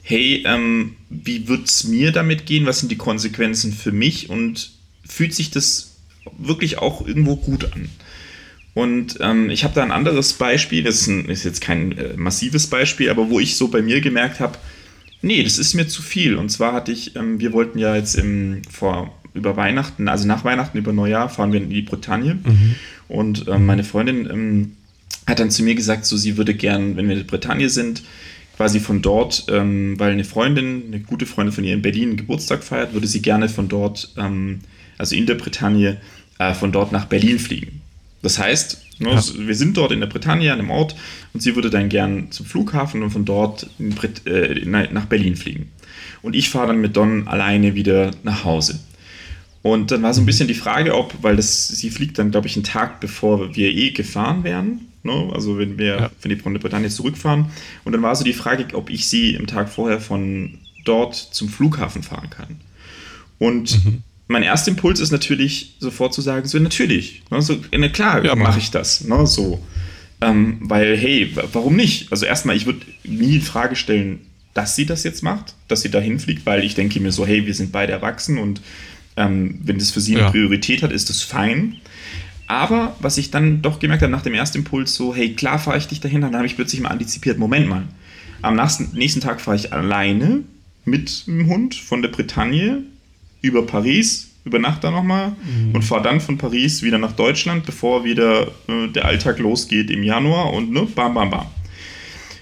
hey, 0.04 0.44
ähm, 0.46 0.98
wie 1.10 1.48
wird 1.48 1.68
es 1.68 1.86
mir 1.86 2.12
damit 2.12 2.46
gehen? 2.46 2.66
Was 2.66 2.80
sind 2.82 2.91
die 2.91 2.98
Konsequenzen 2.98 3.72
für 3.72 3.94
mich? 3.94 4.30
Und 4.30 4.72
fühlt 5.08 5.34
sich 5.34 5.50
das 5.50 5.96
wirklich 6.38 6.78
auch 6.78 7.08
irgendwo 7.08 7.38
gut 7.38 7.72
an? 7.74 7.89
Und 8.74 9.18
ähm, 9.22 9.50
ich 9.50 9.64
habe 9.64 9.76
da 9.76 9.82
ein 9.82 9.91
anderes 9.91 10.34
Beispiel, 10.34 10.84
das 10.84 10.96
ist, 11.02 11.08
ein, 11.08 11.26
ist 11.30 11.46
jetzt 11.46 11.62
kein 11.62 11.98
äh, 11.98 12.18
massives 12.18 12.68
Beispiel, 12.68 13.10
aber 13.10 13.30
wo 13.30 13.39
ich 13.39 13.56
so 13.56 13.70
bei 13.70 13.82
mir 13.82 14.02
gemerkt 14.02 14.41
habe, 14.41 14.58
nee, 15.24 15.41
das 15.43 15.57
ist 15.57 15.74
mir 15.74 15.88
zu 15.88 16.03
viel. 16.03 16.36
Und 16.36 16.49
zwar 16.49 16.74
hatte 16.74 16.91
ich, 16.91 17.15
ähm, 17.15 17.39
wir 17.39 17.53
wollten 17.53 17.80
ja 17.80 17.95
jetzt 17.95 18.15
im, 18.15 18.61
vor, 18.69 19.17
über 19.34 19.57
Weihnachten, 19.57 20.07
also 20.07 20.28
nach 20.28 20.43
Weihnachten, 20.43 20.78
über 20.78 20.93
Neujahr, 20.93 21.30
fahren 21.30 21.51
wir 21.51 21.61
in 21.61 21.69
die 21.69 21.82
Bretagne. 21.82 22.36
Mhm. 22.36 22.76
Und 23.07 23.47
ähm, 23.47 23.65
meine 23.65 23.84
Freundin 23.84 24.30
ähm, 24.30 24.71
hat 25.26 25.39
dann 25.39 25.49
zu 25.49 25.63
mir 25.63 25.76
gesagt, 25.76 26.05
so 26.05 26.17
sie 26.17 26.38
würde 26.38 26.53
gern, 26.53 26.95
wenn 26.95 27.07
wir 27.07 27.13
in 27.13 27.21
der 27.21 27.28
Bretagne 27.28 27.69
sind, 27.69 28.03
quasi 28.55 28.80
von 28.80 29.01
dort, 29.01 29.45
ähm, 29.49 29.99
weil 29.99 30.11
eine 30.11 30.24
Freundin, 30.24 30.84
eine 30.88 30.99
gute 30.99 31.26
Freundin 31.26 31.53
von 31.53 31.63
ihr 31.63 31.74
in 31.74 31.82
Berlin 31.82 32.17
Geburtstag 32.17 32.63
feiert, 32.63 32.93
würde 32.93 33.07
sie 33.07 33.21
gerne 33.21 33.49
von 33.49 33.67
dort, 33.67 34.13
ähm, 34.17 34.59
also 34.97 35.15
in 35.15 35.26
der 35.26 35.36
Bretagne, 35.36 35.97
äh, 36.38 36.53
von 36.53 36.71
dort 36.71 36.91
nach 36.91 37.05
Berlin 37.05 37.39
fliegen. 37.39 37.83
Das 38.24 38.39
heißt, 38.39 38.82
ne, 38.99 39.11
ja. 39.11 39.21
wir 39.38 39.53
sind 39.53 39.78
dort 39.78 39.91
in 39.91 39.99
der 39.99 40.07
Bretagne, 40.07 40.51
an 40.51 40.59
einem 40.59 40.71
Ort, 40.71 40.95
und 41.34 41.41
sie 41.43 41.55
würde 41.55 41.69
dann 41.69 41.89
gern 41.89 42.32
zum 42.32 42.47
Flughafen 42.47 43.03
und 43.03 43.11
von 43.11 43.26
dort 43.26 43.67
äh, 44.26 44.65
nach 44.65 45.05
Berlin 45.05 45.36
fliegen. 45.36 45.71
Und 46.24 46.36
ich 46.36 46.49
fahre 46.49 46.67
dann 46.67 46.82
mit 46.82 46.95
Don 46.95 47.28
alleine 47.28 47.76
wieder 47.76 48.11
nach 48.24 48.45
Hause. 48.45 48.80
Und 49.61 49.91
dann 49.91 50.01
war 50.01 50.13
so 50.13 50.21
ein 50.21 50.26
bisschen 50.26 50.47
die 50.47 50.53
Frage, 50.53 50.95
ob, 50.95 51.21
weil 51.21 51.36
das, 51.36 51.67
sie 51.67 51.89
fliegt 51.89 52.17
dann, 52.17 52.32
glaube 52.32 52.47
ich, 52.47 52.55
einen 52.55 52.63
Tag 52.63 52.99
bevor 53.01 53.55
wir 53.55 53.69
eh 53.69 53.91
gefahren 53.91 54.43
wären, 54.43 54.88
ne? 55.03 55.30
also 55.34 55.57
wenn 55.57 55.78
wir 55.78 55.86
ja. 56.24 56.39
von 56.41 56.53
der 56.53 56.61
Bretagne 56.61 56.89
zurückfahren. 56.89 57.47
Und 57.84 57.91
dann 57.91 58.01
war 58.01 58.15
so 58.15 58.24
die 58.24 58.34
Frage, 58.34 58.74
ob 58.74 58.89
ich 58.89 59.07
sie 59.07 59.36
im 59.36 59.47
Tag 59.47 59.69
vorher 59.69 59.99
von 59.99 60.59
dort 60.86 61.15
zum 61.15 61.49
Flughafen 61.49 62.03
fahren 62.03 62.30
kann. 62.30 62.57
Und 63.38 63.84
mhm 63.84 64.03
mein 64.28 64.43
erster 64.43 64.71
Impuls 64.71 64.99
ist 64.99 65.11
natürlich 65.11 65.76
sofort 65.80 66.13
zu 66.13 66.21
sagen, 66.21 66.47
so 66.47 66.57
natürlich, 66.59 67.24
ne, 67.30 67.41
so, 67.41 67.57
na 67.71 67.89
klar 67.89 68.24
ja, 68.24 68.36
mache 68.36 68.59
ich 68.59 68.71
das, 68.71 69.03
ne, 69.03 69.28
so. 69.28 69.63
Ähm, 70.21 70.57
weil, 70.61 70.97
hey, 70.97 71.36
warum 71.51 71.76
nicht? 71.76 72.11
Also 72.11 72.26
erstmal, 72.26 72.55
ich 72.55 72.65
würde 72.65 72.80
nie 73.03 73.36
in 73.36 73.41
Frage 73.41 73.76
stellen, 73.76 74.21
dass 74.53 74.76
sie 74.76 74.86
das 74.86 75.03
jetzt 75.03 75.24
macht, 75.24 75.55
dass 75.67 75.82
sie 75.82 75.89
da 75.89 75.99
hinfliegt, 75.99 76.45
weil 76.45 76.63
ich 76.63 76.76
denke 76.76 76.99
mir 76.99 77.11
so, 77.11 77.26
hey, 77.26 77.45
wir 77.45 77.53
sind 77.53 77.71
beide 77.71 77.91
erwachsen 77.91 78.38
und 78.38 78.61
ähm, 79.17 79.59
wenn 79.63 79.78
das 79.78 79.91
für 79.91 80.01
sie 80.01 80.15
eine 80.15 80.26
ja. 80.26 80.32
Priorität 80.32 80.82
hat, 80.82 80.91
ist 80.91 81.09
das 81.09 81.21
fein. 81.21 81.78
Aber 82.47 82.95
was 82.99 83.17
ich 83.17 83.32
dann 83.32 83.61
doch 83.61 83.80
gemerkt 83.80 84.03
habe 84.03 84.11
nach 84.11 84.21
dem 84.21 84.34
ersten 84.34 84.59
Impuls, 84.59 84.95
so, 84.95 85.13
hey, 85.13 85.34
klar 85.34 85.59
fahre 85.59 85.78
ich 85.78 85.88
dich 85.88 86.01
dahin, 86.01 86.21
dann 86.21 86.36
habe 86.36 86.45
ich 86.45 86.55
plötzlich 86.55 86.82
mal 86.82 86.89
antizipiert, 86.89 87.38
Moment 87.38 87.67
mal, 87.67 87.84
am 88.41 88.55
nächsten, 88.55 88.89
nächsten 88.97 89.21
Tag 89.21 89.41
fahre 89.41 89.57
ich 89.57 89.74
alleine 89.74 90.43
mit 90.86 91.28
dem 91.28 91.47
Hund 91.47 91.76
von 91.76 92.01
der 92.01 92.09
Bretagne 92.09 92.84
über 93.44 93.68
Paris, 93.68 94.32
über 94.46 94.58
Nacht 94.58 94.84
da 94.84 94.89
nochmal 94.89 95.30
mhm. 95.44 95.76
und 95.76 95.84
fahre 95.84 96.02
dann 96.02 96.20
von 96.20 96.39
Paris 96.39 96.82
wieder 96.82 96.98
nach 96.98 97.12
Deutschland, 97.12 97.66
bevor 97.66 98.04
wieder 98.04 98.48
äh, 98.68 98.88
der 98.94 99.06
Alltag 99.06 99.38
losgeht 99.38 99.91
im 99.91 100.02
Januar 100.02 100.52
und 100.52 100.72
ne, 100.72 100.88
bam, 100.96 101.14
bam, 101.14 101.30
bam. 101.30 101.46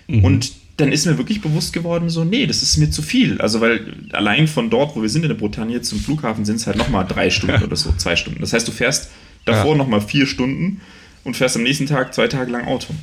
Mhm. 0.08 0.24
Und 0.24 0.52
dann 0.78 0.91
ist 0.91 1.06
mir 1.06 1.18
wirklich 1.18 1.41
bewusst 1.41 1.74
geworden, 1.74 2.10
so, 2.10 2.24
nee, 2.24 2.47
das 2.47 2.64
ist 2.64 2.78
mir 2.78 2.89
zu 2.89 3.02
viel. 3.02 3.39
Also, 3.41 3.62
weil 3.62 3.93
allein 4.14 4.47
von 4.47 4.70
dort, 4.70 4.95
wo 4.95 5.02
wir 5.02 5.10
sind 5.10 5.24
in 5.24 5.30
der 5.30 5.36
Bretagne, 5.36 5.82
zum 5.82 5.99
Flughafen 5.99 6.45
sind 6.45 6.56
es 6.56 6.68
halt 6.68 6.78
nochmal 6.78 7.06
drei 7.06 7.30
Stunden 7.30 7.64
oder 7.64 7.76
so, 7.76 7.91
zwei 7.97 8.16
Stunden. 8.16 8.39
Das 8.39 8.54
heißt, 8.54 8.68
du 8.68 8.72
fährst 8.72 9.12
davor 9.45 9.72
ja. 9.72 9.78
nochmal 9.78 10.02
vier 10.02 10.26
Stunden 10.26 10.82
und 11.24 11.36
fährst 11.36 11.56
am 11.56 11.64
nächsten 11.64 11.88
Tag 11.88 12.14
zwei 12.14 12.28
Tage 12.28 12.52
lang 12.52 12.66
Auto. 12.66 12.93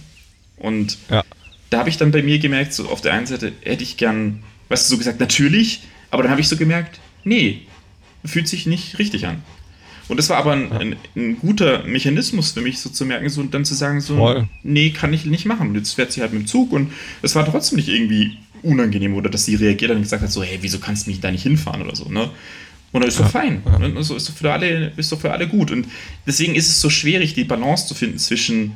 Und 0.57 0.99
ja. 1.11 1.22
da 1.70 1.78
habe 1.78 1.88
ich 1.88 1.96
dann 1.96 2.11
bei 2.11 2.22
mir 2.22 2.38
gemerkt, 2.38 2.72
so 2.72 2.88
auf 2.88 3.01
der 3.01 3.12
einen 3.12 3.26
Seite 3.26 3.53
hätte 3.62 3.82
ich 3.82 3.96
gern, 3.96 4.42
weißt 4.68 4.86
du, 4.86 4.94
so 4.94 4.99
gesagt, 4.99 5.20
natürlich, 5.20 5.82
aber 6.11 6.22
dann 6.22 6.30
habe 6.30 6.40
ich 6.40 6.49
so 6.49 6.57
gemerkt, 6.57 7.01
nee, 7.24 7.62
fühlt 8.24 8.48
sich 8.48 8.66
nicht 8.66 8.98
richtig 8.98 9.26
an. 9.26 9.42
Und 10.08 10.16
das 10.16 10.30
war 10.30 10.38
aber 10.38 10.52
ein, 10.52 10.72
ein, 10.72 10.96
ein, 11.16 11.38
guter 11.38 11.84
Mechanismus 11.84 12.52
für 12.52 12.62
mich, 12.62 12.80
so 12.80 12.88
zu 12.88 13.04
merken, 13.04 13.28
so 13.28 13.42
und 13.42 13.52
dann 13.52 13.66
zu 13.66 13.74
sagen, 13.74 14.00
so, 14.00 14.16
Voll. 14.16 14.48
nee, 14.62 14.90
kann 14.90 15.12
ich 15.12 15.26
nicht 15.26 15.44
machen. 15.44 15.74
Jetzt 15.74 15.94
fährt 15.94 16.12
sie 16.12 16.22
halt 16.22 16.32
mit 16.32 16.42
dem 16.42 16.46
Zug 16.46 16.72
und 16.72 16.92
es 17.20 17.34
war 17.34 17.44
trotzdem 17.44 17.76
nicht 17.76 17.88
irgendwie 17.88 18.38
unangenehm 18.62 19.14
oder 19.14 19.28
dass 19.28 19.44
sie 19.44 19.54
reagiert 19.54 19.90
und 19.90 20.02
gesagt 20.02 20.22
hat, 20.22 20.32
so, 20.32 20.42
hey, 20.42 20.58
wieso 20.62 20.78
kannst 20.78 21.06
du 21.06 21.10
mich 21.10 21.20
da 21.20 21.30
nicht 21.30 21.42
hinfahren 21.42 21.82
oder 21.82 21.94
so, 21.94 22.08
ne? 22.08 22.30
Und 22.90 23.02
dann 23.02 23.08
ist 23.08 23.18
doch 23.18 23.24
ja, 23.24 23.30
fein. 23.30 23.62
Ja. 23.66 23.78
Ne? 23.78 23.92
Also 23.96 24.16
ist 24.16 24.30
doch 24.30 24.34
für 24.34 24.50
alle, 24.50 24.92
ist 24.96 25.12
doch 25.12 25.20
für 25.20 25.30
alle 25.30 25.46
gut. 25.46 25.70
Und 25.70 25.86
deswegen 26.26 26.54
ist 26.54 26.68
es 26.68 26.80
so 26.80 26.88
schwierig, 26.88 27.34
die 27.34 27.44
Balance 27.44 27.86
zu 27.86 27.94
finden 27.94 28.18
zwischen, 28.18 28.72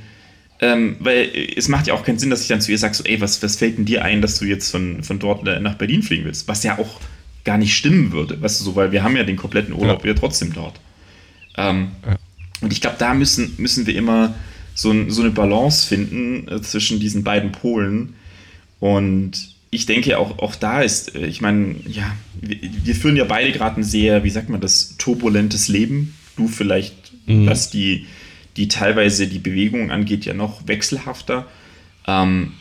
ähm, 0.61 0.97
weil 1.01 1.31
es 1.57 1.69
macht 1.69 1.87
ja 1.87 1.95
auch 1.95 2.05
keinen 2.05 2.19
Sinn, 2.19 2.29
dass 2.29 2.43
ich 2.43 2.49
dann 2.49 2.61
zu 2.61 2.71
ihr 2.71 2.79
sage, 2.79 2.93
so, 2.93 3.05
ey, 3.05 3.23
was, 3.23 3.43
was 3.43 3.57
fällt 3.57 3.79
denn 3.79 3.87
dir 3.87 4.05
ein, 4.05 4.21
dass 4.21 4.39
du 4.39 4.45
jetzt 4.45 4.71
von, 4.71 5.03
von 5.03 5.19
dort 5.19 5.45
nach 5.45 5.77
Berlin 5.77 6.03
fliegen 6.03 6.27
willst? 6.27 6.47
Was 6.47 6.63
ja 6.63 6.79
auch 6.79 7.01
gar 7.45 7.59
nicht 7.59 7.75
stimmen 7.75 8.13
würde, 8.13 8.41
weißt 8.41 8.61
du 8.61 8.65
so, 8.65 8.77
weil 8.77 8.93
wir 8.93 9.03
haben 9.03 9.17
ja 9.17 9.25
den 9.25 9.37
kompletten 9.37 9.75
Urlaub 9.75 9.99
ja. 9.99 10.05
wieder 10.05 10.15
trotzdem 10.15 10.53
dort. 10.53 10.81
Ähm, 11.57 11.89
ja. 12.07 12.17
Und 12.61 12.73
ich 12.73 12.81
glaube, 12.81 12.97
da 12.99 13.15
müssen, 13.15 13.55
müssen 13.59 13.87
wir 13.87 13.97
immer 13.97 14.35
so, 14.75 15.11
so 15.11 15.23
eine 15.23 15.31
Balance 15.31 15.87
finden 15.87 16.49
äh, 16.49 16.63
zwischen 16.63 17.01
diesen 17.01 17.25
beiden 17.25 17.53
Polen. 17.53 18.15
Und 18.81 19.55
ich 19.71 19.87
denke, 19.87 20.19
auch, 20.19 20.39
auch 20.39 20.55
da 20.55 20.83
ist, 20.83 21.15
äh, 21.15 21.27
ich 21.27 21.41
meine, 21.41 21.77
ja, 21.87 22.15
wir, 22.41 22.59
wir, 22.61 22.95
führen 22.95 23.17
ja 23.17 23.25
beide 23.25 23.53
gerade 23.53 23.81
ein 23.81 23.85
sehr, 23.85 24.25
wie 24.25 24.31
sagt 24.31 24.49
man 24.49 24.61
das, 24.61 24.97
turbulentes 24.99 25.69
Leben. 25.69 26.15
Du 26.37 26.49
vielleicht, 26.49 27.13
mhm. 27.27 27.47
was 27.47 27.71
die, 27.71 28.07
die 28.57 28.69
teilweise 28.69 29.27
die 29.27 29.39
Bewegung 29.39 29.91
angeht, 29.91 30.25
ja 30.25 30.35
noch 30.35 30.67
wechselhafter. 30.69 31.47
Ähm, 32.07 32.53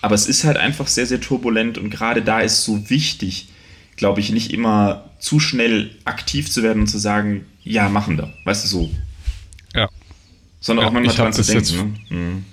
aber 0.00 0.14
es 0.14 0.28
ist 0.28 0.44
halt 0.44 0.56
einfach 0.56 0.86
sehr, 0.86 1.06
sehr 1.06 1.20
turbulent 1.20 1.76
und 1.76 1.90
gerade 1.90 2.22
da 2.22 2.40
ist 2.40 2.64
so 2.64 2.88
wichtig, 2.88 3.48
glaube 3.98 4.20
ich, 4.20 4.30
nicht 4.30 4.52
immer 4.52 5.04
zu 5.18 5.40
schnell 5.40 5.90
aktiv 6.04 6.50
zu 6.50 6.62
werden 6.62 6.82
und 6.82 6.86
zu 6.86 6.98
sagen, 6.98 7.44
ja, 7.62 7.88
machen 7.88 8.16
wir. 8.16 8.32
Weißt 8.44 8.64
du 8.64 8.68
so? 8.68 8.90
Ja. 9.74 9.88
Sondern 10.60 10.84
ja, 10.84 10.88
auch 10.88 10.92
manchmal 10.92 11.16
dran 11.16 11.32
zu 11.32 11.42
denken. 11.42 11.58
Jetzt, 11.58 11.74
ne? 12.10 12.16
mhm. 12.16 12.44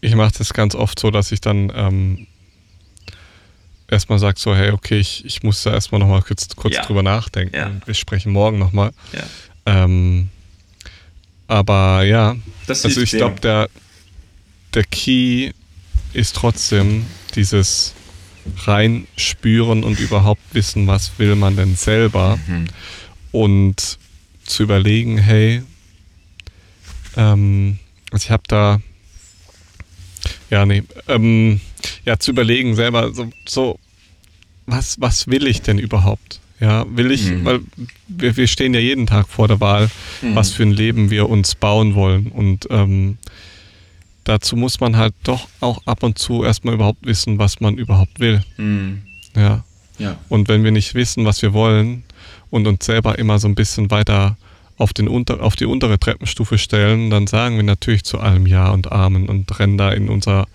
Ich 0.00 0.14
mache 0.14 0.32
das 0.38 0.52
ganz 0.52 0.76
oft 0.76 1.00
so, 1.00 1.10
dass 1.10 1.32
ich 1.32 1.40
dann 1.40 1.72
ähm, 1.74 2.26
erstmal 3.88 4.18
sage, 4.18 4.38
so, 4.38 4.54
hey, 4.54 4.70
okay, 4.70 4.98
ich, 4.98 5.24
ich 5.24 5.42
muss 5.42 5.62
da 5.62 5.72
erstmal 5.72 5.98
nochmal 5.98 6.22
kurz, 6.22 6.46
kurz 6.54 6.76
ja. 6.76 6.84
drüber 6.84 7.02
nachdenken. 7.02 7.56
Ja. 7.56 7.72
Wir 7.84 7.94
sprechen 7.94 8.30
morgen 8.30 8.58
nochmal. 8.58 8.92
Ja. 9.12 9.24
Ähm, 9.84 10.28
aber 11.48 12.04
ja, 12.04 12.36
das 12.66 12.84
also 12.84 13.00
ich 13.00 13.10
glaube, 13.12 13.40
der, 13.40 13.68
der 14.74 14.84
Key 14.84 15.52
ist 16.12 16.36
trotzdem 16.36 17.06
dieses 17.34 17.94
reinspüren 18.64 19.84
und 19.84 20.00
überhaupt 20.00 20.42
wissen, 20.52 20.86
was 20.86 21.18
will 21.18 21.36
man 21.36 21.56
denn 21.56 21.76
selber. 21.76 22.38
Mhm. 22.46 22.66
Und 23.30 23.98
zu 24.44 24.62
überlegen, 24.62 25.18
hey, 25.18 25.62
ähm, 27.16 27.78
also 28.10 28.24
ich 28.24 28.30
habe 28.30 28.42
da, 28.48 28.80
ja, 30.50 30.64
nee, 30.64 30.82
ähm, 31.08 31.60
ja, 32.04 32.18
zu 32.18 32.30
überlegen 32.30 32.74
selber, 32.74 33.12
so, 33.14 33.30
so, 33.46 33.78
was, 34.66 35.00
was 35.00 35.26
will 35.28 35.46
ich 35.46 35.62
denn 35.62 35.78
überhaupt? 35.78 36.40
Ja, 36.60 36.84
will 36.88 37.12
ich, 37.12 37.26
mhm. 37.26 37.44
weil 37.44 37.60
wir, 38.08 38.36
wir 38.36 38.46
stehen 38.48 38.74
ja 38.74 38.80
jeden 38.80 39.06
Tag 39.06 39.28
vor 39.28 39.46
der 39.46 39.60
Wahl, 39.60 39.90
mhm. 40.22 40.34
was 40.34 40.52
für 40.52 40.64
ein 40.64 40.72
Leben 40.72 41.10
wir 41.10 41.28
uns 41.28 41.54
bauen 41.54 41.94
wollen. 41.94 42.28
Und 42.28 42.66
ähm, 42.70 43.18
dazu 44.28 44.56
muss 44.56 44.78
man 44.80 44.96
halt 44.96 45.14
doch 45.24 45.48
auch 45.60 45.80
ab 45.86 46.02
und 46.02 46.18
zu 46.18 46.44
erstmal 46.44 46.74
überhaupt 46.74 47.06
wissen, 47.06 47.38
was 47.38 47.60
man 47.60 47.78
überhaupt 47.78 48.20
will. 48.20 48.42
Mhm. 48.58 49.02
Ja. 49.34 49.64
ja. 49.98 50.18
Und 50.28 50.48
wenn 50.48 50.64
wir 50.64 50.70
nicht 50.70 50.94
wissen, 50.94 51.24
was 51.24 51.40
wir 51.40 51.52
wollen 51.54 52.04
und 52.50 52.66
uns 52.66 52.84
selber 52.84 53.18
immer 53.18 53.38
so 53.38 53.48
ein 53.48 53.54
bisschen 53.54 53.90
weiter 53.90 54.36
auf, 54.76 54.92
den 54.92 55.08
unter, 55.08 55.42
auf 55.42 55.56
die 55.56 55.64
untere 55.64 55.98
Treppenstufe 55.98 56.58
stellen, 56.58 57.10
dann 57.10 57.26
sagen 57.26 57.56
wir 57.56 57.62
natürlich 57.62 58.04
zu 58.04 58.18
allem 58.18 58.46
Ja 58.46 58.70
und 58.70 58.92
Amen 58.92 59.28
und 59.28 59.58
rennen 59.58 59.78
da 59.78 59.90
in 59.90 60.08
unser, 60.08 60.46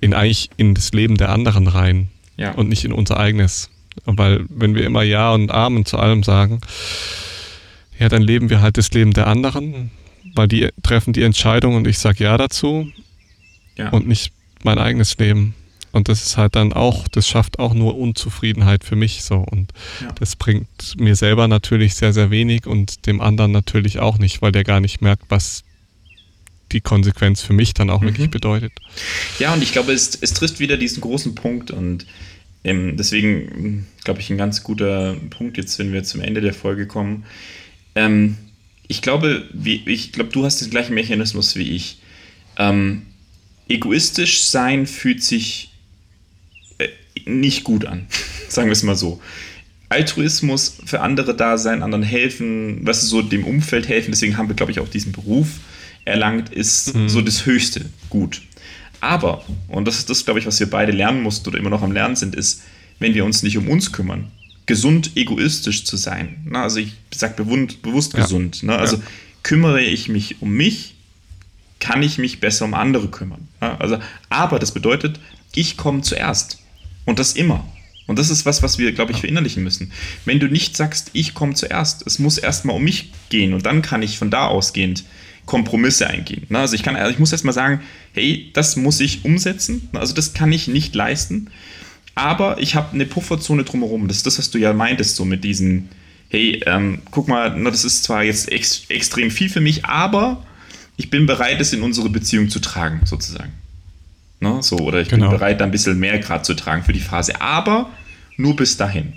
in 0.00 0.12
eigentlich 0.12 0.50
in 0.56 0.74
das 0.74 0.92
Leben 0.92 1.16
der 1.16 1.30
anderen 1.30 1.66
rein 1.66 2.08
ja. 2.36 2.52
und 2.52 2.68
nicht 2.68 2.84
in 2.84 2.92
unser 2.92 3.18
eigenes. 3.18 3.70
Weil 4.04 4.44
wenn 4.48 4.74
wir 4.74 4.84
immer 4.84 5.02
Ja 5.02 5.32
und 5.32 5.50
Amen 5.50 5.86
zu 5.86 5.98
allem 5.98 6.22
sagen, 6.22 6.60
ja, 7.98 8.08
dann 8.08 8.22
leben 8.22 8.50
wir 8.50 8.60
halt 8.60 8.76
das 8.76 8.90
Leben 8.90 9.12
der 9.12 9.28
anderen, 9.28 9.90
weil 10.34 10.48
die 10.48 10.68
treffen 10.82 11.12
die 11.12 11.22
Entscheidung 11.22 11.76
und 11.76 11.86
ich 11.86 11.98
sage 11.98 12.24
Ja 12.24 12.36
dazu 12.36 12.90
ja. 13.76 13.90
und 13.90 14.06
nicht 14.06 14.32
mein 14.62 14.78
eigenes 14.78 15.16
Leben. 15.18 15.54
Und 15.92 16.08
das 16.08 16.26
ist 16.26 16.36
halt 16.36 16.56
dann 16.56 16.72
auch, 16.72 17.06
das 17.06 17.28
schafft 17.28 17.60
auch 17.60 17.72
nur 17.72 17.96
Unzufriedenheit 17.96 18.82
für 18.82 18.96
mich 18.96 19.22
so. 19.22 19.36
Und 19.36 19.72
ja. 20.00 20.10
das 20.18 20.34
bringt 20.34 20.66
mir 20.98 21.14
selber 21.14 21.46
natürlich 21.46 21.94
sehr, 21.94 22.12
sehr 22.12 22.30
wenig 22.32 22.66
und 22.66 23.06
dem 23.06 23.20
anderen 23.20 23.52
natürlich 23.52 24.00
auch 24.00 24.18
nicht, 24.18 24.42
weil 24.42 24.50
der 24.50 24.64
gar 24.64 24.80
nicht 24.80 25.02
merkt, 25.02 25.24
was 25.28 25.62
die 26.72 26.80
Konsequenz 26.80 27.42
für 27.42 27.52
mich 27.52 27.74
dann 27.74 27.90
auch 27.90 28.00
mhm. 28.00 28.06
wirklich 28.06 28.30
bedeutet. 28.30 28.72
Ja, 29.38 29.54
und 29.54 29.62
ich 29.62 29.70
glaube, 29.70 29.92
es, 29.92 30.18
es 30.20 30.34
trifft 30.34 30.58
wieder 30.58 30.76
diesen 30.76 31.00
großen 31.00 31.36
Punkt 31.36 31.70
und 31.70 32.06
ähm, 32.64 32.96
deswegen, 32.96 33.86
glaube 34.02 34.20
ich, 34.20 34.30
ein 34.30 34.38
ganz 34.38 34.64
guter 34.64 35.14
Punkt 35.30 35.56
jetzt, 35.58 35.78
wenn 35.78 35.92
wir 35.92 36.02
zum 36.02 36.22
Ende 36.22 36.40
der 36.40 36.54
Folge 36.54 36.88
kommen. 36.88 37.24
Ähm, 37.94 38.36
ich 38.88 39.00
glaube, 39.00 39.48
wie, 39.52 39.82
ich 39.86 40.12
glaube, 40.12 40.30
du 40.30 40.44
hast 40.44 40.60
den 40.60 40.70
gleichen 40.70 40.94
Mechanismus 40.94 41.54
wie 41.54 41.70
ich. 41.70 41.98
Ähm, 42.58 43.02
egoistisch 43.68 44.44
sein 44.44 44.86
fühlt 44.86 45.22
sich 45.22 45.70
äh, 46.78 46.88
nicht 47.24 47.64
gut 47.64 47.84
an, 47.84 48.06
sagen 48.48 48.68
wir 48.68 48.72
es 48.72 48.82
mal 48.82 48.96
so. 48.96 49.20
Altruismus 49.88 50.78
für 50.84 51.00
andere 51.00 51.36
da 51.36 51.56
sein, 51.58 51.82
anderen 51.82 52.02
helfen, 52.02 52.80
was 52.82 53.02
so 53.02 53.22
dem 53.22 53.44
Umfeld 53.44 53.88
helfen, 53.88 54.10
deswegen 54.10 54.36
haben 54.36 54.48
wir, 54.48 54.56
glaube 54.56 54.72
ich, 54.72 54.80
auch 54.80 54.88
diesen 54.88 55.12
Beruf. 55.12 55.48
erlangt, 56.04 56.50
ist 56.50 56.94
mhm. 56.94 57.08
so 57.08 57.22
das 57.22 57.46
höchste 57.46 57.86
Gut. 58.10 58.42
Aber, 59.00 59.44
und 59.68 59.86
das 59.86 59.98
ist 59.98 60.10
das, 60.10 60.24
glaube 60.24 60.40
ich, 60.40 60.46
was 60.46 60.58
wir 60.60 60.68
beide 60.68 60.92
lernen 60.92 61.22
mussten 61.22 61.48
oder 61.48 61.58
immer 61.58 61.70
noch 61.70 61.82
am 61.82 61.92
Lernen 61.92 62.16
sind, 62.16 62.34
ist, 62.34 62.62
wenn 62.98 63.14
wir 63.14 63.24
uns 63.24 63.42
nicht 63.42 63.58
um 63.58 63.68
uns 63.68 63.92
kümmern, 63.92 64.30
gesund 64.66 65.12
egoistisch 65.14 65.84
zu 65.84 65.96
sein. 65.96 66.36
Na, 66.46 66.62
also 66.62 66.78
ich 66.78 66.92
sage 67.14 67.34
bewusst, 67.42 67.82
bewusst 67.82 68.14
ja. 68.14 68.20
gesund. 68.20 68.62
Ne? 68.62 68.76
Also 68.76 68.96
ja. 68.96 69.02
kümmere 69.42 69.82
ich 69.82 70.08
mich 70.08 70.40
um 70.40 70.50
mich, 70.50 70.93
kann 71.84 72.02
ich 72.02 72.16
mich 72.16 72.40
besser 72.40 72.64
um 72.64 72.72
andere 72.72 73.08
kümmern. 73.08 73.46
Also, 73.60 73.98
aber 74.30 74.58
das 74.58 74.72
bedeutet, 74.72 75.20
ich 75.54 75.76
komme 75.76 76.00
zuerst. 76.00 76.62
Und 77.04 77.18
das 77.18 77.34
immer. 77.34 77.62
Und 78.06 78.18
das 78.18 78.30
ist 78.30 78.46
was, 78.46 78.62
was 78.62 78.78
wir, 78.78 78.92
glaube 78.92 79.12
ich, 79.12 79.20
verinnerlichen 79.20 79.62
müssen. 79.62 79.92
Wenn 80.24 80.40
du 80.40 80.46
nicht 80.46 80.78
sagst, 80.78 81.10
ich 81.12 81.34
komme 81.34 81.52
zuerst, 81.52 82.06
es 82.06 82.18
muss 82.18 82.38
erstmal 82.38 82.76
um 82.76 82.84
mich 82.84 83.12
gehen 83.28 83.52
und 83.52 83.66
dann 83.66 83.82
kann 83.82 84.00
ich 84.00 84.16
von 84.16 84.30
da 84.30 84.46
ausgehend 84.46 85.04
Kompromisse 85.44 86.06
eingehen. 86.08 86.46
Also 86.54 86.74
ich 86.74 86.82
kann, 86.82 86.96
also 86.96 87.10
ich 87.10 87.18
muss 87.18 87.32
erstmal 87.32 87.52
sagen, 87.52 87.82
hey, 88.14 88.50
das 88.54 88.76
muss 88.76 88.98
ich 89.00 89.26
umsetzen. 89.26 89.90
Also 89.92 90.14
das 90.14 90.32
kann 90.32 90.52
ich 90.52 90.68
nicht 90.68 90.94
leisten. 90.94 91.50
Aber 92.14 92.62
ich 92.62 92.76
habe 92.76 92.94
eine 92.94 93.04
Pufferzone 93.04 93.64
drumherum. 93.64 94.08
Das 94.08 94.16
ist 94.18 94.26
das, 94.26 94.38
was 94.38 94.50
du 94.50 94.56
ja 94.56 94.72
meintest, 94.72 95.16
so 95.16 95.26
mit 95.26 95.44
diesen, 95.44 95.90
hey, 96.30 96.62
ähm, 96.64 97.02
guck 97.10 97.28
mal, 97.28 97.54
na, 97.54 97.70
das 97.70 97.84
ist 97.84 98.04
zwar 98.04 98.24
jetzt 98.24 98.50
ex 98.50 98.84
extrem 98.88 99.30
viel 99.30 99.50
für 99.50 99.60
mich, 99.60 99.84
aber 99.84 100.46
ich 100.96 101.10
bin 101.10 101.26
bereit, 101.26 101.60
es 101.60 101.72
in 101.72 101.82
unsere 101.82 102.08
Beziehung 102.08 102.48
zu 102.48 102.60
tragen, 102.60 103.00
sozusagen. 103.04 103.52
Ne? 104.40 104.62
So, 104.62 104.76
oder 104.78 105.00
ich 105.00 105.08
genau. 105.08 105.30
bin 105.30 105.38
bereit, 105.38 105.60
da 105.60 105.64
ein 105.64 105.70
bisschen 105.70 105.98
mehr 105.98 106.18
Grad 106.18 106.44
zu 106.44 106.54
tragen 106.54 106.84
für 106.84 106.92
die 106.92 107.00
Phase, 107.00 107.40
aber 107.40 107.90
nur 108.36 108.56
bis 108.56 108.76
dahin. 108.76 109.14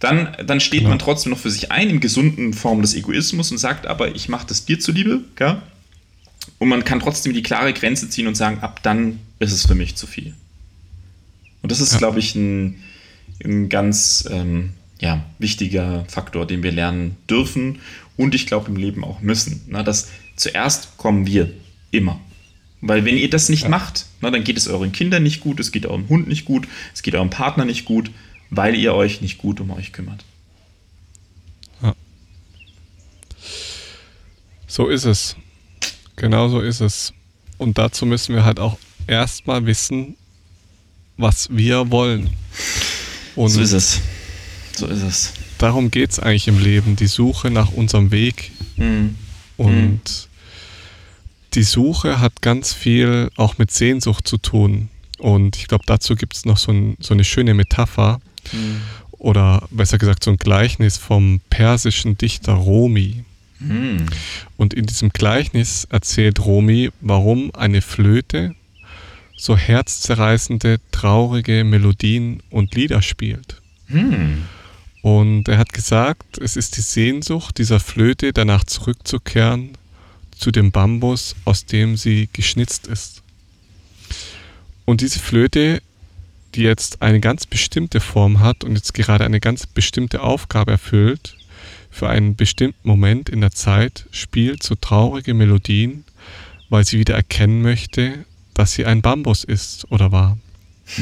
Dann, 0.00 0.36
dann 0.46 0.60
steht 0.60 0.80
genau. 0.80 0.90
man 0.90 0.98
trotzdem 0.98 1.30
noch 1.30 1.38
für 1.38 1.50
sich 1.50 1.72
ein 1.72 1.90
im 1.90 2.00
gesunden 2.00 2.52
Form 2.54 2.82
des 2.82 2.94
Egoismus 2.94 3.50
und 3.50 3.58
sagt 3.58 3.86
aber, 3.86 4.14
ich 4.14 4.28
mache 4.28 4.46
das 4.46 4.64
dir 4.64 4.78
zuliebe, 4.78 5.20
gell? 5.36 5.60
Und 6.58 6.68
man 6.68 6.84
kann 6.84 7.00
trotzdem 7.00 7.34
die 7.34 7.42
klare 7.42 7.72
Grenze 7.72 8.08
ziehen 8.08 8.26
und 8.26 8.36
sagen, 8.36 8.60
ab 8.60 8.80
dann 8.82 9.18
ist 9.38 9.52
es 9.52 9.66
für 9.66 9.74
mich 9.74 9.96
zu 9.96 10.06
viel. 10.06 10.34
Und 11.62 11.72
das 11.72 11.80
ist, 11.80 11.92
ja. 11.92 11.98
glaube 11.98 12.20
ich, 12.20 12.34
ein, 12.34 12.82
ein 13.44 13.68
ganz 13.68 14.28
ähm, 14.30 14.70
ja, 15.00 15.24
wichtiger 15.38 16.04
Faktor, 16.08 16.46
den 16.46 16.62
wir 16.62 16.72
lernen 16.72 17.16
dürfen 17.28 17.80
und 18.16 18.34
ich 18.34 18.46
glaube 18.46 18.68
im 18.68 18.76
Leben 18.76 19.04
auch 19.04 19.20
müssen. 19.20 19.62
Na, 19.68 19.82
dass 19.82 20.08
zuerst 20.40 20.96
kommen 20.96 21.26
wir 21.26 21.52
immer. 21.90 22.20
Weil 22.80 23.04
wenn 23.04 23.16
ihr 23.16 23.28
das 23.28 23.48
nicht 23.48 23.64
ja. 23.64 23.68
macht, 23.68 24.06
na, 24.20 24.30
dann 24.30 24.44
geht 24.44 24.56
es 24.56 24.68
euren 24.68 24.92
Kindern 24.92 25.22
nicht 25.22 25.40
gut, 25.40 25.58
es 25.58 25.72
geht 25.72 25.86
eurem 25.86 26.08
Hund 26.08 26.28
nicht 26.28 26.44
gut, 26.44 26.68
es 26.94 27.02
geht 27.02 27.14
eurem 27.14 27.30
Partner 27.30 27.64
nicht 27.64 27.84
gut, 27.84 28.10
weil 28.50 28.74
ihr 28.76 28.94
euch 28.94 29.20
nicht 29.20 29.38
gut 29.38 29.60
um 29.60 29.70
euch 29.72 29.92
kümmert. 29.92 30.24
Ja. 31.82 31.94
So 34.66 34.88
ist 34.88 35.04
es. 35.04 35.36
Genau 36.16 36.48
so 36.48 36.60
ist 36.60 36.80
es. 36.80 37.12
Und 37.58 37.78
dazu 37.78 38.06
müssen 38.06 38.34
wir 38.34 38.44
halt 38.44 38.60
auch 38.60 38.78
erstmal 39.06 39.66
wissen, 39.66 40.16
was 41.16 41.48
wir 41.50 41.90
wollen. 41.90 42.30
Und 43.34 43.50
so 43.50 43.60
ist 43.60 43.72
es. 43.72 44.00
So 44.72 44.86
ist 44.86 45.02
es. 45.02 45.32
Darum 45.58 45.90
geht 45.90 46.10
es 46.10 46.20
eigentlich 46.20 46.46
im 46.46 46.60
Leben, 46.60 46.94
die 46.94 47.08
Suche 47.08 47.50
nach 47.50 47.72
unserem 47.72 48.12
Weg. 48.12 48.52
Mhm. 48.76 49.16
Und 49.56 49.74
mhm. 49.74 50.27
Die 51.54 51.62
Suche 51.62 52.20
hat 52.20 52.42
ganz 52.42 52.72
viel 52.72 53.30
auch 53.36 53.58
mit 53.58 53.70
Sehnsucht 53.70 54.26
zu 54.28 54.38
tun. 54.38 54.88
Und 55.18 55.56
ich 55.56 55.66
glaube, 55.68 55.84
dazu 55.86 56.14
gibt 56.14 56.36
es 56.36 56.44
noch 56.44 56.58
so, 56.58 56.72
ein, 56.72 56.96
so, 57.00 57.14
eine 57.14 57.24
schöne 57.24 57.54
Metapher 57.54 58.20
mhm. 58.52 58.80
oder 59.12 59.66
besser 59.70 59.98
gesagt 59.98 60.24
so 60.24 60.30
ein 60.30 60.36
Gleichnis 60.36 60.96
vom 60.96 61.40
persischen 61.50 62.16
Dichter 62.16 62.52
Romi. 62.52 63.24
Mhm. 63.58 64.06
Und 64.56 64.74
in 64.74 64.86
diesem 64.86 65.10
Gleichnis 65.10 65.86
erzählt 65.90 66.44
Romi, 66.44 66.90
warum 67.00 67.52
eine 67.54 67.82
Flöte 67.82 68.54
so 69.36 69.56
herzzerreißende, 69.56 70.80
traurige 70.90 71.64
Melodien 71.64 72.42
und 72.50 72.74
Lieder 72.74 73.02
spielt. 73.02 73.60
Mhm. 73.88 74.44
Und 75.02 75.48
er 75.48 75.58
hat 75.58 75.72
gesagt, 75.72 76.38
es 76.38 76.56
ist 76.56 76.76
die 76.76 76.82
Sehnsucht 76.82 77.58
dieser 77.58 77.78
Flöte 77.80 78.32
danach 78.32 78.64
zurückzukehren 78.64 79.77
zu 80.38 80.50
dem 80.50 80.70
Bambus, 80.70 81.34
aus 81.44 81.66
dem 81.66 81.96
sie 81.96 82.28
geschnitzt 82.32 82.86
ist. 82.86 83.22
Und 84.84 85.00
diese 85.00 85.18
Flöte, 85.18 85.82
die 86.54 86.62
jetzt 86.62 87.02
eine 87.02 87.20
ganz 87.20 87.46
bestimmte 87.46 88.00
Form 88.00 88.40
hat 88.40 88.64
und 88.64 88.74
jetzt 88.74 88.94
gerade 88.94 89.24
eine 89.24 89.40
ganz 89.40 89.66
bestimmte 89.66 90.22
Aufgabe 90.22 90.72
erfüllt, 90.72 91.36
für 91.90 92.08
einen 92.08 92.36
bestimmten 92.36 92.86
Moment 92.88 93.28
in 93.28 93.40
der 93.40 93.50
Zeit 93.50 94.06
spielt 94.12 94.62
so 94.62 94.74
traurige 94.74 95.34
Melodien, 95.34 96.04
weil 96.68 96.84
sie 96.84 96.98
wieder 96.98 97.14
erkennen 97.14 97.62
möchte, 97.62 98.24
dass 98.54 98.72
sie 98.72 98.84
ein 98.84 99.02
Bambus 99.02 99.44
ist 99.44 99.90
oder 99.90 100.12
war. 100.12 100.38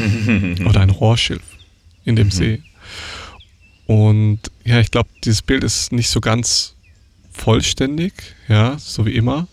oder 0.65 0.81
ein 0.81 0.91
Rohrschilf 0.91 1.43
in 2.05 2.17
dem 2.17 2.29
mhm. 2.29 2.33
See. 2.33 2.63
Und 3.87 4.41
ja, 4.65 4.81
ich 4.81 4.91
glaube, 4.91 5.09
dieses 5.25 5.43
Bild 5.43 5.63
ist 5.63 5.93
nicht 5.93 6.09
so 6.09 6.21
ganz 6.21 6.75
vollständig, 7.33 8.13
ja, 8.49 8.79
so 8.79 9.07
wie 9.07 9.15
immer. 9.15 9.49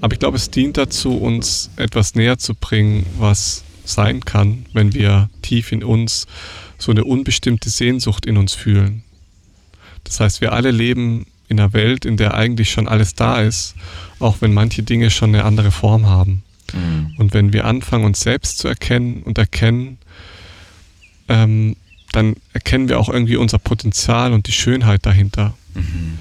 Aber 0.00 0.12
ich 0.12 0.18
glaube, 0.18 0.36
es 0.36 0.50
dient 0.50 0.76
dazu, 0.76 1.16
uns 1.16 1.70
etwas 1.76 2.14
näher 2.14 2.38
zu 2.38 2.54
bringen, 2.54 3.06
was 3.18 3.64
sein 3.84 4.24
kann, 4.24 4.66
wenn 4.72 4.94
wir 4.94 5.30
tief 5.42 5.72
in 5.72 5.82
uns 5.82 6.26
so 6.78 6.92
eine 6.92 7.04
unbestimmte 7.04 7.70
Sehnsucht 7.70 8.26
in 8.26 8.36
uns 8.36 8.52
fühlen. 8.52 9.02
Das 10.04 10.20
heißt, 10.20 10.40
wir 10.40 10.52
alle 10.52 10.70
leben 10.70 11.26
in 11.48 11.58
einer 11.60 11.72
Welt, 11.72 12.04
in 12.04 12.16
der 12.16 12.34
eigentlich 12.34 12.70
schon 12.70 12.88
alles 12.88 13.14
da 13.14 13.40
ist, 13.40 13.74
auch 14.18 14.40
wenn 14.40 14.52
manche 14.52 14.82
Dinge 14.82 15.10
schon 15.10 15.34
eine 15.34 15.44
andere 15.44 15.70
Form 15.70 16.06
haben. 16.06 16.42
Mhm. 16.72 17.14
Und 17.18 17.34
wenn 17.34 17.52
wir 17.52 17.64
anfangen, 17.64 18.04
uns 18.04 18.20
selbst 18.20 18.58
zu 18.58 18.68
erkennen 18.68 19.22
und 19.22 19.38
erkennen, 19.38 19.98
ähm, 21.28 21.76
dann 22.12 22.34
erkennen 22.52 22.88
wir 22.88 22.98
auch 22.98 23.08
irgendwie 23.08 23.36
unser 23.36 23.58
Potenzial 23.58 24.32
und 24.32 24.46
die 24.46 24.52
Schönheit 24.52 25.06
dahinter. 25.06 25.54
Mhm. 25.74 26.18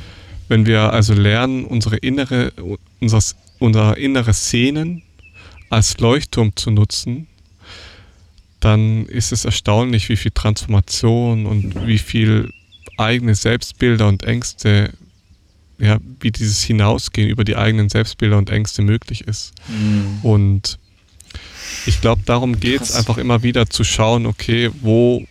Wenn 0.47 0.65
wir 0.65 0.93
also 0.93 1.13
lernen, 1.13 1.65
unsere 1.65 1.97
innere, 1.97 2.53
unser, 2.99 3.19
unser 3.59 3.97
inneres 3.97 4.49
Sehnen 4.49 5.01
als 5.69 5.97
Leuchtturm 5.99 6.55
zu 6.55 6.71
nutzen, 6.71 7.27
dann 8.59 9.05
ist 9.05 9.31
es 9.31 9.45
erstaunlich, 9.45 10.09
wie 10.09 10.15
viel 10.15 10.31
Transformation 10.31 11.45
und 11.45 11.87
wie 11.87 11.97
viel 11.97 12.51
eigene 12.97 13.35
Selbstbilder 13.35 14.07
und 14.07 14.23
Ängste, 14.23 14.93
ja, 15.77 15.99
wie 16.19 16.31
dieses 16.31 16.63
Hinausgehen 16.63 17.29
über 17.29 17.43
die 17.43 17.55
eigenen 17.55 17.89
Selbstbilder 17.89 18.37
und 18.37 18.49
Ängste 18.49 18.81
möglich 18.81 19.21
ist. 19.27 19.53
Mhm. 19.67 20.19
Und 20.23 20.79
ich 21.85 22.01
glaube, 22.01 22.21
darum 22.25 22.59
geht 22.59 22.81
es 22.81 22.95
einfach 22.95 23.17
immer 23.17 23.43
wieder 23.43 23.69
zu 23.69 23.83
schauen, 23.83 24.25
okay, 24.25 24.71
wo, 24.81 25.25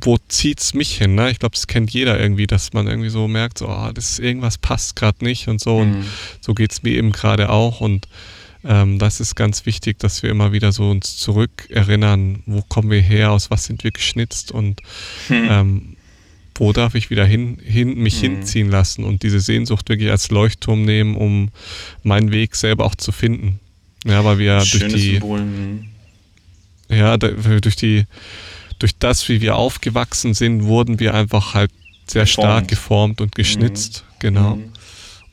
wo 0.00 0.18
zieht 0.28 0.60
es 0.60 0.74
mich 0.74 0.96
hin? 0.96 1.14
Ne? 1.14 1.30
Ich 1.30 1.38
glaube, 1.38 1.54
das 1.54 1.66
kennt 1.66 1.90
jeder 1.90 2.18
irgendwie, 2.18 2.46
dass 2.46 2.72
man 2.72 2.86
irgendwie 2.86 3.10
so 3.10 3.28
merkt, 3.28 3.58
so, 3.58 3.68
oh, 3.68 3.90
das 3.92 4.18
irgendwas 4.18 4.58
passt 4.58 4.96
gerade 4.96 5.24
nicht 5.24 5.48
und 5.48 5.60
so. 5.60 5.80
Mhm. 5.80 5.96
Und 5.96 6.04
so 6.40 6.54
geht 6.54 6.72
es 6.72 6.82
mir 6.82 6.92
eben 6.92 7.12
gerade 7.12 7.50
auch. 7.50 7.80
Und 7.80 8.08
ähm, 8.64 8.98
das 8.98 9.20
ist 9.20 9.34
ganz 9.34 9.66
wichtig, 9.66 9.98
dass 9.98 10.22
wir 10.22 10.30
immer 10.30 10.52
wieder 10.52 10.72
so 10.72 10.90
uns 10.90 11.16
zurückerinnern, 11.18 12.42
wo 12.46 12.62
kommen 12.62 12.90
wir 12.90 13.00
her, 13.00 13.30
aus 13.30 13.50
was 13.50 13.64
sind 13.64 13.84
wir 13.84 13.90
geschnitzt 13.90 14.52
und 14.52 14.80
hm. 15.28 15.46
ähm, 15.50 15.96
wo 16.54 16.72
darf 16.72 16.94
ich 16.94 17.10
wieder 17.10 17.26
hin, 17.26 17.58
hin 17.62 17.98
mich 17.98 18.22
hm. 18.22 18.36
hinziehen 18.36 18.70
lassen 18.70 19.04
und 19.04 19.22
diese 19.22 19.40
Sehnsucht 19.40 19.88
wirklich 19.88 20.10
als 20.10 20.30
Leuchtturm 20.30 20.84
nehmen, 20.84 21.14
um 21.14 21.50
meinen 22.04 22.30
Weg 22.30 22.56
selber 22.56 22.86
auch 22.86 22.94
zu 22.94 23.12
finden. 23.12 23.60
Ja, 24.06 24.24
weil 24.24 24.38
wir 24.38 24.60
Schönes 24.60 24.92
durch 24.92 25.02
die 25.02 25.12
Symbol. 25.12 25.40
Hm. 25.40 25.84
ja 26.88 27.16
durch 27.18 27.76
die 27.76 28.06
durch 28.84 28.98
das, 28.98 29.30
wie 29.30 29.40
wir 29.40 29.56
aufgewachsen 29.56 30.34
sind, 30.34 30.64
wurden 30.64 31.00
wir 31.00 31.14
einfach 31.14 31.54
halt 31.54 31.70
sehr 32.06 32.26
geformt. 32.26 32.50
stark 32.50 32.68
geformt 32.68 33.20
und 33.22 33.34
geschnitzt, 33.34 34.04
mhm. 34.06 34.18
genau. 34.18 34.56
Mhm. 34.56 34.72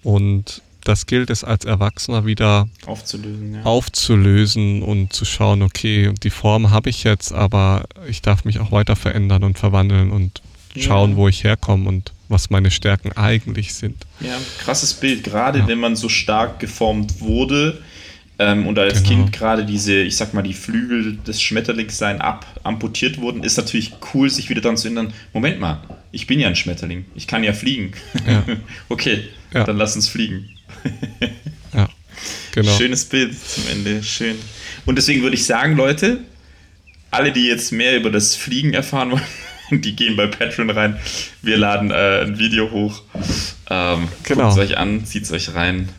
Und 0.03 0.61
das 0.85 1.05
gilt 1.05 1.29
es 1.29 1.43
als 1.43 1.65
Erwachsener 1.65 2.25
wieder 2.25 2.69
aufzulösen, 2.85 3.55
ja. 3.55 3.63
aufzulösen 3.63 4.83
und 4.83 5.11
zu 5.11 5.25
schauen, 5.25 5.63
okay, 5.63 6.13
die 6.23 6.29
Form 6.29 6.71
habe 6.71 6.89
ich 6.89 7.03
jetzt, 7.03 7.33
aber 7.33 7.83
ich 8.07 8.21
darf 8.21 8.45
mich 8.45 8.61
auch 8.61 8.71
weiter 8.71 8.95
verändern 8.95 9.43
und 9.43 9.59
verwandeln 9.59 10.11
und 10.11 10.41
schauen, 10.77 11.11
ja. 11.11 11.17
wo 11.17 11.27
ich 11.27 11.43
herkomme 11.43 11.89
und 11.89 12.13
was 12.29 12.51
meine 12.51 12.71
Stärken 12.71 13.11
eigentlich 13.17 13.73
sind. 13.73 14.05
Ja, 14.21 14.37
krasses 14.59 14.93
Bild, 14.93 15.25
gerade 15.25 15.59
ja. 15.59 15.67
wenn 15.67 15.81
man 15.81 15.97
so 15.97 16.07
stark 16.07 16.61
geformt 16.61 17.19
wurde 17.19 17.81
ähm, 18.41 18.65
und 18.65 18.79
als 18.79 19.03
genau. 19.03 19.09
Kind 19.09 19.33
gerade 19.33 19.65
diese, 19.65 20.01
ich 20.01 20.15
sag 20.15 20.33
mal, 20.33 20.41
die 20.41 20.55
Flügel 20.55 21.17
des 21.27 21.39
Schmetterlings 21.39 21.95
sein 21.95 22.21
ab 22.21 22.47
amputiert 22.63 23.19
wurden, 23.19 23.43
ist 23.43 23.55
natürlich 23.55 23.93
cool, 24.13 24.31
sich 24.31 24.49
wieder 24.49 24.61
daran 24.61 24.77
zu 24.77 24.87
erinnern, 24.87 25.13
Moment 25.31 25.59
mal, 25.59 25.83
ich 26.11 26.25
bin 26.25 26.39
ja 26.39 26.47
ein 26.47 26.55
Schmetterling, 26.55 27.05
ich 27.13 27.27
kann 27.27 27.43
ja 27.43 27.53
fliegen. 27.53 27.91
okay, 28.89 29.25
dann 29.51 29.77
lass 29.77 29.95
uns 29.95 30.07
fliegen. 30.07 30.49
ja, 31.73 31.87
genau. 32.51 32.75
Schönes 32.75 33.05
Bild 33.05 33.37
zum 33.37 33.63
Ende, 33.71 34.01
schön. 34.01 34.37
Und 34.87 34.95
deswegen 34.95 35.21
würde 35.21 35.35
ich 35.35 35.45
sagen, 35.45 35.75
Leute, 35.75 36.21
alle, 37.11 37.31
die 37.31 37.45
jetzt 37.45 37.71
mehr 37.71 37.95
über 37.95 38.09
das 38.09 38.35
Fliegen 38.35 38.73
erfahren 38.73 39.11
wollen, 39.11 39.21
die 39.81 39.95
gehen 39.95 40.15
bei 40.15 40.25
Patreon 40.25 40.71
rein. 40.71 40.97
Wir 41.43 41.57
laden 41.57 41.91
äh, 41.91 42.21
ein 42.21 42.39
Video 42.39 42.71
hoch. 42.71 43.03
Ähm, 43.69 44.07
genau. 44.23 44.45
Guckt 44.45 44.53
es 44.53 44.57
euch 44.57 44.77
an, 44.79 45.05
zieht 45.05 45.23
es 45.25 45.31
euch 45.31 45.53
rein. 45.53 45.89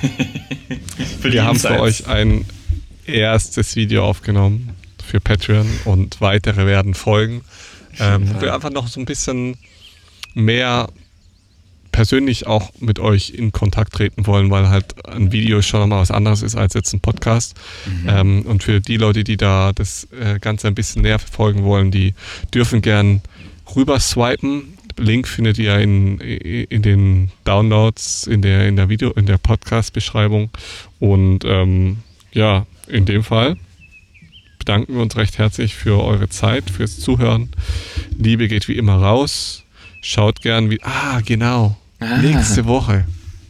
Wir 1.22 1.44
haben 1.44 1.58
für 1.58 1.80
euch 1.80 2.06
ein 2.06 2.44
erstes 3.06 3.76
Video 3.76 4.04
aufgenommen 4.04 4.70
für 5.04 5.20
Patreon 5.20 5.68
und 5.84 6.20
weitere 6.20 6.66
werden 6.66 6.94
folgen. 6.94 7.42
Ähm, 8.00 8.34
wo 8.34 8.40
wir 8.40 8.54
einfach 8.54 8.70
noch 8.70 8.88
so 8.88 9.00
ein 9.00 9.04
bisschen 9.04 9.56
mehr 10.34 10.88
persönlich 11.92 12.46
auch 12.46 12.72
mit 12.80 12.98
euch 12.98 13.30
in 13.30 13.52
Kontakt 13.52 13.92
treten 13.92 14.26
wollen, 14.26 14.50
weil 14.50 14.70
halt 14.70 15.06
ein 15.06 15.30
Video 15.30 15.60
schon 15.60 15.80
nochmal 15.80 16.00
was 16.00 16.10
anderes 16.10 16.42
ist 16.42 16.56
als 16.56 16.74
jetzt 16.74 16.92
ein 16.94 17.00
Podcast. 17.00 17.54
Mhm. 17.84 18.08
Ähm, 18.08 18.42
und 18.42 18.62
für 18.62 18.80
die 18.80 18.96
Leute, 18.96 19.24
die 19.24 19.36
da 19.36 19.72
das 19.74 20.08
äh, 20.18 20.38
Ganze 20.38 20.68
ein 20.68 20.74
bisschen 20.74 21.02
näher 21.02 21.18
verfolgen 21.18 21.62
wollen, 21.62 21.90
die 21.90 22.14
dürfen 22.54 22.80
gern 22.80 23.20
rüber 23.76 24.00
swipen. 24.00 24.78
Link 25.02 25.28
findet 25.28 25.58
ihr 25.58 25.78
in, 25.78 26.18
in 26.18 26.82
den 26.82 27.30
Downloads, 27.44 28.26
in 28.26 28.42
der, 28.42 28.68
in 28.68 28.76
der 28.76 28.88
Video, 28.88 29.10
in 29.10 29.26
der 29.26 29.38
Podcast-Beschreibung. 29.38 30.50
Und 31.00 31.44
ähm, 31.44 31.98
ja, 32.32 32.66
in 32.86 33.04
dem 33.04 33.24
Fall 33.24 33.56
bedanken 34.58 34.94
wir 34.94 35.02
uns 35.02 35.16
recht 35.16 35.38
herzlich 35.38 35.74
für 35.74 36.02
eure 36.02 36.28
Zeit, 36.28 36.70
fürs 36.70 37.00
Zuhören. 37.00 37.50
Liebe 38.16 38.46
geht 38.46 38.68
wie 38.68 38.76
immer 38.76 38.94
raus. 38.94 39.64
Schaut 40.00 40.40
gern 40.40 40.70
wie. 40.70 40.80
Ah, 40.82 41.20
genau. 41.20 41.76
Ah, 41.98 42.18
nächste 42.18 42.66
Woche. 42.66 43.04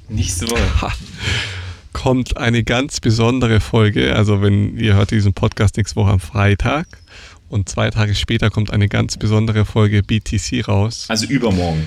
Nächste 0.08 0.50
Woche. 0.50 0.92
kommt 1.92 2.36
eine 2.36 2.64
ganz 2.64 3.00
besondere 3.00 3.60
Folge. 3.60 4.16
Also, 4.16 4.40
wenn 4.40 4.78
ihr 4.78 4.94
hört 4.94 5.10
diesen 5.10 5.34
Podcast 5.34 5.76
nächste 5.76 5.96
Woche 5.96 6.12
am 6.12 6.20
Freitag 6.20 6.86
und 7.52 7.68
zwei 7.68 7.90
Tage 7.90 8.14
später 8.14 8.50
kommt 8.50 8.72
eine 8.72 8.88
ganz 8.88 9.16
besondere 9.16 9.64
Folge 9.64 10.02
BTC 10.02 10.66
raus. 10.66 11.04
Also 11.08 11.26
übermorgen. 11.26 11.86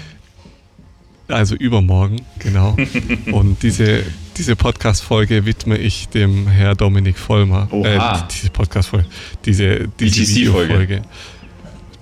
Also 1.28 1.56
übermorgen, 1.56 2.22
genau. 2.38 2.78
und 3.32 3.64
diese, 3.64 4.04
diese 4.38 4.56
Podcast-Folge 4.56 5.46
widme 5.46 5.78
ich 5.78 6.08
dem 6.10 6.48
Herr 6.48 6.76
Dominik 6.76 7.18
Vollmer. 7.18 7.68
Oha. 7.72 8.20
Äh, 8.20 8.24
diese 8.32 8.52
Podcast-Folge, 8.52 9.08
diese, 9.44 9.88
diese 10.00 10.46
BTC-Folge. 10.46 11.02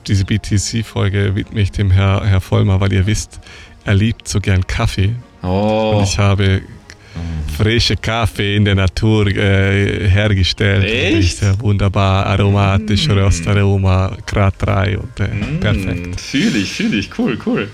Diese 0.08 0.26
BTC-Folge 0.26 1.36
widme 1.36 1.62
ich 1.62 1.72
dem 1.72 1.90
Herr, 1.90 2.26
Herr 2.26 2.42
Vollmer, 2.42 2.82
weil 2.82 2.92
ihr 2.92 3.06
wisst, 3.06 3.40
er 3.86 3.96
liebt 3.96 4.28
so 4.28 4.42
gern 4.42 4.68
Kaffee. 4.68 5.16
Oh. 5.42 5.96
Und 5.96 6.04
ich 6.04 6.20
habe 6.20 6.62
frische 7.56 7.96
Kaffee 7.96 8.56
in 8.56 8.66
der 8.66 8.76
Natur 8.76 9.28
äh, 9.28 10.10
hergestellt. 10.10 10.86
Echt? 10.86 11.38
Sehr 11.38 11.60
wunderbar, 11.60 12.26
aromatisch, 12.26 13.08
mm. 13.08 13.12
Röstaroma, 13.12 14.18
Grad 14.26 14.56
3 14.60 14.98
und 14.98 15.20
äh, 15.20 15.28
mm. 15.28 15.60
perfekt. 15.60 16.22
Fühle 16.22 16.58
ich, 16.58 16.72
fühle 16.72 16.98
ich, 16.98 17.18
cool, 17.18 17.38
cool. 17.46 17.70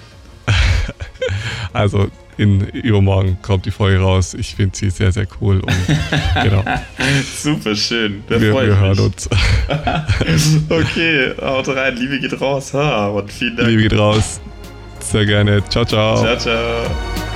also 1.74 2.10
in 2.40 2.62
übermorgen 2.70 3.38
kommt 3.42 3.66
die 3.66 3.72
Folge 3.72 4.00
raus. 4.00 4.34
Ich 4.34 4.56
finde 4.56 4.76
sie 4.76 4.90
sehr, 4.90 5.12
sehr 5.12 5.28
cool. 5.42 5.60
Und, 5.60 5.76
genau. 6.44 6.64
Super 7.36 7.76
schön. 7.76 8.24
Da 8.30 8.40
wir, 8.40 8.54
wir 8.54 8.80
hören 8.80 9.00
uns. 9.00 9.30
okay, 10.70 11.34
haut 11.42 11.68
rein. 11.68 11.98
Liebe 11.98 12.20
geht 12.20 12.40
raus. 12.40 12.74
Ha, 12.74 13.08
und 13.08 13.30
vielen 13.30 13.58
Dank. 13.58 13.68
Liebe 13.68 13.84
geht 13.84 14.00
raus. 14.00 14.40
Sehr 15.02 15.26
gerne. 15.26 15.62
Ciao, 15.68 15.84
ciao. 15.84 16.18
Ciao, 16.18 16.38
ciao. 16.38 17.29